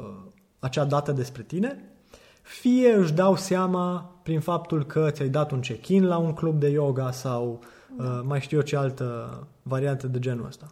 acea 0.59 0.85
dată 0.85 1.13
despre 1.13 1.43
tine, 1.43 1.95
fie 2.43 2.93
își 2.93 3.13
dau 3.13 3.37
seama 3.37 4.15
prin 4.23 4.41
faptul 4.41 4.85
că 4.85 5.11
ți-ai 5.11 5.29
dat 5.29 5.51
un 5.51 5.61
check-in 5.61 6.07
la 6.07 6.17
un 6.17 6.33
club 6.33 6.61
de 6.61 6.69
yoga 6.69 7.11
sau 7.11 7.61
uh, 7.97 8.21
mai 8.25 8.41
știu 8.41 8.57
eu 8.57 8.63
ce 8.63 8.77
altă 8.77 9.39
variantă 9.63 10.07
de 10.07 10.19
genul 10.19 10.47
ăsta. 10.47 10.67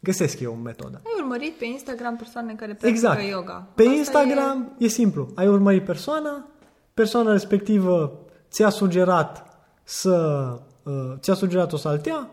Găsesc 0.00 0.40
eu 0.40 0.52
o 0.52 0.62
metodă. 0.62 1.00
Ai 1.04 1.22
urmărit 1.22 1.52
pe 1.52 1.64
Instagram 1.64 2.16
persoane 2.16 2.54
care 2.54 2.74
practică 2.74 2.88
Exact. 2.88 3.30
yoga. 3.30 3.68
Pe 3.74 3.82
Asta 3.82 3.94
Instagram 3.94 4.74
e... 4.78 4.84
e 4.84 4.88
simplu. 4.88 5.28
Ai 5.34 5.48
urmărit 5.48 5.84
persoana, 5.84 6.48
persoana 6.94 7.32
respectivă 7.32 8.20
ți-a 8.50 8.68
sugerat 8.68 9.58
să 9.82 10.46
uh, 10.82 11.12
ți-a 11.18 11.34
sugerat 11.34 11.72
o 11.72 11.76
saltea, 11.76 12.30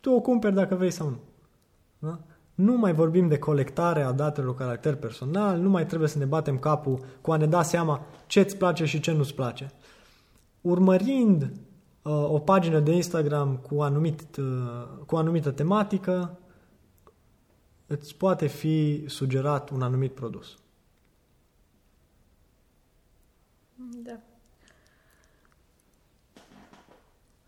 tu 0.00 0.10
o 0.10 0.20
cumperi 0.20 0.54
dacă 0.54 0.74
vrei 0.74 0.90
sau 0.90 1.08
nu. 1.08 1.18
Da? 2.54 2.62
Nu 2.62 2.76
mai 2.76 2.92
vorbim 2.92 3.28
de 3.28 3.38
colectarea 3.38 4.12
datelor 4.12 4.54
caracter 4.54 4.94
personal, 4.94 5.58
nu 5.58 5.68
mai 5.68 5.86
trebuie 5.86 6.08
să 6.08 6.18
ne 6.18 6.24
batem 6.24 6.58
capul 6.58 7.04
cu 7.20 7.32
a 7.32 7.36
ne 7.36 7.46
da 7.46 7.62
seama 7.62 8.06
ce 8.26 8.40
îți 8.40 8.56
place 8.56 8.84
și 8.84 9.00
ce 9.00 9.12
nu-ți 9.12 9.34
place. 9.34 9.70
Urmărind 10.60 11.42
uh, 11.42 12.12
o 12.12 12.38
pagină 12.38 12.80
de 12.80 12.92
Instagram 12.92 13.56
cu, 13.56 13.82
anumit, 13.82 14.36
uh, 14.36 14.44
cu 15.06 15.14
o 15.14 15.18
anumită 15.18 15.50
tematică, 15.50 16.38
îți 17.86 18.16
poate 18.16 18.46
fi 18.46 19.04
sugerat 19.06 19.70
un 19.70 19.82
anumit 19.82 20.14
produs. 20.14 20.58
Da. 24.04 24.18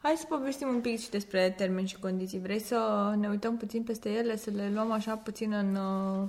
Hai 0.07 0.15
să 0.17 0.25
povestim 0.29 0.69
un 0.69 0.81
pic 0.81 1.01
și 1.01 1.11
despre 1.11 1.55
termeni 1.57 1.87
și 1.87 1.99
condiții. 1.99 2.39
Vrei 2.39 2.61
să 2.61 2.79
ne 3.19 3.29
uităm 3.29 3.57
puțin 3.57 3.83
peste 3.83 4.09
ele, 4.09 4.37
să 4.37 4.51
le 4.55 4.71
luăm 4.75 4.93
așa 4.93 5.15
puțin 5.15 5.53
în 5.53 5.75
uh, 5.75 6.29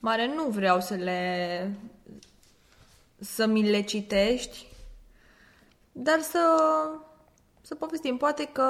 mare? 0.00 0.32
Nu 0.34 0.50
vreau 0.50 0.80
să 0.80 0.94
le... 0.94 1.70
să 3.18 3.46
mi 3.46 3.70
le 3.70 3.80
citești, 3.80 4.66
dar 5.92 6.20
să, 6.20 6.38
să 7.60 7.74
povestim. 7.74 8.16
Poate 8.16 8.48
că 8.52 8.62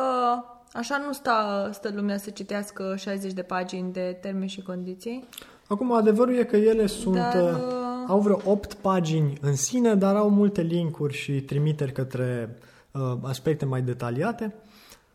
așa 0.72 1.02
nu 1.06 1.12
stă, 1.12 1.70
stă 1.72 1.92
lumea 1.94 2.16
să 2.16 2.30
citească 2.30 2.94
60 2.98 3.32
de 3.32 3.42
pagini 3.42 3.92
de 3.92 4.18
termeni 4.20 4.50
și 4.50 4.62
condiții. 4.62 5.28
Acum, 5.68 5.92
adevărul 5.92 6.34
e 6.34 6.44
că 6.44 6.56
ele 6.56 6.86
sunt... 6.86 7.14
Dar, 7.14 7.42
uh, 7.42 7.50
uh, 7.50 8.04
Au 8.06 8.20
vreo 8.20 8.40
8 8.44 8.74
pagini 8.74 9.38
în 9.40 9.56
sine, 9.56 9.94
dar 9.94 10.16
au 10.16 10.30
multe 10.30 10.62
linkuri 10.62 11.14
și 11.14 11.40
trimiteri 11.40 11.92
către 11.92 12.48
uh, 12.50 12.72
aspecte 13.22 13.64
mai 13.64 13.82
detaliate. 13.82 14.54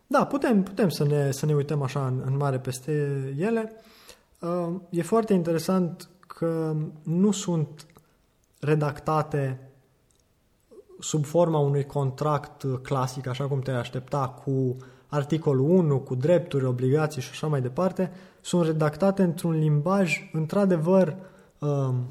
Da, 0.07 0.25
putem, 0.25 0.63
putem 0.63 0.89
să, 0.89 1.05
ne, 1.05 1.31
să 1.31 1.45
ne 1.45 1.53
uităm 1.53 1.81
așa 1.81 2.05
în, 2.05 2.21
în 2.25 2.37
mare 2.37 2.59
peste 2.59 2.91
ele. 3.37 3.71
Uh, 4.39 4.75
e 4.89 5.01
foarte 5.01 5.33
interesant 5.33 6.09
că 6.27 6.75
nu 7.03 7.31
sunt 7.31 7.85
redactate 8.59 9.69
sub 10.99 11.25
forma 11.25 11.59
unui 11.59 11.85
contract 11.85 12.65
clasic, 12.81 13.27
așa 13.27 13.47
cum 13.47 13.59
te-ai 13.59 13.77
aștepta, 13.77 14.27
cu 14.27 14.75
articolul 15.07 15.69
1, 15.69 15.99
cu 15.99 16.15
drepturi, 16.15 16.65
obligații 16.65 17.21
și 17.21 17.29
așa 17.31 17.47
mai 17.47 17.61
departe, 17.61 18.11
sunt 18.41 18.65
redactate 18.65 19.23
într-un 19.23 19.59
limbaj 19.59 20.29
într-adevăr 20.33 21.15
um, 21.59 22.07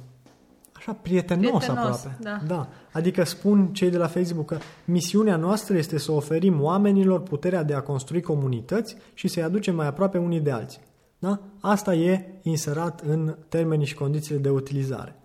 așa 0.89 0.99
prietenos, 1.03 1.64
Prietenos, 1.64 2.05
aproape. 2.05 2.16
da. 2.20 2.41
da. 2.47 2.68
Adică 2.93 3.24
spun 3.24 3.66
cei 3.72 3.91
de 3.91 3.97
la 3.97 4.07
Facebook 4.07 4.47
că 4.47 4.59
misiunea 4.84 5.36
noastră 5.36 5.76
este 5.76 5.99
să 5.99 6.12
oferim 6.12 6.62
oamenilor 6.62 7.20
puterea 7.20 7.62
de 7.62 7.74
a 7.74 7.80
construi 7.80 8.22
comunități 8.22 8.97
și 9.14 9.28
să-i 9.28 9.43
aducem 9.43 9.74
mai 9.74 9.86
aproape 9.86 10.18
unii 10.18 10.41
de 10.41 10.51
alții. 10.51 10.80
Da? 11.18 11.41
Asta 11.61 11.95
e 11.95 12.24
inserat 12.43 13.01
în 13.01 13.36
termenii 13.49 13.86
și 13.86 13.95
condițiile 13.95 14.41
de 14.41 14.51
utilizare. 14.51 15.16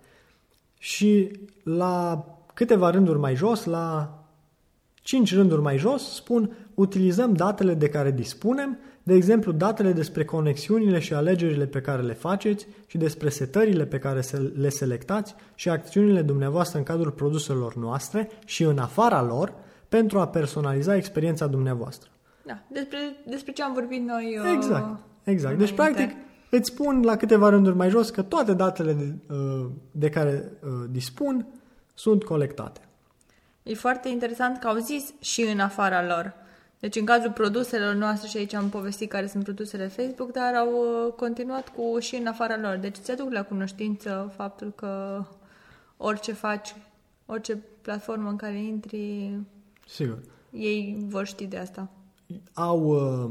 Și 0.78 1.30
la 1.62 2.24
câteva 2.54 2.90
rânduri 2.90 3.18
mai 3.18 3.34
jos, 3.34 3.64
la 3.64 4.18
5 5.02 5.34
rânduri 5.34 5.62
mai 5.62 5.76
jos, 5.76 6.14
spun 6.14 6.56
utilizăm 6.74 7.32
datele 7.32 7.74
de 7.74 7.88
care 7.88 8.10
dispunem, 8.10 8.78
de 9.06 9.14
exemplu 9.14 9.52
datele 9.52 9.92
despre 9.92 10.24
conexiunile 10.24 10.98
și 10.98 11.14
alegerile 11.14 11.66
pe 11.66 11.80
care 11.80 12.02
le 12.02 12.12
faceți 12.12 12.66
și 12.86 12.98
despre 12.98 13.28
setările 13.28 13.86
pe 13.86 13.98
care 13.98 14.20
se- 14.20 14.52
le 14.56 14.68
selectați 14.68 15.34
și 15.54 15.68
acțiunile 15.68 16.22
dumneavoastră 16.22 16.78
în 16.78 16.84
cadrul 16.84 17.10
produselor 17.10 17.74
noastre 17.76 18.28
și 18.44 18.62
în 18.62 18.78
afara 18.78 19.22
lor 19.22 19.52
pentru 19.88 20.18
a 20.18 20.28
personaliza 20.28 20.96
experiența 20.96 21.46
dumneavoastră. 21.46 22.10
Da, 22.46 22.58
despre, 22.70 22.98
despre 23.26 23.52
ce 23.52 23.62
am 23.62 23.72
vorbit 23.72 24.06
noi. 24.06 24.38
uh, 24.42 24.52
Exact, 24.56 24.98
exact. 25.24 25.58
Deci, 25.58 25.70
înainte. 25.70 25.96
practic, 26.02 26.16
îți 26.50 26.70
spun 26.70 27.02
la 27.04 27.16
câteva 27.16 27.48
rânduri 27.48 27.76
mai 27.76 27.88
jos 27.90 28.10
că 28.10 28.22
toate 28.22 28.52
datele 28.54 28.92
de, 28.92 29.14
uh, 29.34 29.66
de 29.90 30.08
care 30.08 30.50
uh, 30.64 30.70
dispun 30.90 31.46
sunt 31.94 32.24
colectate. 32.24 32.80
E 33.62 33.74
foarte 33.74 34.08
interesant 34.08 34.58
că 34.58 34.66
au 34.66 34.76
zis 34.76 35.12
și 35.20 35.40
în 35.42 35.60
afara 35.60 36.06
lor. 36.06 36.34
Deci 36.84 36.96
în 36.96 37.04
cazul 37.04 37.30
produselor 37.30 37.94
noastre 37.94 38.28
și 38.28 38.36
aici 38.36 38.54
am 38.54 38.68
povestit 38.68 39.08
care 39.10 39.26
sunt 39.26 39.44
produsele 39.44 39.86
Facebook, 39.86 40.32
dar 40.32 40.54
au 40.54 40.68
uh, 40.68 41.12
continuat 41.12 41.68
cu 41.68 41.98
și 41.98 42.16
în 42.16 42.26
afara 42.26 42.56
lor. 42.56 42.76
Deci 42.76 42.96
ți 42.96 43.10
aduc 43.10 43.32
la 43.32 43.42
cunoștință 43.42 44.32
faptul 44.36 44.72
că 44.74 45.24
orice 45.96 46.32
faci, 46.32 46.74
orice 47.26 47.62
platformă 47.82 48.28
în 48.28 48.36
care 48.36 48.62
intri, 48.62 49.30
Sigur. 49.86 50.18
ei 50.50 51.04
vor 51.08 51.26
ști 51.26 51.46
de 51.46 51.56
asta. 51.56 51.88
Au 52.52 52.80
uh, 52.84 53.30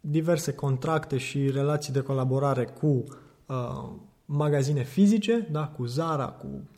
diverse 0.00 0.54
contracte 0.54 1.18
și 1.18 1.50
relații 1.50 1.92
de 1.92 2.02
colaborare 2.02 2.64
cu 2.64 3.04
uh, 3.46 3.88
magazine 4.24 4.82
fizice, 4.82 5.48
da, 5.50 5.66
cu 5.66 5.84
Zara, 5.84 6.26
cu 6.26 6.68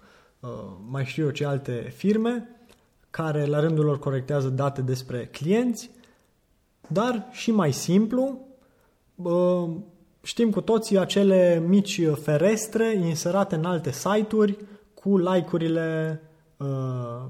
uh, 0.41 0.51
mai 0.91 1.05
știu 1.05 1.25
eu 1.25 1.31
ce 1.31 1.47
alte 1.47 1.93
firme, 1.97 2.49
care 3.17 3.45
la 3.45 3.61
rândul 3.61 3.85
lor 3.85 3.99
corectează 3.99 4.49
date 4.49 4.81
despre 4.83 5.29
clienți, 5.33 5.91
dar 6.89 7.27
și 7.31 7.51
mai 7.51 7.73
simplu, 7.73 8.39
uh, 9.15 9.71
știm 10.23 10.51
cu 10.51 10.61
toții 10.61 10.99
acele 10.99 11.63
mici 11.67 12.01
ferestre 12.23 12.95
inserate 12.95 13.55
în 13.55 13.65
alte 13.65 13.93
site-uri 13.93 14.59
cu 14.95 15.19
like-urile 15.19 16.21
uh, 16.57 16.67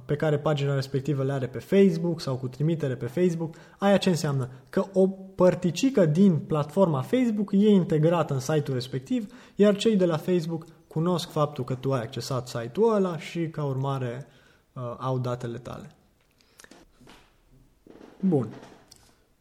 pe 0.04 0.16
care 0.16 0.38
pagina 0.38 0.74
respectivă 0.74 1.22
le 1.22 1.32
are 1.32 1.46
pe 1.46 1.58
Facebook 1.58 2.20
sau 2.20 2.36
cu 2.36 2.48
trimitere 2.48 2.94
pe 2.94 3.06
Facebook. 3.06 3.54
Aia 3.78 3.96
ce 3.96 4.08
înseamnă? 4.08 4.48
Că 4.68 4.84
o 4.92 5.06
părticică 5.34 6.06
din 6.06 6.36
platforma 6.36 7.00
Facebook 7.00 7.52
e 7.52 7.68
integrată 7.68 8.32
în 8.32 8.40
site-ul 8.40 8.76
respectiv, 8.76 9.34
iar 9.54 9.76
cei 9.76 9.96
de 9.96 10.06
la 10.06 10.16
Facebook 10.16 10.64
cunosc 10.86 11.30
faptul 11.30 11.64
că 11.64 11.74
tu 11.74 11.92
ai 11.92 12.00
accesat 12.00 12.48
site-ul 12.48 12.94
ăla 12.94 13.18
și 13.18 13.48
ca 13.48 13.64
urmare 13.64 14.26
uh, 14.74 14.94
au 14.98 15.18
datele 15.18 15.58
tale. 15.58 15.94
Bun. 18.20 18.48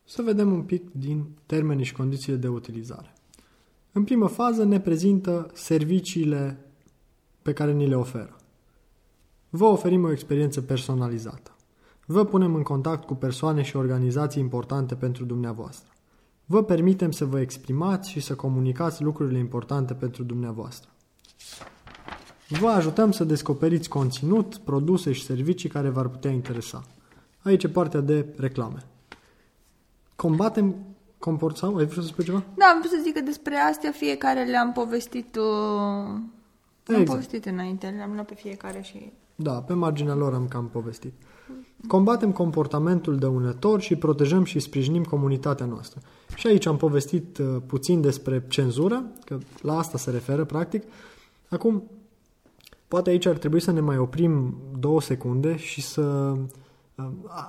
Să 0.04 0.22
vedem 0.22 0.52
un 0.52 0.62
pic 0.64 0.92
din 0.92 1.26
termenii 1.46 1.86
și 1.86 1.94
condițiile 1.94 2.38
de 2.38 2.48
utilizare. 2.48 3.14
În 3.92 4.04
primă 4.04 4.28
fază 4.28 4.64
ne 4.64 4.80
prezintă 4.80 5.52
serviciile 5.54 6.58
pe 7.42 7.54
care 7.54 7.72
ni 7.72 7.88
le 7.88 7.96
oferă. 7.96 8.36
Vă 9.50 9.66
oferim 9.66 10.04
o 10.04 10.12
experiență 10.12 10.62
personalizată. 10.62 11.56
Vă 12.06 12.26
punem 12.26 12.56
în 12.56 12.64
contact 12.64 13.06
cu 13.06 13.16
persoane 13.16 13.62
și 13.62 13.76
organizații 13.76 14.42
importante 14.42 14.96
pentru 14.96 15.26
dumneavoastră. 15.26 15.92
Vă 16.46 16.64
permitem 16.64 17.12
să 17.12 17.26
vă 17.26 17.40
exprimați 17.40 18.10
și 18.10 18.20
să 18.20 18.36
comunicați 18.36 19.04
lucrurile 19.04 19.38
importante 19.38 19.94
pentru 19.94 20.24
dumneavoastră. 20.24 20.90
Vă 22.60 22.68
ajutăm 22.68 23.12
să 23.12 23.24
descoperiți 23.24 23.90
conținut, 23.90 24.58
produse 24.58 25.12
și 25.12 25.24
servicii 25.24 25.70
care 25.70 25.90
v-ar 25.90 26.08
putea 26.08 26.32
interesa. 26.32 26.84
Aici 27.42 27.64
e 27.64 27.70
partea 27.70 28.00
de 28.00 28.26
reclame. 28.38 28.86
Combatem 30.16 30.76
comport 31.20 31.58
sau 31.58 31.76
ai 31.76 31.86
vrut 31.86 32.04
să 32.04 32.10
spui 32.10 32.24
ceva? 32.24 32.44
Da, 32.58 32.66
am 32.66 32.80
vrut 32.80 32.92
să 32.92 33.00
zic 33.04 33.14
că 33.14 33.22
despre 33.22 33.56
astea 33.56 33.92
fiecare 33.92 34.44
le-am 34.44 34.72
povestit 34.72 35.36
uh, 35.36 35.44
am 36.88 36.94
Exact. 36.94 37.10
povestit 37.10 37.46
înainte, 37.46 37.88
le-am 37.88 38.14
luat 38.14 38.26
pe 38.26 38.36
fiecare 38.36 38.82
și 38.82 39.12
Da, 39.36 39.52
pe 39.52 39.74
marginea 39.74 40.16
lor 40.16 40.34
am 40.34 40.48
cam 40.48 40.68
povestit. 40.68 41.14
Combatem 41.88 42.32
comportamentul 42.32 43.18
dăunător 43.18 43.82
și 43.82 43.96
protejăm 43.96 44.44
și 44.44 44.60
sprijinim 44.60 45.04
comunitatea 45.04 45.66
noastră. 45.66 46.02
Și 46.36 46.48
aici 46.48 46.66
am 46.66 46.78
povestit 46.78 47.38
uh, 47.38 47.46
puțin 47.66 48.02
despre 48.02 48.46
cenzură, 48.48 49.04
că 49.26 49.38
la 49.62 49.78
asta 49.78 49.98
se 49.98 50.12
referă 50.12 50.46
practic. 50.46 50.84
Acum, 51.50 51.84
poate 52.94 53.10
aici 53.10 53.26
ar 53.26 53.38
trebui 53.38 53.60
să 53.60 53.72
ne 53.72 53.80
mai 53.80 53.98
oprim 53.98 54.58
două 54.80 55.02
secunde 55.02 55.56
și 55.56 55.82
să... 55.82 56.34
uh, 56.96 57.06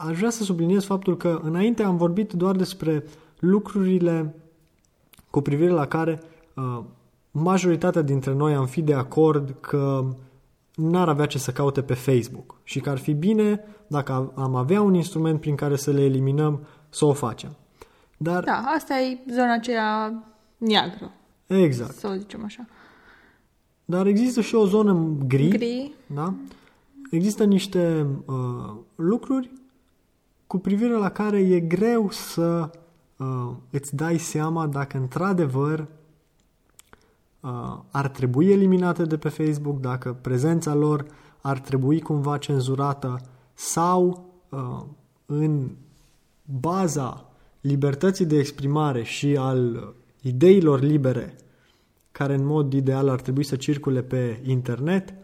Aș 0.09 0.16
vrea 0.16 0.30
să 0.30 0.42
subliniez 0.42 0.84
faptul 0.84 1.16
că 1.16 1.40
înainte 1.42 1.82
am 1.82 1.97
vorbit 1.97 2.32
doar 2.32 2.57
despre 2.57 3.05
lucrurile 3.38 4.34
cu 5.30 5.40
privire 5.40 5.70
la 5.70 5.86
care 5.86 6.22
uh, 6.55 6.80
majoritatea 7.30 8.03
dintre 8.03 8.32
noi 8.32 8.55
am 8.55 8.66
fi 8.66 8.82
de 8.82 8.95
acord 8.95 9.57
că 9.61 10.05
n-ar 10.74 11.09
avea 11.09 11.26
ce 11.26 11.38
să 11.38 11.51
caute 11.51 11.82
pe 11.82 11.95
Facebook 11.95 12.61
și 12.62 12.80
că 12.80 12.90
ar 12.90 12.99
fi 12.99 13.12
bine 13.12 13.64
dacă 13.86 14.32
am 14.34 14.55
avea 14.55 14.80
un 14.80 14.95
instrument 14.95 15.40
prin 15.40 15.55
care 15.55 15.76
să 15.76 15.90
le 15.90 16.03
eliminăm, 16.03 16.66
să 16.88 17.05
o 17.05 17.12
facem. 17.12 17.57
Dar, 18.16 18.45
Da, 18.45 18.62
asta 18.76 18.95
e 18.99 19.18
zona 19.30 19.53
aceea 19.53 20.12
neagră, 20.57 21.12
exact. 21.47 21.92
să 21.92 22.09
o 22.09 22.14
zicem 22.14 22.45
așa. 22.45 22.66
Dar 23.85 24.07
există 24.07 24.41
și 24.41 24.55
o 24.55 24.66
zonă 24.66 25.16
gri, 25.26 25.49
Gri, 25.49 25.93
Da? 26.07 26.35
Există 27.11 27.45
niște 27.45 28.07
uh, 28.24 28.74
lucruri 28.95 29.51
cu 30.47 30.59
privire 30.59 30.93
la 30.93 31.11
care 31.11 31.39
e 31.39 31.61
greu 31.61 32.11
să 32.11 32.70
uh, 33.16 33.51
îți 33.70 33.97
dai 33.97 34.18
seama 34.18 34.66
dacă 34.66 34.99
într-adevăr 34.99 35.87
uh, 37.41 37.78
ar 37.91 38.09
trebui 38.09 38.51
eliminate 38.51 39.05
de 39.05 39.16
pe 39.16 39.28
Facebook, 39.28 39.80
dacă 39.80 40.16
prezența 40.20 40.74
lor 40.74 41.07
ar 41.41 41.59
trebui 41.59 42.01
cumva 42.01 42.39
cenzurată 42.39 43.20
sau 43.55 44.24
uh, 44.49 44.82
în 45.26 45.70
baza 46.61 47.24
libertății 47.61 48.26
de 48.26 48.39
exprimare 48.39 49.03
și 49.03 49.37
al 49.37 49.95
ideilor 50.20 50.80
libere 50.80 51.37
care 52.19 52.35
în 52.35 52.45
mod 52.45 52.73
ideal 52.73 53.09
ar 53.09 53.21
trebui 53.21 53.45
să 53.45 53.57
circule 53.57 54.03
pe 54.03 54.41
internet, 54.43 55.15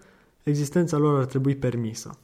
existența 0.43 0.97
lor 0.97 1.19
ar 1.19 1.25
trebui 1.25 1.57
permisă. 1.57 2.19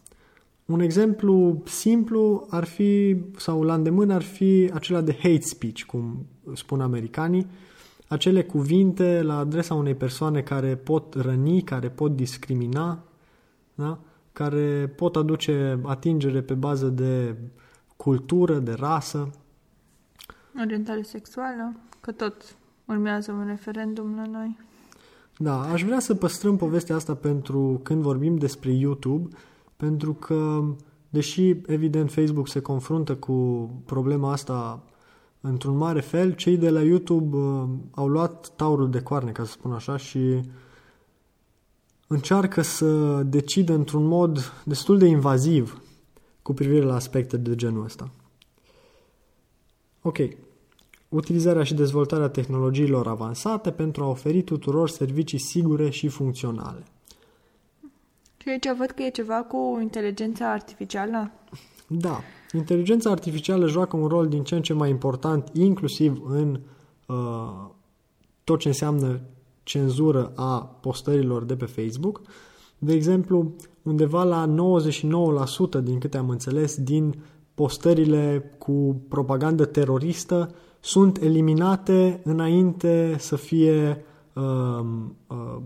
Un 0.65 0.81
exemplu 0.81 1.63
simplu 1.65 2.47
ar 2.51 2.65
fi, 2.65 3.17
sau 3.37 3.63
la 3.63 3.75
îndemână 3.75 4.15
ar 4.15 4.23
fi 4.23 4.71
acela 4.73 5.01
de 5.01 5.13
hate 5.13 5.41
speech, 5.41 5.83
cum 5.83 6.27
spun 6.55 6.81
americanii, 6.81 7.47
acele 8.09 8.43
cuvinte 8.43 9.23
la 9.23 9.39
adresa 9.39 9.75
unei 9.75 9.95
persoane 9.95 10.43
care 10.43 10.77
pot 10.77 11.15
răni, 11.15 11.63
care 11.63 11.89
pot 11.89 12.17
discrimina, 12.17 13.05
da? 13.75 13.99
care 14.33 14.93
pot 14.97 15.17
aduce 15.17 15.81
atingere 15.85 16.41
pe 16.43 16.55
bază 16.55 16.87
de 16.87 17.37
cultură, 17.97 18.59
de 18.59 18.73
rasă. 18.73 19.31
Orientare 20.61 21.03
sexuală, 21.03 21.77
că 22.01 22.13
tot 22.13 22.57
urmează 22.87 23.33
un 23.33 23.47
referendum 23.47 24.15
la 24.17 24.27
noi. 24.27 24.57
Da, 25.39 25.61
aș 25.61 25.83
vrea 25.83 26.01
să 26.01 26.15
păstrăm 26.15 26.57
povestea 26.57 26.97
asta 26.97 27.15
pentru 27.15 27.81
când 27.83 28.03
vorbim 28.03 28.37
despre 28.37 28.73
YouTube, 28.73 29.37
pentru 29.77 30.13
că, 30.13 30.65
deși 31.09 31.57
evident 31.67 32.13
Facebook 32.13 32.49
se 32.49 32.61
confruntă 32.61 33.15
cu 33.15 33.71
problema 33.87 34.33
asta 34.33 34.83
într-un 35.41 35.77
mare 35.77 36.01
fel, 36.01 36.33
cei 36.33 36.57
de 36.57 36.71
la 36.71 36.83
YouTube 36.83 37.37
uh, 37.37 37.69
au 37.91 38.09
luat 38.09 38.53
taurul 38.57 38.91
de 38.91 39.03
coarne, 39.03 39.31
ca 39.31 39.45
să 39.45 39.51
spun 39.51 39.73
așa, 39.73 39.97
și 39.97 40.41
încearcă 42.07 42.63
să 42.63 43.23
decidă 43.23 43.73
într-un 43.73 44.07
mod 44.07 44.63
destul 44.65 44.99
de 44.99 45.07
invaziv 45.07 45.83
cu 46.43 46.53
privire 46.53 46.85
la 46.85 46.95
aspecte 46.95 47.37
de 47.37 47.55
genul 47.55 47.85
ăsta. 47.85 48.11
Ok. 50.03 50.19
Utilizarea 51.09 51.63
și 51.63 51.75
dezvoltarea 51.75 52.29
tehnologiilor 52.29 53.07
avansate 53.07 53.71
pentru 53.71 54.05
a 54.05 54.09
oferi 54.09 54.43
tuturor 54.43 54.89
servicii 54.89 55.39
sigure 55.39 55.91
și 55.91 56.09
funcționale. 56.09 56.83
Și 58.37 58.49
aici 58.49 58.77
văd 58.79 58.91
că 58.91 59.03
e 59.03 59.11
ceva 59.11 59.43
cu 59.43 59.79
inteligența 59.81 60.51
artificială. 60.53 61.31
Da, 61.87 62.21
inteligența 62.53 63.11
artificială 63.11 63.67
joacă 63.67 63.97
un 63.97 64.07
rol 64.07 64.29
din 64.29 64.45
ce 64.45 64.55
în 64.55 64.63
ce 64.63 64.73
mai 64.73 64.91
important, 64.91 65.51
inclusiv 65.53 66.23
în 66.29 66.61
uh, 67.07 67.71
tot 68.45 68.59
ce 68.59 68.69
înseamnă 68.69 69.21
cenzură 69.63 70.33
a 70.35 70.59
postărilor 70.81 71.45
de 71.45 71.57
pe 71.57 71.65
Facebook. 71.65 72.21
De 72.79 72.93
exemplu, 72.93 73.55
undeva 73.83 74.25
la 74.25 74.55
99% 75.81 75.83
din 75.83 75.99
câte 75.99 76.17
am 76.17 76.29
înțeles 76.29 76.77
din 76.77 77.15
postările 77.55 78.53
cu 78.59 79.03
propagandă 79.09 79.65
teroristă 79.65 80.55
sunt 80.87 81.23
eliminate 81.23 82.21
înainte 82.25 83.15
să 83.19 83.37
fie 83.37 84.05
uh, 84.33 84.43
uh, 85.27 85.63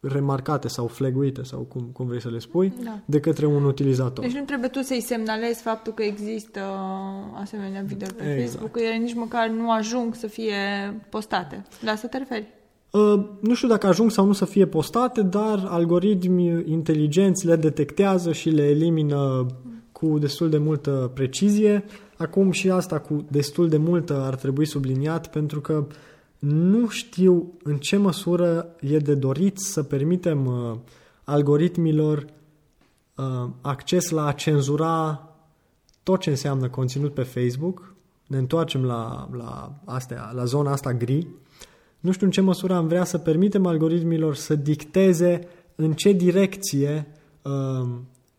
remarcate 0.00 0.68
sau 0.68 0.86
flaguite 0.86 1.42
sau 1.42 1.60
cum, 1.60 1.90
cum 1.92 2.06
vrei 2.06 2.20
să 2.20 2.28
le 2.28 2.38
spui, 2.38 2.72
Da. 2.84 2.98
de 3.04 3.20
către 3.20 3.46
un 3.46 3.64
utilizator. 3.64 4.24
Deci 4.24 4.34
nu 4.34 4.44
trebuie 4.44 4.68
tu 4.68 4.82
să-i 4.82 5.00
semnalezi 5.00 5.62
faptul 5.62 5.92
că 5.92 6.02
există 6.02 6.60
asemenea 7.34 7.82
video 7.82 8.08
pe 8.16 8.22
Exact. 8.22 8.40
Facebook, 8.40 8.70
că 8.70 8.80
ele 8.80 8.96
nici 8.96 9.14
măcar 9.14 9.48
nu 9.48 9.70
ajung 9.70 10.14
să 10.14 10.26
fie 10.26 10.54
postate. 11.08 11.64
La 11.84 11.90
asta 11.90 12.08
te 12.08 12.18
referi? 12.18 12.46
Uh, 12.90 13.24
nu 13.40 13.54
știu 13.54 13.68
dacă 13.68 13.86
ajung 13.86 14.10
sau 14.10 14.26
nu 14.26 14.32
să 14.32 14.44
fie 14.44 14.66
postate, 14.66 15.22
dar 15.22 15.66
algoritmi 15.68 16.64
inteligenți 16.66 17.46
le 17.46 17.56
detectează 17.56 18.32
și 18.32 18.50
le 18.50 18.68
elimină 18.68 19.46
cu 19.92 20.18
destul 20.18 20.50
de 20.50 20.58
multă 20.58 21.10
precizie. 21.14 21.84
Acum 22.20 22.50
și 22.50 22.70
asta 22.70 22.98
cu 22.98 23.24
destul 23.30 23.68
de 23.68 23.76
multă 23.76 24.20
ar 24.20 24.34
trebui 24.34 24.66
subliniat 24.66 25.30
pentru 25.30 25.60
că 25.60 25.86
nu 26.38 26.88
știu 26.88 27.52
în 27.62 27.76
ce 27.76 27.96
măsură 27.96 28.66
e 28.80 28.98
de 28.98 29.14
dorit 29.14 29.58
să 29.58 29.82
permitem 29.82 30.46
uh, 30.46 30.78
algoritmilor 31.24 32.26
uh, 33.16 33.50
acces 33.60 34.10
la 34.10 34.26
a 34.26 34.32
cenzura 34.32 35.28
tot 36.02 36.20
ce 36.20 36.30
înseamnă 36.30 36.68
conținut 36.68 37.14
pe 37.14 37.22
Facebook. 37.22 37.94
Ne 38.26 38.38
întoarcem 38.38 38.84
la, 38.84 39.28
la, 39.32 39.80
astea, 39.84 40.32
la 40.34 40.44
zona 40.44 40.72
asta 40.72 40.92
gri. 40.92 41.26
Nu 42.00 42.12
știu 42.12 42.26
în 42.26 42.32
ce 42.32 42.40
măsură 42.40 42.74
am 42.74 42.86
vrea 42.86 43.04
să 43.04 43.18
permitem 43.18 43.66
algoritmilor 43.66 44.34
să 44.34 44.54
dicteze 44.54 45.48
în 45.74 45.92
ce 45.92 46.12
direcție 46.12 47.06
uh, 47.42 47.88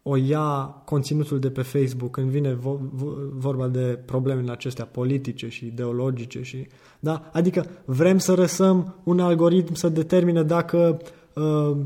o 0.04 0.16
ia 0.16 0.64
conținutul 0.86 1.40
de 1.40 1.52
pe 1.52 1.62
Facebook 1.62 2.12
când 2.12 2.30
vine 2.30 2.56
vo- 2.56 2.90
vo- 2.96 3.30
vorba 3.32 3.68
de 3.68 4.00
problemele 4.06 4.52
acestea 4.52 4.86
politice 4.86 5.48
și 5.50 5.66
ideologice. 5.66 6.42
Și, 6.42 6.68
da? 7.00 7.30
Adică 7.34 7.68
vrem 7.86 8.18
să 8.18 8.34
lăsăm 8.36 8.96
un 9.04 9.20
algoritm 9.20 9.74
să 9.74 9.90
determine 9.90 10.44
dacă 10.44 11.02
uh, 11.36 11.78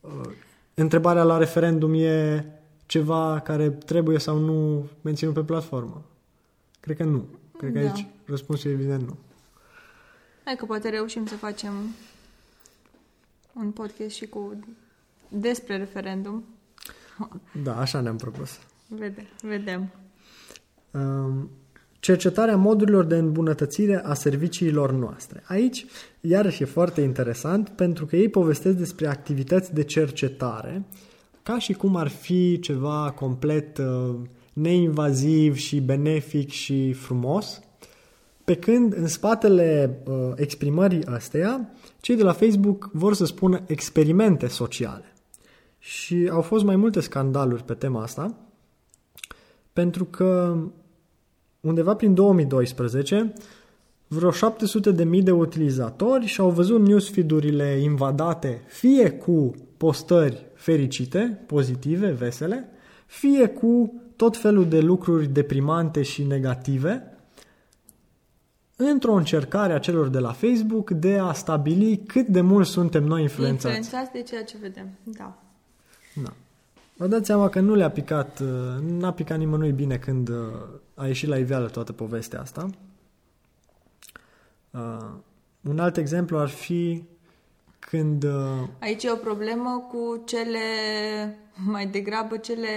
uh, 0.00 0.30
întrebarea 0.74 1.22
la 1.22 1.36
referendum 1.38 1.94
e 1.94 2.44
ceva 2.86 3.40
care 3.40 3.70
trebuie 3.70 4.18
sau 4.18 4.38
nu 4.38 4.86
menținut 5.00 5.34
pe 5.34 5.40
platformă. 5.42 6.02
Cred 6.80 6.96
că 6.96 7.04
nu. 7.04 7.24
Cred 7.58 7.72
că 7.72 7.78
Da. 7.78 7.84
aici 7.86 8.06
răspunsul 8.24 8.70
e 8.70 8.74
evident 8.74 9.02
nu. 9.06 9.16
Hai 10.44 10.56
că 10.56 10.64
poate 10.64 10.88
reușim 10.88 11.26
să 11.26 11.34
facem 11.34 11.72
un 13.54 13.70
podcast 13.70 14.14
și 14.14 14.26
cu 14.26 14.58
despre 15.28 15.76
referendum. 15.76 16.44
Da, 17.64 17.80
așa 17.80 18.00
ne-am 18.00 18.16
propus. 18.16 18.58
Vede, 18.88 19.26
vedem. 19.42 19.90
Um, 20.90 21.50
cercetarea 22.00 22.56
modurilor 22.56 23.04
de 23.04 23.16
îmbunătățire 23.16 24.04
a 24.04 24.14
serviciilor 24.14 24.92
noastre. 24.92 25.42
Aici, 25.46 25.86
iarăși, 26.20 26.62
e 26.62 26.66
foarte 26.66 27.00
interesant 27.00 27.68
pentru 27.68 28.06
că 28.06 28.16
ei 28.16 28.28
povestesc 28.28 28.76
despre 28.76 29.06
activități 29.06 29.74
de 29.74 29.82
cercetare 29.82 30.84
ca 31.42 31.58
și 31.58 31.72
cum 31.72 31.96
ar 31.96 32.08
fi 32.08 32.58
ceva 32.58 33.10
complet 33.10 33.78
uh, 33.78 34.14
neinvaziv 34.52 35.56
și 35.56 35.80
benefic 35.80 36.50
și 36.50 36.92
frumos, 36.92 37.60
pe 38.44 38.54
când 38.54 38.92
în 38.92 39.06
spatele 39.06 39.98
uh, 40.04 40.14
exprimării 40.36 41.04
astea, 41.04 41.74
cei 42.00 42.16
de 42.16 42.22
la 42.22 42.32
Facebook 42.32 42.90
vor 42.92 43.14
să 43.14 43.24
spună 43.24 43.62
experimente 43.66 44.46
sociale. 44.46 45.07
Și 45.78 46.28
au 46.32 46.40
fost 46.40 46.64
mai 46.64 46.76
multe 46.76 47.00
scandaluri 47.00 47.64
pe 47.64 47.74
tema 47.74 48.02
asta, 48.02 48.34
pentru 49.72 50.04
că 50.04 50.56
undeva 51.60 51.94
prin 51.94 52.14
2012 52.14 53.32
vreo 54.08 54.30
700 54.30 54.90
de 54.90 55.04
mii 55.04 55.22
de 55.22 55.30
utilizatori 55.30 56.26
și-au 56.26 56.50
văzut 56.50 56.80
newsfeed-urile 56.80 57.78
invadate 57.82 58.62
fie 58.66 59.10
cu 59.10 59.54
postări 59.76 60.46
fericite, 60.54 61.42
pozitive, 61.46 62.10
vesele, 62.10 62.68
fie 63.06 63.46
cu 63.46 63.92
tot 64.16 64.36
felul 64.36 64.68
de 64.68 64.80
lucruri 64.80 65.26
deprimante 65.26 66.02
și 66.02 66.22
negative, 66.22 67.18
într-o 68.76 69.14
încercare 69.14 69.72
a 69.72 69.78
celor 69.78 70.08
de 70.08 70.18
la 70.18 70.32
Facebook 70.32 70.90
de 70.90 71.18
a 71.18 71.32
stabili 71.32 71.96
cât 72.06 72.26
de 72.26 72.40
mult 72.40 72.66
suntem 72.66 73.04
noi 73.04 73.22
influențați. 73.22 73.76
Influențați 73.76 74.12
de 74.12 74.22
ceea 74.22 74.44
ce 74.44 74.56
vedem. 74.60 74.88
Da. 75.02 75.42
Da. 76.14 76.32
Vă 76.96 77.06
dați 77.06 77.26
seama 77.26 77.48
că 77.48 77.60
nu 77.60 77.74
le-a 77.74 77.90
picat, 77.90 78.40
uh, 78.40 78.82
n-a 78.82 79.12
picat 79.12 79.38
nimănui 79.38 79.72
bine 79.72 79.96
când 79.96 80.28
uh, 80.28 80.36
a 80.94 81.06
ieșit 81.06 81.28
la 81.28 81.38
iveală 81.38 81.68
toată 81.68 81.92
povestea 81.92 82.40
asta. 82.40 82.70
Uh, 84.70 85.10
un 85.60 85.78
alt 85.78 85.96
exemplu 85.96 86.38
ar 86.38 86.48
fi 86.48 87.04
când 87.78 88.24
uh, 88.24 88.68
Aici 88.80 89.04
e 89.04 89.10
o 89.10 89.16
problemă 89.16 89.86
cu 89.90 90.22
cele, 90.26 90.58
mai 91.54 91.86
degrabă 91.86 92.36
cele 92.36 92.68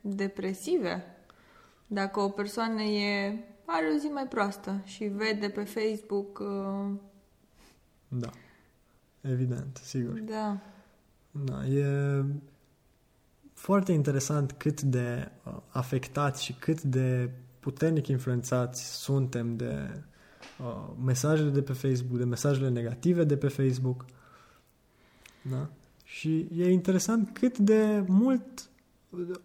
depresive. 0.00 1.04
Dacă 1.86 2.20
o 2.20 2.28
persoană 2.28 2.82
e, 2.82 3.38
are 3.64 3.86
o 3.94 3.98
zi 3.98 4.06
mai 4.06 4.26
proastă 4.26 4.80
și 4.84 5.04
vede 5.04 5.48
pe 5.48 5.64
Facebook, 5.64 6.38
uh, 6.38 6.90
da, 8.08 8.30
evident, 9.20 9.80
sigur. 9.82 10.18
da, 10.18 10.58
Da, 11.30 11.66
e 11.66 12.24
foarte 13.64 13.92
interesant 13.92 14.52
cât 14.52 14.80
de 14.80 15.30
uh, 15.44 15.52
afectați 15.68 16.44
și 16.44 16.52
cât 16.52 16.82
de 16.82 17.30
puternic 17.60 18.06
influențați 18.06 19.02
suntem 19.02 19.56
de 19.56 20.02
uh, 20.60 20.90
mesajele 21.04 21.48
de 21.48 21.62
pe 21.62 21.72
Facebook, 21.72 22.18
de 22.18 22.24
mesajele 22.24 22.68
negative 22.68 23.24
de 23.24 23.36
pe 23.36 23.48
Facebook. 23.48 24.04
Da? 25.42 25.68
Și 26.04 26.48
e 26.56 26.70
interesant 26.70 27.30
cât 27.32 27.58
de 27.58 28.04
mult 28.06 28.68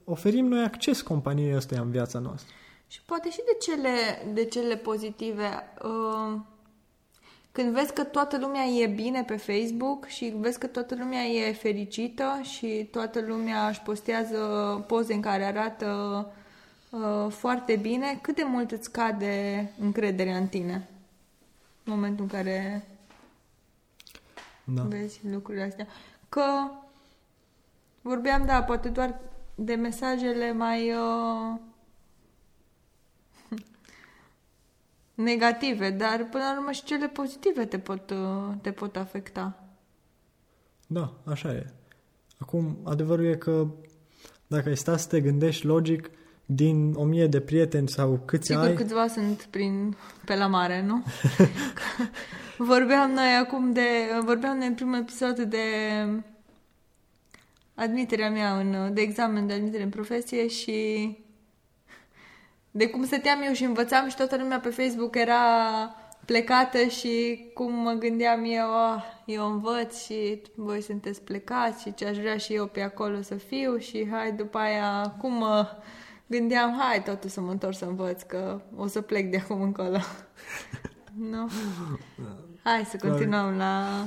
oferim 0.04 0.46
noi 0.46 0.64
acces 0.64 1.02
companiei 1.02 1.56
ăsteia 1.56 1.82
în 1.82 1.92
viața 1.92 2.20
noastră. 2.20 2.54
Și 2.88 3.02
poate 3.06 3.30
și 3.30 3.42
de 3.46 3.58
cele, 3.60 3.90
de 4.34 4.46
cele 4.46 4.76
pozitive. 4.76 5.50
Uh, 5.84 6.40
Când 7.60 7.74
vezi 7.74 7.94
că 7.94 8.04
toată 8.04 8.38
lumea 8.38 8.64
e 8.64 8.88
bine 8.88 9.24
pe 9.24 9.36
Facebook 9.36 10.06
și 10.06 10.34
vezi 10.38 10.60
că 10.60 10.68
toată 10.68 10.96
lumea 10.96 11.24
e 11.24 11.54
fericită 11.54 12.40
și 12.42 12.88
toată 12.92 13.22
lumea 13.22 13.68
își 13.68 13.82
postează 13.82 14.38
poze 14.88 15.14
în 15.14 15.22
care 15.22 15.44
arată 15.44 16.26
uh, 16.90 17.32
foarte 17.32 17.76
bine, 17.76 18.20
cât 18.22 18.36
de 18.36 18.44
mult 18.44 18.72
îți 18.72 18.84
scade 18.84 19.72
încrederea 19.80 20.38
în 20.38 20.48
tine 20.48 20.88
în 21.84 21.94
momentul 21.94 22.24
în 22.24 22.30
care 22.30 22.88
Da. 24.64 24.82
vezi 24.82 25.20
lucrurile 25.32 25.64
astea. 25.64 25.88
Că 26.30 26.44
vorbeam, 28.02 28.46
da, 28.46 28.64
poate 28.64 28.90
doar 28.90 29.20
de 29.56 29.76
mesajele 29.76 30.52
mai 30.52 30.92
uh, 30.92 31.60
negative, 35.24 35.90
dar 35.90 36.28
până 36.32 36.44
la 36.44 36.58
urmă 36.58 36.72
și 36.72 36.84
cele 36.84 37.08
pozitive 37.08 37.66
te 37.66 37.80
pot, 37.80 38.10
uh, 38.10 38.54
te 38.62 38.72
pot 38.72 38.96
afecta. 38.96 39.64
Da, 40.88 41.14
așa 41.26 41.52
e. 41.52 41.66
Acum, 42.38 42.78
adevărul 42.84 43.26
e 43.26 43.36
că 43.36 43.68
dacă 44.48 44.70
ai 44.70 44.78
sta 44.78 44.98
să 44.98 45.08
te 45.08 45.22
gândești 45.22 45.66
logic, 45.66 46.10
din 46.46 46.94
o 46.94 47.04
mie 47.04 47.28
de 47.28 47.40
prieteni 47.40 47.90
sau 47.90 48.22
câți 48.26 48.48
Sigur, 48.48 48.64
ai... 48.64 48.74
câțiva 48.74 49.08
sunt 49.08 49.48
prin, 49.50 49.96
pe 50.26 50.36
la 50.36 50.48
mare, 50.48 50.82
nu? 50.82 51.04
vorbeam 52.72 53.12
noi 53.12 53.36
acum 53.42 53.74
de... 53.74 53.88
Vorbeam 54.26 54.58
noi 54.58 54.68
în 54.68 54.74
primul 54.74 54.98
episod 54.98 55.40
de 55.40 55.58
admiterea 57.74 58.30
mea 58.30 58.58
în, 58.60 58.94
de 58.94 59.02
examen 59.02 59.48
de 59.48 59.54
admitere 59.54 59.84
în 59.84 59.90
profesie 59.90 60.48
și 60.48 61.18
de 62.72 62.90
cum 62.90 63.06
stăteam 63.06 63.42
eu 63.48 63.54
și 63.54 63.64
învățam 63.64 64.10
și 64.10 64.16
toată 64.16 64.38
lumea 64.38 64.60
pe 64.60 64.70
Facebook 64.70 65.16
era 65.16 65.36
plecată 66.26 66.78
și 66.78 67.46
cum 67.54 67.74
mă 67.74 67.92
gândeam 67.92 68.44
eu, 68.46 68.68
oh, 68.68 69.04
eu 69.26 69.52
învăț 69.52 70.04
și 70.04 70.42
voi 70.56 70.82
sunteți 70.82 71.22
plecați 71.22 71.82
și 71.82 71.94
ce 71.94 72.06
aș 72.06 72.18
vrea 72.18 72.38
și 72.38 72.54
eu 72.54 72.66
pe 72.66 72.82
acolo 72.82 73.22
să 73.22 73.36
fiu 73.36 73.78
și 73.78 74.08
hai 74.12 74.32
după 74.32 74.58
aia 74.58 75.16
cum 75.20 75.34
mă 75.34 75.68
gândeam, 76.28 76.78
hai 76.80 77.04
totul 77.04 77.30
să 77.30 77.42
mă 77.42 77.52
întorc 77.52 77.76
să 77.76 77.86
învăț 77.86 78.22
că 78.22 78.62
o 78.76 78.88
să 78.88 79.02
plec 79.02 79.32
de 79.32 79.38
acum 79.38 79.62
încolo. 79.62 79.98
nu? 81.32 81.50
Hai 82.64 82.86
să 82.86 83.08
continuăm 83.08 83.58
la... 83.58 84.06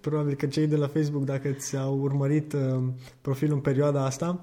Probabil 0.00 0.34
că 0.34 0.46
cei 0.46 0.66
de 0.66 0.76
la 0.76 0.86
Facebook, 0.86 1.24
dacă 1.24 1.48
ți-au 1.50 1.98
urmărit 2.00 2.52
uh, 2.52 2.82
profilul 3.20 3.54
în 3.54 3.60
perioada 3.60 4.04
asta, 4.04 4.40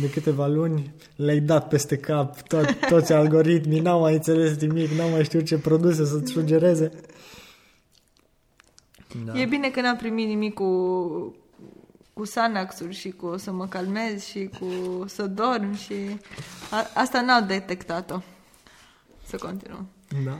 de 0.00 0.10
câteva 0.10 0.46
luni 0.46 0.94
le-ai 1.16 1.40
dat 1.40 1.68
peste 1.68 1.96
cap 1.96 2.40
tot, 2.40 2.74
toți 2.88 3.12
algoritmii, 3.12 3.80
n-au 3.80 4.00
mai 4.00 4.14
înțeles 4.14 4.56
nimic, 4.56 4.90
n-au 4.90 5.10
mai 5.10 5.24
știut 5.24 5.44
ce 5.44 5.58
produse 5.58 6.04
să-ți 6.04 6.32
sugereze. 6.32 6.90
Da. 9.24 9.40
E 9.40 9.44
bine 9.44 9.70
că 9.70 9.80
n-am 9.80 9.96
primit 9.96 10.26
nimic 10.26 10.54
cu, 10.54 11.34
cu 12.12 12.24
Sanaxuri 12.24 12.94
și 12.94 13.10
cu 13.10 13.36
să 13.36 13.52
mă 13.52 13.66
calmez 13.66 14.24
și 14.24 14.50
cu 14.58 14.66
să 15.06 15.26
dorm 15.26 15.74
și 15.74 15.94
a, 16.70 16.90
asta 16.94 17.20
n-au 17.20 17.46
detectat-o. 17.46 18.20
Să 19.26 19.36
continuăm. 19.36 19.88
Da. 20.24 20.38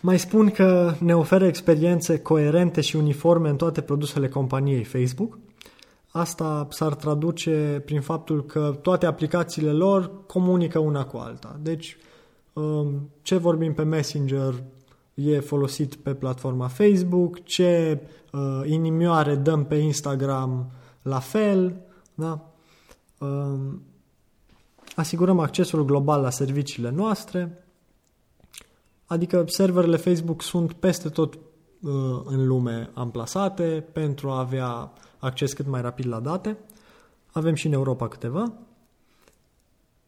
Mai 0.00 0.18
spun 0.18 0.50
că 0.50 0.94
ne 1.00 1.16
oferă 1.16 1.46
experiențe 1.46 2.18
coerente 2.18 2.80
și 2.80 2.96
uniforme 2.96 3.48
în 3.48 3.56
toate 3.56 3.80
produsele 3.80 4.28
companiei 4.28 4.84
Facebook. 4.84 5.38
Asta 6.16 6.66
s-ar 6.70 6.94
traduce 6.94 7.82
prin 7.84 8.00
faptul 8.00 8.44
că 8.44 8.78
toate 8.82 9.06
aplicațiile 9.06 9.72
lor 9.72 10.26
comunică 10.26 10.78
una 10.78 11.06
cu 11.06 11.16
alta. 11.16 11.58
Deci, 11.62 11.96
um, 12.52 13.10
ce 13.22 13.36
vorbim 13.36 13.74
pe 13.74 13.82
Messenger 13.82 14.54
e 15.14 15.40
folosit 15.40 15.94
pe 15.94 16.14
platforma 16.14 16.66
Facebook, 16.68 17.44
ce 17.44 18.00
uh, 18.32 18.60
inimioare 18.64 19.34
dăm 19.34 19.64
pe 19.64 19.74
Instagram 19.74 20.70
la 21.02 21.18
fel, 21.18 21.80
da? 22.14 22.52
Um, 23.18 23.82
asigurăm 24.94 25.38
accesul 25.38 25.84
global 25.84 26.20
la 26.20 26.30
serviciile 26.30 26.90
noastre, 26.90 27.64
adică 29.06 29.44
serverele 29.46 29.96
Facebook 29.96 30.42
sunt 30.42 30.72
peste 30.72 31.08
tot 31.08 31.34
uh, 31.34 31.40
în 32.24 32.46
lume 32.46 32.90
amplasate 32.94 33.84
pentru 33.92 34.28
a 34.28 34.38
avea 34.38 34.92
acces 35.18 35.52
cât 35.52 35.66
mai 35.66 35.80
rapid 35.80 36.06
la 36.06 36.20
date. 36.20 36.58
Avem 37.32 37.54
și 37.54 37.66
în 37.66 37.72
Europa 37.72 38.08
câteva. 38.08 38.52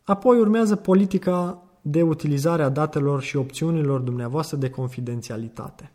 Apoi 0.05 0.39
urmează 0.39 0.77
politica 0.77 1.63
de 1.81 2.03
utilizare 2.03 2.63
a 2.63 2.69
datelor 2.69 3.23
și 3.23 3.37
opțiunilor 3.37 4.01
dumneavoastră 4.01 4.57
de 4.57 4.71
confidențialitate. 4.71 5.93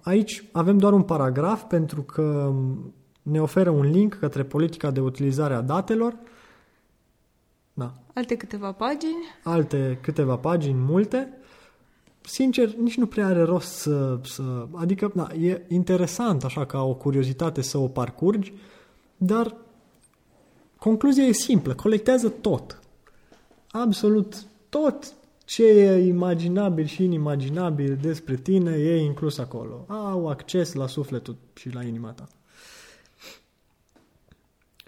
Aici 0.00 0.44
avem 0.52 0.78
doar 0.78 0.92
un 0.92 1.02
paragraf 1.02 1.62
pentru 1.62 2.02
că 2.02 2.52
ne 3.22 3.40
oferă 3.40 3.70
un 3.70 3.90
link 3.90 4.14
către 4.14 4.44
politica 4.44 4.90
de 4.90 5.00
utilizare 5.00 5.54
a 5.54 5.60
datelor. 5.60 6.16
Da. 7.72 7.92
Alte 8.14 8.36
câteva 8.36 8.72
pagini. 8.72 9.24
Alte 9.44 9.98
câteva 10.02 10.36
pagini, 10.36 10.78
multe. 10.78 11.38
Sincer, 12.26 12.74
nici 12.74 12.96
nu 12.96 13.06
prea 13.06 13.26
are 13.26 13.42
rost 13.42 13.72
să... 13.72 14.18
să 14.24 14.66
adică, 14.72 15.12
da, 15.14 15.28
e 15.40 15.62
interesant 15.68 16.44
așa 16.44 16.66
ca 16.66 16.82
o 16.82 16.94
curiozitate 16.94 17.62
să 17.62 17.78
o 17.78 17.88
parcurgi, 17.88 18.52
dar 19.16 19.56
concluzia 20.78 21.24
e 21.24 21.32
simplă. 21.32 21.74
Colectează 21.74 22.28
tot. 22.28 22.80
Absolut 23.70 24.46
tot 24.68 25.14
ce 25.44 25.64
e 25.64 26.06
imaginabil 26.06 26.84
și 26.84 27.04
inimaginabil 27.04 27.98
despre 28.02 28.36
tine 28.36 28.70
e 28.70 28.96
inclus 28.96 29.38
acolo. 29.38 29.84
Au 29.88 30.28
acces 30.28 30.72
la 30.72 30.86
sufletul 30.86 31.36
și 31.54 31.74
la 31.74 31.82
inima 31.82 32.10
ta. 32.10 32.26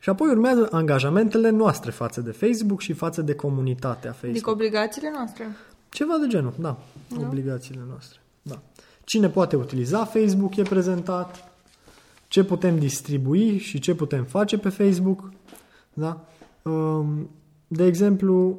Și 0.01 0.09
apoi 0.09 0.29
urmează 0.29 0.69
angajamentele 0.71 1.51
noastre 1.51 1.91
față 1.91 2.21
de 2.21 2.31
Facebook 2.31 2.81
și 2.81 2.93
față 2.93 3.23
de 3.23 3.35
comunitatea 3.35 4.11
Facebook. 4.11 4.31
Adică 4.31 4.51
obligațiile 4.51 5.11
noastre. 5.15 5.57
Ceva 5.91 6.17
de 6.21 6.27
genul, 6.27 6.55
da. 6.59 6.79
Nu? 7.09 7.25
Obligațiile 7.27 7.81
noastre. 7.89 8.19
Da. 8.43 8.63
Cine 9.05 9.29
poate 9.29 9.57
utiliza 9.57 10.05
Facebook 10.05 10.57
e 10.57 10.63
prezentat, 10.63 11.53
ce 12.29 12.45
putem 12.45 12.79
distribui 12.79 13.59
și 13.59 13.79
ce 13.79 13.95
putem 13.95 14.25
face 14.25 14.59
pe 14.59 14.69
Facebook. 14.69 15.33
Da? 15.95 16.25
Um, 16.63 17.31
de 17.69 17.85
exemplu, 17.85 18.59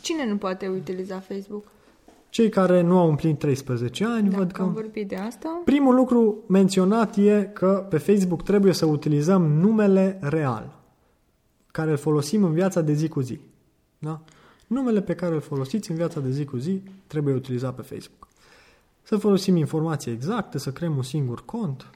Cine 0.00 0.26
nu 0.26 0.36
poate 0.36 0.68
utiliza 0.68 1.20
Facebook? 1.20 1.64
Cei 2.28 2.48
care 2.48 2.80
nu 2.80 2.98
au 2.98 3.08
împlinit 3.08 3.38
13 3.38 4.04
ani, 4.04 4.28
Dacă 4.28 4.36
văd 4.38 4.52
că... 4.52 4.62
am 4.62 4.72
vorbit 4.72 5.08
de 5.08 5.16
asta. 5.16 5.60
Primul 5.64 5.94
lucru 5.94 6.44
menționat 6.48 7.16
e 7.16 7.50
că 7.52 7.86
pe 7.90 7.98
Facebook 7.98 8.42
trebuie 8.42 8.72
să 8.72 8.86
utilizăm 8.86 9.42
numele 9.42 10.18
real, 10.20 10.78
care 11.66 11.90
îl 11.90 11.96
folosim 11.96 12.44
în 12.44 12.52
viața 12.52 12.80
de 12.80 12.92
zi 12.92 13.08
cu 13.08 13.20
zi. 13.20 13.40
Da? 13.98 14.20
Numele 14.70 15.02
pe 15.02 15.14
care 15.14 15.34
îl 15.34 15.40
folosiți 15.40 15.90
în 15.90 15.96
viața 15.96 16.20
de 16.20 16.30
zi 16.30 16.44
cu 16.44 16.56
zi 16.56 16.82
trebuie 17.06 17.34
utilizat 17.34 17.74
pe 17.74 17.82
Facebook. 17.82 18.28
Să 19.02 19.16
folosim 19.16 19.56
informații 19.56 20.12
exacte, 20.12 20.58
să 20.58 20.72
creăm 20.72 20.96
un 20.96 21.02
singur 21.02 21.44
cont. 21.44 21.90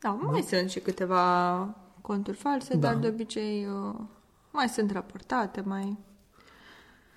Da, 0.00 0.08
mai 0.08 0.40
da. 0.40 0.56
sunt 0.56 0.70
și 0.70 0.80
câteva 0.80 1.68
conturi 2.00 2.36
false, 2.36 2.76
da. 2.76 2.88
dar 2.88 2.96
de 2.96 3.08
obicei 3.08 3.66
uh, 3.66 4.00
mai 4.50 4.68
sunt 4.68 4.90
raportate, 4.90 5.62
mai... 5.66 5.98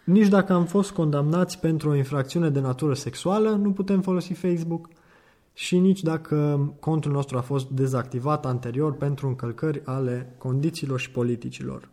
Nici 0.04 0.28
dacă 0.28 0.54
am 0.54 0.66
fost 0.66 0.92
condamnați 0.92 1.60
pentru 1.60 1.90
o 1.90 1.96
infracțiune 1.96 2.50
de 2.50 2.60
natură 2.60 2.94
sexuală, 2.94 3.50
nu 3.50 3.72
putem 3.72 4.02
folosi 4.02 4.34
Facebook 4.34 4.90
și 5.54 5.78
nici 5.78 6.02
dacă 6.02 6.60
contul 6.80 7.12
nostru 7.12 7.38
a 7.38 7.42
fost 7.42 7.70
dezactivat 7.70 8.46
anterior 8.46 8.94
pentru 8.94 9.28
încălcări 9.28 9.82
ale 9.86 10.36
condițiilor 10.38 11.00
și 11.00 11.12
politicilor. 11.12 11.90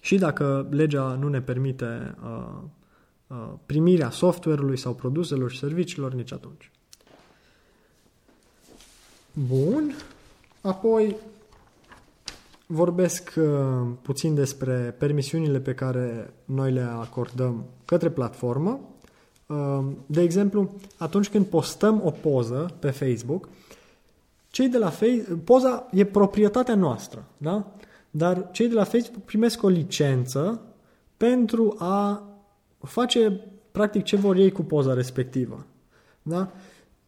Și 0.00 0.18
dacă 0.18 0.66
legea 0.70 1.02
nu 1.20 1.28
ne 1.28 1.40
permite 1.40 2.14
uh, 2.24 2.62
uh, 3.26 3.48
primirea 3.66 4.10
software-ului 4.10 4.78
sau 4.78 4.94
produselor 4.94 5.50
și 5.50 5.58
serviciilor, 5.58 6.12
nici 6.14 6.32
atunci. 6.32 6.70
Bun. 9.32 9.94
Apoi 10.60 11.16
vorbesc 12.66 13.32
uh, 13.36 13.88
puțin 14.02 14.34
despre 14.34 14.94
permisiunile 14.98 15.60
pe 15.60 15.74
care 15.74 16.34
noi 16.44 16.72
le 16.72 16.80
acordăm 16.80 17.64
către 17.84 18.10
platformă. 18.10 18.80
Uh, 19.46 19.84
de 20.06 20.20
exemplu, 20.20 20.70
atunci 20.96 21.28
când 21.28 21.46
postăm 21.46 22.00
o 22.04 22.10
poză 22.10 22.76
pe 22.78 22.90
Facebook, 22.90 23.48
cei 24.50 24.68
de 24.68 24.78
la 24.78 24.88
Facebook, 24.88 25.44
poza 25.44 25.88
e 25.92 26.04
proprietatea 26.04 26.74
noastră, 26.74 27.24
da? 27.36 27.66
Dar 28.10 28.48
cei 28.52 28.68
de 28.68 28.74
la 28.74 28.84
Facebook 28.84 29.24
primesc 29.24 29.62
o 29.62 29.68
licență 29.68 30.62
pentru 31.16 31.74
a 31.78 32.24
face 32.78 33.44
practic 33.70 34.02
ce 34.02 34.16
vor 34.16 34.36
ei 34.36 34.50
cu 34.50 34.62
poza 34.62 34.94
respectivă. 34.94 35.66
Da? 36.22 36.52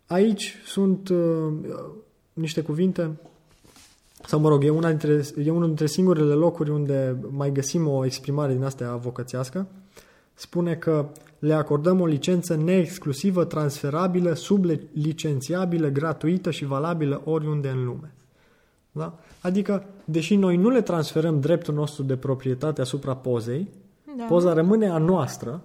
Aici 0.06 0.56
sunt 0.64 1.08
uh, 1.08 1.52
niște 2.32 2.62
cuvinte 2.62 3.10
sau 4.26 4.40
mă 4.40 4.48
rog, 4.48 4.64
e, 4.64 4.70
una 4.70 4.88
dintre, 4.88 5.20
e 5.44 5.50
unul 5.50 5.66
dintre 5.66 5.86
singurele 5.86 6.32
locuri 6.32 6.70
unde 6.70 7.16
mai 7.30 7.52
găsim 7.52 7.88
o 7.88 8.04
exprimare 8.04 8.52
din 8.52 8.64
astea 8.64 8.90
avocățească. 8.90 9.66
Spune 10.34 10.74
că 10.74 11.08
le 11.38 11.54
acordăm 11.54 12.00
o 12.00 12.06
licență 12.06 12.56
neexclusivă, 12.56 13.44
transferabilă, 13.44 14.32
sublicențiabilă, 14.34 15.88
gratuită 15.88 16.50
și 16.50 16.64
valabilă 16.64 17.22
oriunde 17.24 17.68
în 17.68 17.84
lume. 17.84 18.14
Da? 18.92 19.18
Adică, 19.40 19.84
deși 20.04 20.36
noi 20.36 20.56
nu 20.56 20.68
le 20.68 20.82
transferăm 20.82 21.40
dreptul 21.40 21.74
nostru 21.74 22.02
de 22.02 22.16
proprietate 22.16 22.80
asupra 22.80 23.16
pozei, 23.16 23.68
da. 24.16 24.24
poza 24.24 24.52
rămâne 24.52 24.88
a 24.88 24.98
noastră, 24.98 25.64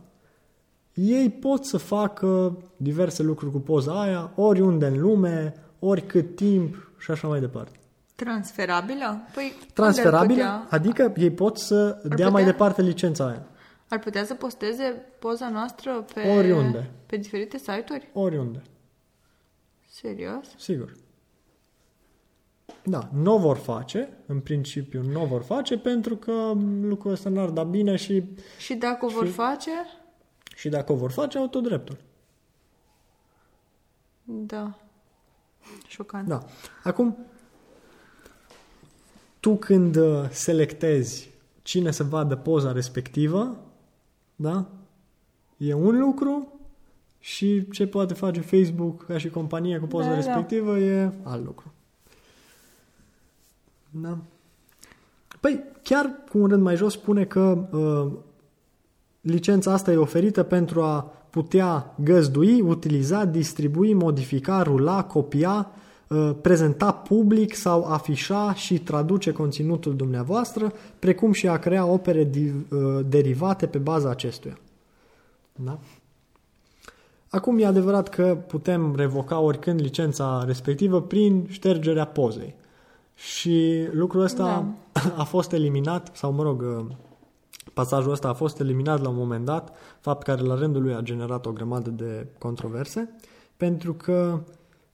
ei 0.94 1.30
pot 1.30 1.66
să 1.66 1.78
facă 1.78 2.58
diverse 2.78 3.24
lucruri 3.24 3.52
cu 3.52 3.60
poza 3.60 4.02
aia, 4.02 4.32
oriunde 4.36 4.86
în 4.86 5.00
lume, 5.00 5.54
oricât 5.80 6.36
timp 6.36 6.92
și 6.98 7.12
așa 7.12 7.28
mai 7.28 7.40
departe. 7.40 7.80
Transferabilă? 8.16 9.22
Păi 9.34 9.54
Transferabilă, 9.74 10.34
putea... 10.34 10.68
adică 10.70 11.14
ei 11.18 11.32
pot 11.32 11.58
să 11.58 11.76
ar 11.76 12.00
dea 12.02 12.10
putea... 12.10 12.30
mai 12.30 12.44
departe 12.44 12.82
licența 12.82 13.28
aia. 13.28 13.48
Ar 13.90 14.00
putea 14.00 14.26
să 14.26 14.34
posteze 14.34 15.06
poza 15.20 15.50
noastră 15.50 16.06
pe... 16.14 16.30
Oriunde. 16.38 16.92
Pe 17.06 17.18
diferite 17.18 17.58
site-uri? 17.58 18.10
Oriunde. 18.14 18.62
Serios? 19.90 20.46
Sigur. 20.58 20.94
Da, 22.84 23.10
nu 23.14 23.34
o 23.34 23.38
vor 23.38 23.58
face, 23.58 24.10
în 24.26 24.40
principiu 24.40 25.02
nu 25.12 25.22
o 25.22 25.26
vor 25.26 25.42
face 25.44 25.78
pentru 25.78 26.16
că 26.16 26.54
lucrul 26.82 27.12
ăsta 27.12 27.30
n-ar 27.30 27.50
da 27.50 27.64
bine 27.64 27.96
și, 27.96 28.24
Și 28.60 28.74
dacă 28.74 29.06
o 29.06 29.10
vor 29.10 29.26
Și- 29.26 29.32
face, 29.32 29.72
și 30.56 30.70
dacă 30.70 30.92
o 30.92 30.96
vor 30.96 31.12
face, 31.12 31.38
au 31.38 31.48
tot 31.48 31.64
dreptul. 31.64 31.98
da. 34.24 34.78
Șocant. 35.88 36.28
Da. 36.28 36.40
Acum, 36.84 37.18
tu 39.40 39.56
când 39.56 39.96
uh, 39.96 40.30
selectezi 40.30 41.30
cine 41.62 41.92
să 41.92 42.04
vadă 42.04 42.36
poza 42.36 42.72
respectivă, 42.72 43.58
da? 44.36 44.66
E 45.58 45.74
un 45.74 46.00
lucru 46.00 46.60
și 47.20 47.68
ce 47.72 47.88
poate 47.88 48.14
face 48.14 48.42
Facebook 48.42 49.06
ca 49.06 49.18
și 49.18 49.30
companie 49.30 49.78
cu 49.80 49.86
poza 49.86 50.06
Da, 50.08 50.10
da. 50.10 50.16
respectivă 50.18 50.78
e 50.80 51.12
alt 51.24 51.46
lucru. 51.46 51.72
Da. 54.02 54.18
Păi, 55.40 55.64
chiar 55.84 56.12
cu 56.30 56.38
un 56.38 56.48
rând 56.48 56.64
mai 56.64 56.76
jos 56.76 56.94
spune 56.94 57.26
că 57.26 57.68
uh, 57.72 58.12
licența 59.22 59.72
asta 59.74 59.92
e 59.92 59.96
oferită 59.96 60.44
pentru 60.44 60.82
a 60.82 61.12
putea 61.30 61.96
găzdui, 62.04 62.62
utiliza, 62.62 63.26
distribui, 63.26 63.94
modifica, 63.94 64.62
rula, 64.62 65.04
copia, 65.04 65.72
uh, 66.08 66.32
prezenta 66.42 66.92
public 66.92 67.56
sau 67.56 67.84
afișa 67.84 68.54
și 68.54 68.80
traduce 68.80 69.32
conținutul 69.32 69.96
dumneavoastră, 69.96 70.74
precum 71.00 71.32
și 71.32 71.48
a 71.48 71.58
crea 71.58 71.86
opere 71.86 72.24
di- 72.24 72.52
uh, 72.70 73.00
derivate 73.10 73.66
pe 73.68 73.78
baza 73.78 74.10
acestuia. 74.10 74.58
Da? 75.56 75.80
Acum 77.30 77.60
e 77.60 77.66
adevărat 77.66 78.10
că 78.10 78.38
putem 78.48 78.96
revoca 78.96 79.40
oricând 79.40 79.82
licența 79.82 80.44
respectivă 80.46 81.02
prin 81.02 81.46
ștergerea 81.50 82.06
pozei. 82.06 82.56
Și 83.18 83.88
lucrul 83.92 84.22
ăsta 84.22 84.66
a 85.18 85.24
fost 85.24 85.52
eliminat, 85.52 86.16
sau 86.16 86.32
mă 86.32 86.44
rog, 86.44 86.62
uh, 86.62 86.86
pasajul 87.74 88.12
ăsta 88.12 88.28
a 88.28 88.34
fost 88.34 88.60
eliminat 88.60 89.02
la 89.02 89.10
un 89.10 89.16
moment 89.16 89.46
dat, 89.46 89.76
fapt 90.00 90.24
care 90.24 90.42
la 90.42 90.56
rândul 90.56 90.82
lui 90.82 90.94
a 90.94 91.02
generat 91.02 91.46
o 91.46 91.52
grămadă 91.52 91.90
de 91.90 92.28
controverse, 92.40 93.16
pentru 93.58 93.94
că, 93.94 94.44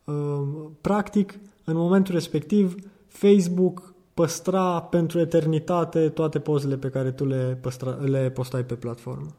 uh, 0.04 0.44
practic, 0.82 1.40
în 1.66 1.76
momentul 1.76 2.14
respectiv, 2.14 2.76
Facebook 3.08 3.94
păstra 4.14 4.82
pentru 4.82 5.20
eternitate 5.20 6.10
toate 6.10 6.40
pozele 6.40 6.78
pe 6.78 6.90
care 6.90 7.12
tu 7.12 7.26
le, 7.26 7.58
păstra, 7.62 7.92
le 7.92 8.30
postai 8.30 8.66
pe 8.66 8.76
platformă. 8.76 9.36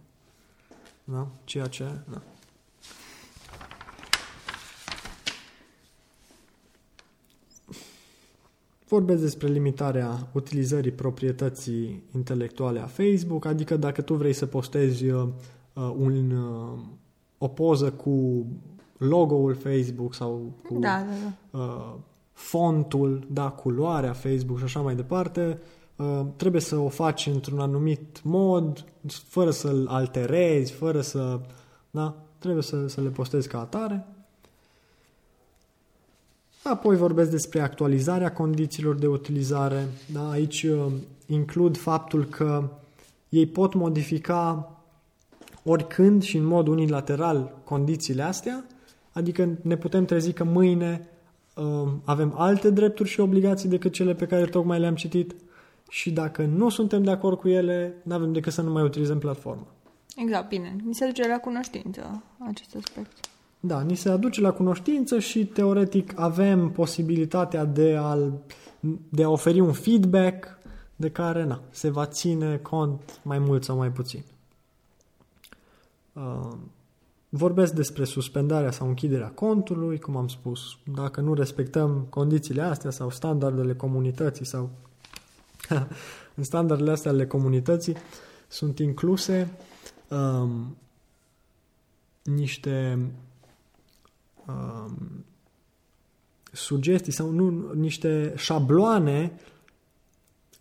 Da? 1.05 1.27
Ceea 1.45 1.67
ce... 1.67 1.85
Da. 2.11 2.23
Vorbesc 8.95 9.21
despre 9.21 9.49
limitarea 9.49 10.29
utilizării 10.33 10.91
proprietății 10.91 12.03
intelectuale 12.15 12.81
a 12.81 12.87
Facebook, 12.87 13.45
adică 13.45 13.77
dacă 13.77 14.03
tu 14.03 14.15
vrei 14.15 14.33
să 14.33 14.47
postezi 14.47 15.09
uh, 15.09 15.29
uh, 15.73 15.95
un, 15.99 16.31
uh, 16.31 16.79
o 17.39 17.49
poză 17.49 17.91
cu 17.91 18.47
logo-ul 18.99 19.55
Facebook 19.55 20.15
sau 20.15 20.53
cu 20.69 20.79
Da, 20.79 21.07
da, 21.09 21.33
da. 21.51 21.59
uh, 21.59 21.95
fontul, 22.33 23.27
da, 23.31 23.49
culoarea 23.49 24.13
Facebook 24.13 24.59
și 24.59 24.65
așa 24.65 24.81
mai 24.81 24.95
departe, 24.95 25.59
uh, 25.97 26.21
trebuie 26.37 26.61
să 26.61 26.77
o 26.77 26.89
faci 26.89 27.27
într-un 27.27 27.59
anumit 27.59 28.23
mod, 28.23 28.85
fără 29.09 29.51
să-l 29.51 29.87
alterezi, 29.89 30.73
fără 30.73 31.01
să... 31.01 31.41
Da, 31.91 32.17
trebuie 32.39 32.63
să, 32.63 32.87
să 32.87 33.01
le 33.01 33.09
postezi 33.09 33.49
ca 33.49 33.61
atare. 33.61 34.07
Apoi 36.65 36.97
vorbesc 36.97 37.31
despre 37.31 37.61
actualizarea 37.61 38.33
condițiilor 38.33 38.95
de 38.95 39.07
utilizare. 39.07 39.87
Da, 40.13 40.31
aici 40.31 40.63
uh, 40.63 40.93
includ 41.27 41.77
faptul 41.77 42.25
că 42.25 42.71
ei 43.29 43.47
pot 43.47 43.75
modifica 43.75 44.71
oricând 45.65 46.23
și 46.23 46.37
în 46.37 46.45
mod 46.45 46.67
unilateral 46.67 47.61
condițiile 47.65 48.23
astea, 48.23 48.65
adică 49.13 49.49
ne 49.63 49.77
putem 49.77 50.05
trezi 50.05 50.33
că 50.33 50.45
mâine 50.45 51.09
uh, 51.55 51.89
avem 52.05 52.35
alte 52.37 52.71
drepturi 52.71 53.09
și 53.09 53.21
obligații 53.21 53.69
decât 53.69 53.93
cele 53.93 54.15
pe 54.15 54.27
care 54.27 54.45
tocmai 54.45 54.81
le-am 54.81 54.95
citit 54.95 55.35
și 55.89 56.11
dacă 56.11 56.45
nu 56.45 56.69
suntem 56.69 57.03
de 57.03 57.11
acord 57.11 57.39
cu 57.39 57.49
ele, 57.49 57.95
nu 58.03 58.15
avem 58.15 58.33
decât 58.33 58.53
să 58.53 58.63
nu 58.63 58.71
mai 58.71 58.83
utilizăm 58.83 59.19
platforma. 59.19 59.67
Exact, 60.17 60.49
bine. 60.49 60.77
Mi 60.85 60.95
se 60.95 61.07
duce 61.07 61.29
la 61.29 61.39
cunoștință 61.39 62.23
acest 62.39 62.75
aspect. 62.75 63.33
Da, 63.67 63.81
ni 63.81 63.95
se 63.95 64.09
aduce 64.09 64.41
la 64.41 64.53
cunoștință 64.53 65.19
și 65.19 65.47
teoretic 65.47 66.19
avem 66.19 66.71
posibilitatea 66.71 67.65
de 67.65 67.97
a, 68.01 68.19
de 69.09 69.23
a 69.23 69.29
oferi 69.29 69.61
un 69.61 69.73
feedback 69.73 70.59
de 70.97 71.11
care 71.11 71.45
na, 71.45 71.61
se 71.71 71.91
va 71.91 72.07
ține 72.07 72.57
cont 72.57 73.21
mai 73.23 73.39
mult 73.39 73.65
sau 73.65 73.77
mai 73.77 73.91
puțin. 73.91 74.25
Uh, 76.13 76.53
vorbesc 77.29 77.73
despre 77.73 78.05
suspendarea 78.05 78.71
sau 78.71 78.89
închiderea 78.89 79.29
contului, 79.29 79.99
cum 79.99 80.17
am 80.17 80.29
spus, 80.29 80.61
dacă 80.95 81.21
nu 81.21 81.35
respectăm 81.35 82.07
condițiile 82.11 82.63
astea 82.63 82.91
sau 82.91 83.11
standardele 83.11 83.75
comunității 83.75 84.45
sau 84.45 84.71
în 86.37 86.45
standardele 86.45 86.91
astea 86.91 87.11
ale 87.11 87.27
comunității 87.27 87.97
sunt 88.49 88.79
incluse 88.79 89.51
um, 90.09 90.77
niște 92.23 92.99
um, 94.47 95.25
sugestii 96.53 97.13
sau 97.13 97.31
nu, 97.31 97.73
niște 97.75 98.33
șabloane 98.37 99.33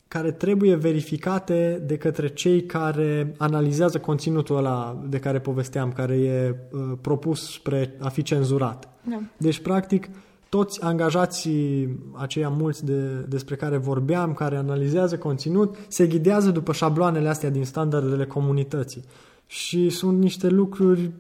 care 0.08 0.32
trebuie 0.32 0.76
verificate 0.76 1.84
de 1.86 1.98
către 1.98 2.28
cei 2.28 2.66
care 2.66 3.34
analizează 3.38 4.00
conținutul 4.00 4.58
ăla 4.58 5.04
de 5.10 5.20
care 5.20 5.40
povesteam, 5.40 5.92
care 5.92 6.16
e 6.16 6.56
uh, 6.72 6.82
propus 7.02 7.52
spre 7.52 7.96
a 8.00 8.10
fi 8.10 8.22
cenzurat. 8.22 8.90
Da. 9.10 9.22
Deci, 9.38 9.60
practic, 9.60 10.10
toți 10.50 10.84
angajații 10.84 12.00
aceia 12.12 12.50
mulți 12.50 12.86
de, 12.86 13.26
despre 13.28 13.56
care 13.56 13.78
vorbeam, 13.78 14.34
care 14.34 14.56
analizează 14.56 15.18
conținut, 15.18 15.76
se 15.88 16.08
ghidează 16.08 16.50
după 16.50 16.74
șabloanele 16.74 17.30
astea 17.30 17.50
din 17.50 17.66
standardele 17.66 18.26
comunității. 18.26 19.04
Și 19.48 19.90
sunt 19.90 20.20
niște 20.20 20.48
lucruri 20.48 21.12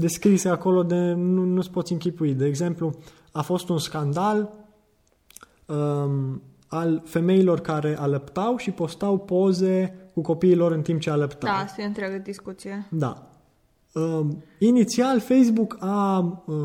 descrise 0.00 0.48
acolo 0.48 0.82
de 0.82 1.12
nu, 1.12 1.44
nu-ți 1.44 1.70
poți 1.70 1.92
închipui. 1.92 2.34
De 2.34 2.46
exemplu, 2.46 2.98
a 3.32 3.42
fost 3.42 3.68
un 3.68 3.78
scandal 3.78 4.52
um, 5.66 6.42
al 6.68 7.02
femeilor 7.04 7.60
care 7.60 7.98
alăptau 7.98 8.56
și 8.56 8.70
postau 8.70 9.18
poze 9.18 9.94
cu 10.14 10.20
copiilor 10.20 10.72
în 10.72 10.82
timp 10.82 11.00
ce 11.00 11.10
alăptau. 11.10 11.50
Da, 11.50 11.56
asta 11.56 11.82
e 11.82 11.84
întreagă 11.84 12.18
discuție. 12.18 12.86
Da. 12.90 13.30
Uh, 13.92 14.26
inițial, 14.58 15.20
Facebook 15.20 15.76
a 15.80 16.18
uh, 16.18 16.56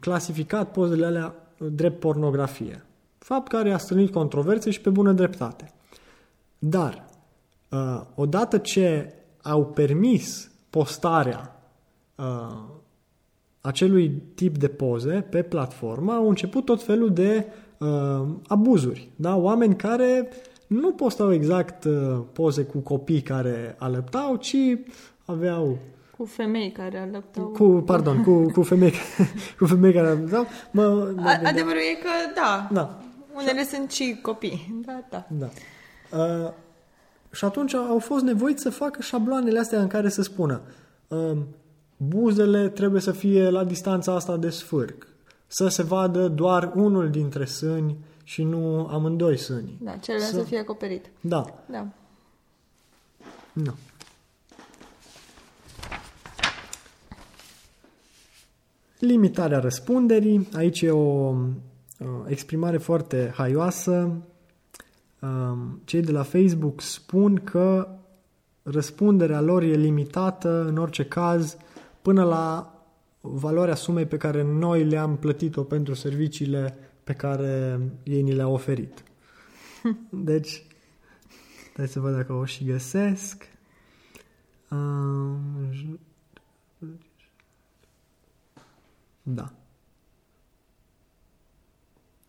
clasificat 0.00 0.70
pozele 0.70 1.06
alea 1.06 1.34
drept 1.70 2.00
pornografie. 2.00 2.84
Fapt 3.18 3.48
care 3.48 3.72
a 3.72 3.78
strânit 3.78 4.12
controverse 4.12 4.70
și 4.70 4.80
pe 4.80 4.90
bună 4.90 5.12
dreptate. 5.12 5.72
Dar, 6.58 7.04
uh, 7.68 8.00
odată 8.14 8.58
ce 8.58 9.14
au 9.42 9.66
permis 9.66 10.50
postarea 10.70 11.62
uh, 12.14 12.80
acelui 13.62 14.22
tip 14.34 14.56
de 14.58 14.68
poze 14.68 15.26
pe 15.30 15.42
platformă, 15.42 16.12
au 16.12 16.28
început 16.28 16.64
tot 16.64 16.82
felul 16.82 17.12
de 17.12 17.46
uh, 17.78 18.26
abuzuri. 18.46 19.08
Da? 19.16 19.36
Oameni 19.36 19.76
care 19.76 20.28
nu 20.66 20.92
postau 20.92 21.32
exact 21.32 21.84
uh, 21.84 22.18
poze 22.32 22.62
cu 22.62 22.78
copii 22.78 23.20
care 23.20 23.74
alăptau, 23.78 24.36
ci 24.36 24.56
aveau 25.24 25.78
Cu 26.16 26.24
femei 26.24 26.72
care 26.72 26.98
alăptau. 26.98 27.44
cu, 27.44 27.64
pardon, 27.86 28.22
cu, 28.22 28.50
cu 28.52 28.62
femei, 28.62 28.92
cu 29.58 29.66
femei 29.66 29.92
care 29.92 30.06
alăptau. 30.06 30.46
Mă, 30.70 30.82
mă 30.82 30.98
A, 30.98 31.12
gândeam- 31.12 31.44
adevărul 31.44 31.80
e 31.80 31.98
că, 32.02 32.08
da, 32.34 32.68
da, 32.72 32.98
unele 33.34 33.64
sunt 33.64 33.90
și 33.90 34.18
copii. 34.22 34.82
Da, 34.86 35.00
da. 35.10 35.26
da. 35.38 35.48
Uh, 36.18 36.50
și 37.32 37.44
atunci 37.44 37.74
au 37.74 37.98
fost 37.98 38.24
nevoiți 38.24 38.62
să 38.62 38.70
facă 38.70 39.02
șabloanele 39.02 39.58
astea 39.58 39.80
în 39.80 39.86
care 39.86 40.08
să 40.08 40.22
spună 40.22 40.60
uh, 41.08 41.36
buzele 42.08 42.68
trebuie 42.68 43.00
să 43.00 43.12
fie 43.12 43.50
la 43.50 43.64
distanța 43.64 44.14
asta 44.14 44.36
de 44.36 44.50
sfârc, 44.50 45.06
să 45.46 45.68
se 45.68 45.82
vadă 45.82 46.28
doar 46.28 46.72
unul 46.74 47.10
dintre 47.10 47.44
sâni 47.44 47.96
și 48.24 48.42
nu 48.42 48.86
amândoi 48.86 49.36
sâni. 49.36 49.78
Da, 49.80 49.96
celălalt 49.96 50.30
Să- 50.32 50.38
să 50.38 50.44
fie 50.44 50.58
acoperit. 50.58 51.10
Da, 51.20 51.44
Da. 51.70 51.86
nu. 53.52 53.74
Limitarea 58.98 59.58
răspunderii. 59.58 60.48
Aici 60.56 60.80
e 60.80 60.90
o 60.90 61.28
uh, 61.28 62.06
exprimare 62.26 62.76
foarte 62.78 63.32
haioasă. 63.36 64.12
Um, 65.20 65.80
Cei 65.84 66.00
de 66.02 66.12
la 66.12 66.22
Facebook 66.22 66.80
spun 66.80 67.34
că 67.44 67.88
răspunderea 68.62 69.40
lor 69.40 69.62
e 69.62 69.74
limitată 69.74 70.64
în 70.68 70.76
orice 70.76 71.04
caz 71.04 71.56
până 72.02 72.24
la 72.24 72.74
valoarea 73.20 73.74
sumei 73.74 74.06
pe 74.06 74.16
care 74.16 74.42
noi 74.42 74.84
le-am 74.84 75.16
plătit-o 75.16 75.62
pentru 75.62 75.94
serviciile 75.94 76.76
pe 77.04 77.12
care 77.12 77.80
ei 78.02 78.22
ni 78.22 78.34
le-au 78.34 78.52
oferit. 78.52 79.02
Deci, 80.10 80.66
hai 81.76 81.88
să 81.88 82.00
văd 82.00 82.14
dacă 82.14 82.32
o 82.32 82.44
și 82.44 82.64
găsesc. 82.64 83.48
Uh, 84.70 85.36
da. 89.22 89.52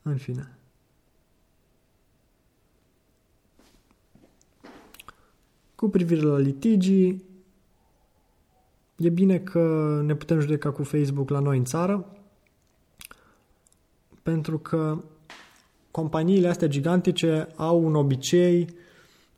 În 0.01 0.17
fine. 0.17 0.57
Cu 5.75 5.89
privire 5.89 6.21
la 6.21 6.37
litigii, 6.37 7.23
e 9.03 9.09
bine 9.09 9.39
că 9.39 9.99
ne 10.05 10.15
putem 10.15 10.39
judeca 10.39 10.71
cu 10.71 10.83
Facebook 10.83 11.29
la 11.29 11.39
noi 11.39 11.57
în 11.57 11.63
țară, 11.63 12.05
pentru 14.23 14.57
că 14.57 14.97
companiile 15.91 16.47
astea 16.47 16.67
gigantice 16.67 17.47
au 17.55 17.85
un 17.85 17.95
obicei, 17.95 18.67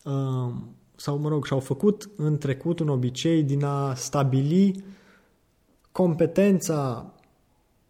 uh, 0.04 0.54
sau 0.96 1.18
mă 1.18 1.30
rog, 1.30 1.46
și-au 1.46 1.60
făcut 1.60 2.10
în 2.18 2.38
trecut 2.38 2.80
un 2.80 2.90
obicei 2.90 3.44
din 3.44 3.64
a 3.64 3.94
stabili 3.94 4.84
competența 5.92 7.14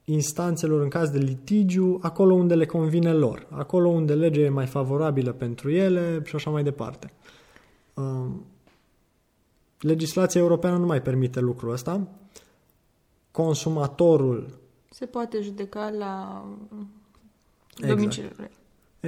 instanțelor 0.06 0.82
în 0.82 0.90
caz 0.90 1.10
de 1.10 1.18
litigiu 1.18 2.00
acolo 2.02 2.34
unde 2.34 2.56
le 2.56 2.66
convine 2.66 3.14
lor, 3.14 3.48
acolo 3.50 3.90
unde 3.90 4.14
legea 4.14 4.42
e 4.42 4.50
mai 4.50 4.66
favorabilă 4.66 5.32
pentru 5.32 5.72
ele 5.72 6.22
și 6.24 6.36
așa 6.36 6.50
mai 6.50 6.64
departe. 6.64 7.12
Uh, 9.86 9.92
legislația 9.92 10.42
europeană 10.42 10.78
nu 10.78 10.86
mai 10.86 11.02
permite 11.02 11.40
lucrul 11.40 11.72
ăsta. 11.72 12.08
Consumatorul 13.32 14.48
Se 14.90 15.06
poate 15.06 15.42
judeca 15.42 15.90
la 15.90 16.46
Exact. 17.78 17.98
domiciliul 18.00 18.34
lui. 18.38 18.50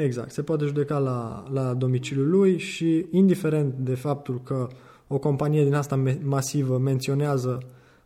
Exact, 0.04 0.32
se 0.32 0.44
poate 0.44 0.66
judeca 0.66 0.98
la, 1.00 1.44
la 1.52 1.74
domiciliul 1.74 2.30
lui 2.30 2.58
și 2.58 3.06
indiferent 3.12 3.74
de 3.74 3.96
faptul 3.96 4.42
că 4.44 4.68
o 5.08 5.18
companie 5.20 5.64
din 5.64 5.74
asta 5.74 5.96
me- 5.96 6.20
masivă 6.24 6.78
menționează 6.78 7.60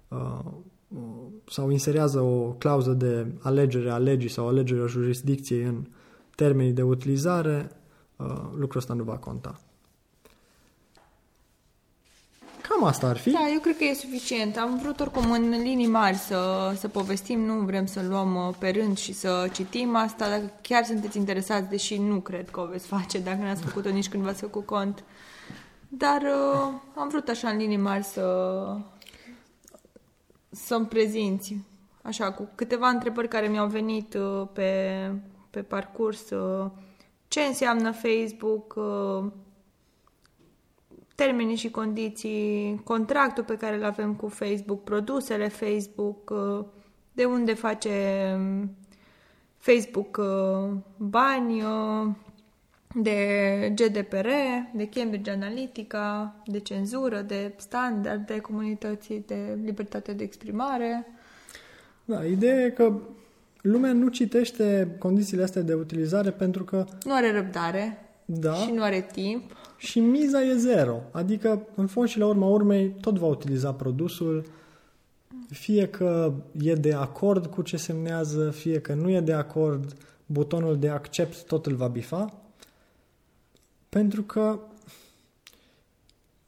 uh, 0.07 0.39
sau 1.47 1.69
inserează 1.69 2.19
o 2.19 2.51
clauză 2.51 2.91
de 2.91 3.25
alegere 3.41 3.89
a 3.89 3.97
legii 3.97 4.29
sau 4.29 4.47
alegere 4.47 4.81
a 4.81 4.85
jurisdicției 4.85 5.63
în 5.63 5.85
termenii 6.35 6.71
de 6.73 6.81
utilizare, 6.81 7.71
uh, 8.15 8.27
lucrul 8.55 8.79
ăsta 8.79 8.93
nu 8.93 9.03
va 9.03 9.17
conta. 9.17 9.59
Cam 12.81 12.89
asta 12.89 13.07
ar 13.07 13.17
fi. 13.17 13.29
Da, 13.29 13.49
eu 13.53 13.59
cred 13.59 13.77
că 13.77 13.83
e 13.83 13.93
suficient. 13.93 14.57
Am 14.57 14.79
vrut 14.81 14.99
oricum 14.99 15.31
în 15.31 15.49
linii 15.49 15.87
mari 15.87 16.17
să, 16.17 16.71
să 16.77 16.87
povestim, 16.87 17.39
nu 17.39 17.53
vrem 17.53 17.85
să 17.85 18.05
luăm 18.07 18.35
uh, 18.35 18.55
pe 18.59 18.69
rând 18.69 18.97
și 18.97 19.13
să 19.13 19.49
citim 19.53 19.95
asta, 19.95 20.29
dacă 20.29 20.51
chiar 20.61 20.83
sunteți 20.83 21.17
interesați, 21.17 21.69
deși 21.69 21.97
nu 21.97 22.19
cred 22.19 22.49
că 22.49 22.59
o 22.59 22.65
veți 22.65 22.87
face 22.87 23.19
dacă 23.19 23.37
n-ați 23.41 23.61
făcut-o 23.61 23.89
nici 23.89 24.09
când 24.09 24.23
v-ați 24.23 24.41
făcut 24.41 24.65
cont. 24.65 25.03
Dar 25.87 26.21
uh, 26.21 26.73
am 26.95 27.07
vrut 27.09 27.27
așa 27.27 27.49
în 27.49 27.57
linii 27.57 27.77
mari 27.77 28.03
să 28.03 28.25
să-mi 30.49 30.85
prezinți, 30.85 31.57
așa, 32.01 32.31
cu 32.31 32.49
câteva 32.55 32.87
întrebări 32.87 33.27
care 33.27 33.47
mi-au 33.47 33.67
venit 33.67 34.13
uh, 34.13 34.47
pe, 34.53 35.11
pe 35.49 35.61
parcurs. 35.61 36.29
Uh, 36.29 36.71
ce 37.27 37.41
înseamnă 37.41 37.91
Facebook, 37.91 38.73
uh, 38.75 39.31
termenii 41.25 41.55
și 41.55 41.69
condiții, 41.69 42.81
contractul 42.83 43.43
pe 43.43 43.57
care 43.57 43.75
îl 43.75 43.83
avem 43.83 44.13
cu 44.13 44.27
Facebook, 44.27 44.83
produsele 44.83 45.47
Facebook, 45.47 46.29
uh, 46.29 46.65
de 47.13 47.23
unde 47.23 47.53
face 47.53 47.89
um, 48.35 48.75
Facebook 49.57 50.17
uh, 50.17 50.69
bani, 50.97 51.61
uh, 51.61 52.07
de 52.95 53.73
GDPR, 53.75 54.27
de 54.73 54.89
Cambridge 54.89 55.31
Analytica, 55.31 56.35
de 56.45 56.59
cenzură, 56.59 57.21
de 57.21 57.53
standarde 57.57 58.39
comunității, 58.39 59.23
de 59.27 59.57
libertate 59.63 60.13
de 60.13 60.23
exprimare. 60.23 61.07
Da, 62.05 62.25
ideea 62.25 62.65
e 62.65 62.69
că 62.69 62.93
lumea 63.61 63.91
nu 63.91 64.07
citește 64.07 64.95
condițiile 64.99 65.43
astea 65.43 65.61
de 65.61 65.73
utilizare 65.73 66.29
pentru 66.29 66.63
că, 66.63 66.85
Nu 67.03 67.13
are 67.13 67.31
răbdare 67.31 68.05
da, 68.25 68.53
și 68.53 68.71
nu 68.71 68.81
are 68.81 69.07
timp. 69.11 69.55
Și 69.81 69.99
miza 69.99 70.41
e 70.41 70.55
zero. 70.55 71.01
Adică, 71.11 71.67
în 71.75 71.87
fond 71.87 72.07
și 72.07 72.17
la 72.17 72.25
urma 72.25 72.47
urmei, 72.47 72.89
tot 72.89 73.17
va 73.17 73.25
utiliza 73.25 73.73
produsul, 73.73 74.45
fie 75.49 75.87
că 75.87 76.33
e 76.61 76.73
de 76.73 76.93
acord 76.93 77.45
cu 77.45 77.61
ce 77.61 77.77
semnează, 77.77 78.51
fie 78.51 78.79
că 78.79 78.93
nu 78.93 79.09
e 79.09 79.19
de 79.19 79.33
acord, 79.33 79.93
butonul 80.25 80.79
de 80.79 80.89
accept 80.89 81.43
tot 81.43 81.65
îl 81.65 81.75
va 81.75 81.87
bifa, 81.87 82.41
pentru 83.89 84.21
că 84.21 84.59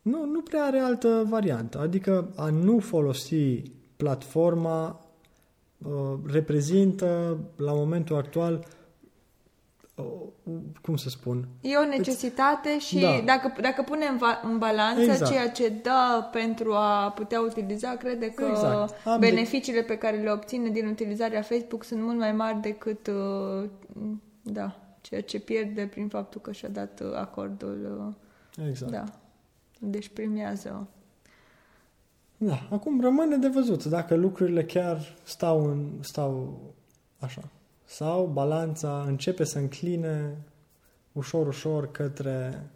nu, 0.01 0.25
nu 0.25 0.41
prea 0.41 0.63
are 0.63 0.79
altă 0.79 1.25
variantă. 1.29 1.79
Adică 1.79 2.31
a 2.35 2.49
nu 2.49 2.79
folosi 2.79 3.61
platforma 3.95 5.05
uh, 5.77 6.13
reprezintă, 6.25 7.37
la 7.55 7.73
momentul 7.73 8.15
actual, 8.15 8.53
uh, 8.53 8.82
cum 10.81 10.95
să 10.95 11.09
spun, 11.09 11.47
E 11.61 11.75
o 11.77 11.85
necesitate 11.85 12.79
și 12.79 12.99
Da. 12.99 13.21
dacă, 13.25 13.53
dacă 13.61 13.81
punem 13.81 14.17
va- 14.17 14.41
în 14.43 14.57
balanță 14.57 15.01
Exact. 15.01 15.31
ceea 15.31 15.49
ce 15.51 15.69
dă 15.69 16.29
pentru 16.31 16.73
a 16.73 17.11
putea 17.15 17.41
utiliza, 17.41 17.95
crede 17.95 18.29
că 18.31 18.45
Exact. 18.49 18.93
Am 19.05 19.19
de- 19.19 19.27
beneficiile 19.29 19.81
pe 19.81 19.97
care 19.97 20.17
le 20.17 20.31
obține 20.31 20.69
din 20.69 20.87
utilizarea 20.87 21.41
Facebook 21.41 21.83
sunt 21.83 22.01
mult 22.01 22.17
mai 22.17 22.31
mari 22.31 22.61
decât 22.61 23.07
uh, 23.07 23.69
da, 24.41 24.79
ceea 25.01 25.21
ce 25.21 25.39
pierde 25.39 25.87
prin 25.91 26.07
faptul 26.07 26.41
că 26.41 26.51
și-a 26.51 26.69
dat 26.69 27.01
uh, 27.03 27.15
acordul. 27.15 28.13
uh, 28.57 28.65
exact. 28.67 28.91
Da. 28.91 29.03
Deci 29.79 30.07
primează. 30.09 30.87
Da, 32.37 32.67
acum 32.71 33.01
rămâne 33.01 33.35
de 33.37 33.47
văzut 33.47 33.85
dacă 33.85 34.15
lucrurile 34.15 34.63
chiar 34.63 35.15
stau, 35.23 35.65
în, 35.69 35.87
stau 36.01 36.59
așa. 37.19 37.41
Sau 37.93 38.25
balanța 38.25 39.03
începe 39.07 39.43
să 39.43 39.57
încline 39.57 40.37
ușor, 41.11 41.47
ușor 41.47 41.91
către 41.91 42.69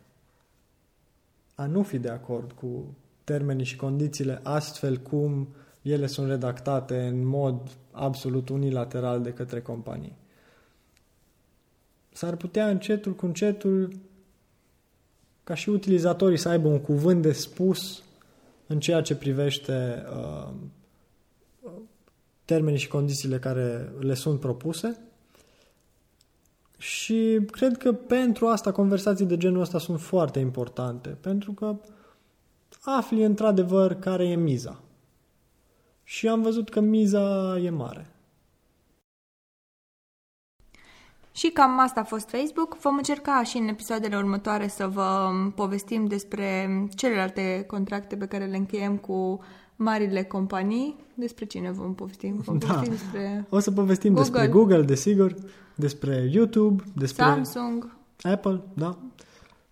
a 1.55 1.65
nu 1.65 1.83
fi 1.83 1.99
de 1.99 2.09
acord 2.09 2.51
cu 2.51 2.95
termenii 3.23 3.65
și 3.65 3.75
condițiile 3.75 4.39
astfel 4.43 4.97
cum 4.97 5.47
ele 5.81 6.07
sunt 6.07 6.27
redactate 6.27 7.01
în 7.01 7.25
mod 7.25 7.77
absolut 7.91 8.49
unilateral 8.49 9.21
de 9.21 9.33
către 9.33 9.61
companii. 9.61 10.15
S-ar 12.13 12.35
putea 12.35 12.69
încetul 12.69 13.13
cu 13.13 13.25
încetul 13.25 13.99
ca 15.43 15.53
și 15.53 15.69
utilizatorii 15.69 16.37
să 16.37 16.49
aibă 16.49 16.67
un 16.67 16.79
cuvânt 16.79 17.21
de 17.21 17.31
spus 17.31 18.03
în 18.67 18.79
ceea 18.79 19.01
ce 19.01 19.15
privește 19.15 20.03
uh, 20.11 20.53
termenii 22.45 22.79
și 22.79 22.87
condițiile 22.87 23.39
care 23.39 23.91
le 23.99 24.13
sunt 24.13 24.39
propuse. 24.39 25.06
Și 26.77 27.39
cred 27.51 27.77
că 27.77 27.93
pentru 27.93 28.47
asta 28.47 28.71
conversații 28.71 29.25
de 29.25 29.37
genul 29.37 29.61
ăsta 29.61 29.79
sunt 29.79 30.01
foarte 30.01 30.39
importante, 30.39 31.09
pentru 31.09 31.51
că 31.51 31.75
afli 32.81 33.23
într-adevăr 33.23 33.93
care 33.93 34.27
e 34.27 34.35
miza. 34.35 34.79
Și 36.03 36.27
am 36.27 36.41
văzut 36.41 36.69
că 36.69 36.79
miza 36.79 37.57
e 37.59 37.69
mare. 37.69 38.11
Și 41.31 41.49
cam 41.49 41.79
asta 41.79 41.99
a 41.99 42.03
fost 42.03 42.29
Facebook. 42.29 42.77
Vom 42.79 42.95
încerca 42.97 43.43
și 43.43 43.57
în 43.57 43.67
episoadele 43.67 44.17
următoare 44.17 44.67
să 44.67 44.87
vă 44.87 45.29
povestim 45.55 46.05
despre 46.05 46.69
celelalte 46.95 47.63
contracte 47.67 48.15
pe 48.15 48.25
care 48.25 48.45
le 48.45 48.57
încheiem 48.57 48.97
cu 48.97 49.39
marile 49.75 50.23
companii. 50.23 50.95
Despre 51.13 51.45
cine 51.45 51.71
vom 51.71 51.95
povesti? 51.95 52.33
Vom 52.35 52.57
Da. 52.57 52.67
povesti 52.67 52.89
despre 52.89 53.45
O 53.49 53.59
să 53.59 53.71
povestim 53.71 54.13
Google. 54.13 54.29
despre 54.31 54.51
Google, 54.51 54.81
desigur, 54.81 55.35
despre 55.77 56.29
YouTube, 56.33 56.83
despre 56.95 57.23
Samsung. 57.23 57.97
Apple, 58.21 58.61
da. 58.73 58.97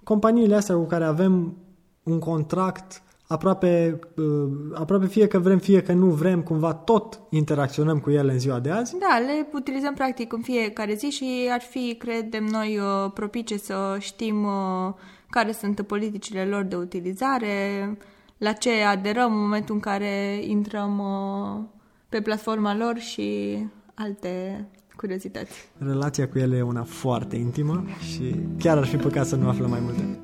Companiile 0.04 0.56
astea 0.56 0.76
cu 0.76 0.86
care 0.86 1.04
avem 1.04 1.58
un 2.04 2.20
contract 2.20 3.04
aproape, 3.28 4.00
uh, 4.16 4.52
aproape 4.74 5.08
fie 5.08 5.28
că 5.28 5.40
vrem, 5.40 5.58
fie 5.58 5.82
că 5.82 5.94
nu 5.94 6.06
vrem, 6.06 6.42
cumva 6.42 6.74
tot 6.74 7.20
interacționăm 7.30 8.00
cu 8.00 8.12
ele 8.12 8.32
în 8.32 8.40
ziua 8.40 8.60
de 8.60 8.70
azi. 8.70 8.98
Da, 8.98 9.20
le 9.20 9.48
utilizăm 9.54 9.94
practic 9.94 10.34
în 10.34 10.42
fiecare 10.42 10.94
zi 10.94 11.10
și 11.10 11.50
ar 11.52 11.62
fi, 11.62 11.96
credem 12.00 12.46
noi, 12.46 12.78
uh, 12.78 13.12
propice 13.14 13.58
să 13.58 13.98
știm 14.00 14.44
uh, 14.44 14.94
care 15.30 15.52
sunt 15.52 15.82
politicile 15.82 16.46
lor 16.46 16.64
de 16.64 16.76
utilizare, 16.76 17.98
la 18.38 18.52
ce 18.52 18.84
aderăm 18.84 19.34
în 19.34 19.40
momentul 19.40 19.76
în 19.76 19.82
care 19.82 20.40
intrăm 20.48 21.00
uh, 21.00 21.64
pe 22.10 22.22
platforma 22.22 22.76
lor 22.76 22.98
și 22.98 23.58
alte 23.94 24.66
curiozități. 24.98 25.52
Relația 25.78 26.28
cu 26.28 26.38
ele 26.38 26.58
e 26.58 26.62
una 26.62 26.84
foarte 26.84 27.36
intimă 27.36 27.84
și 28.14 28.36
chiar 28.60 28.78
ar 28.78 28.86
fi 28.86 28.96
păcat 28.96 29.26
să 29.26 29.36
nu 29.36 29.48
aflăm 29.48 29.70
mai 29.70 29.80
multe. 29.84 30.20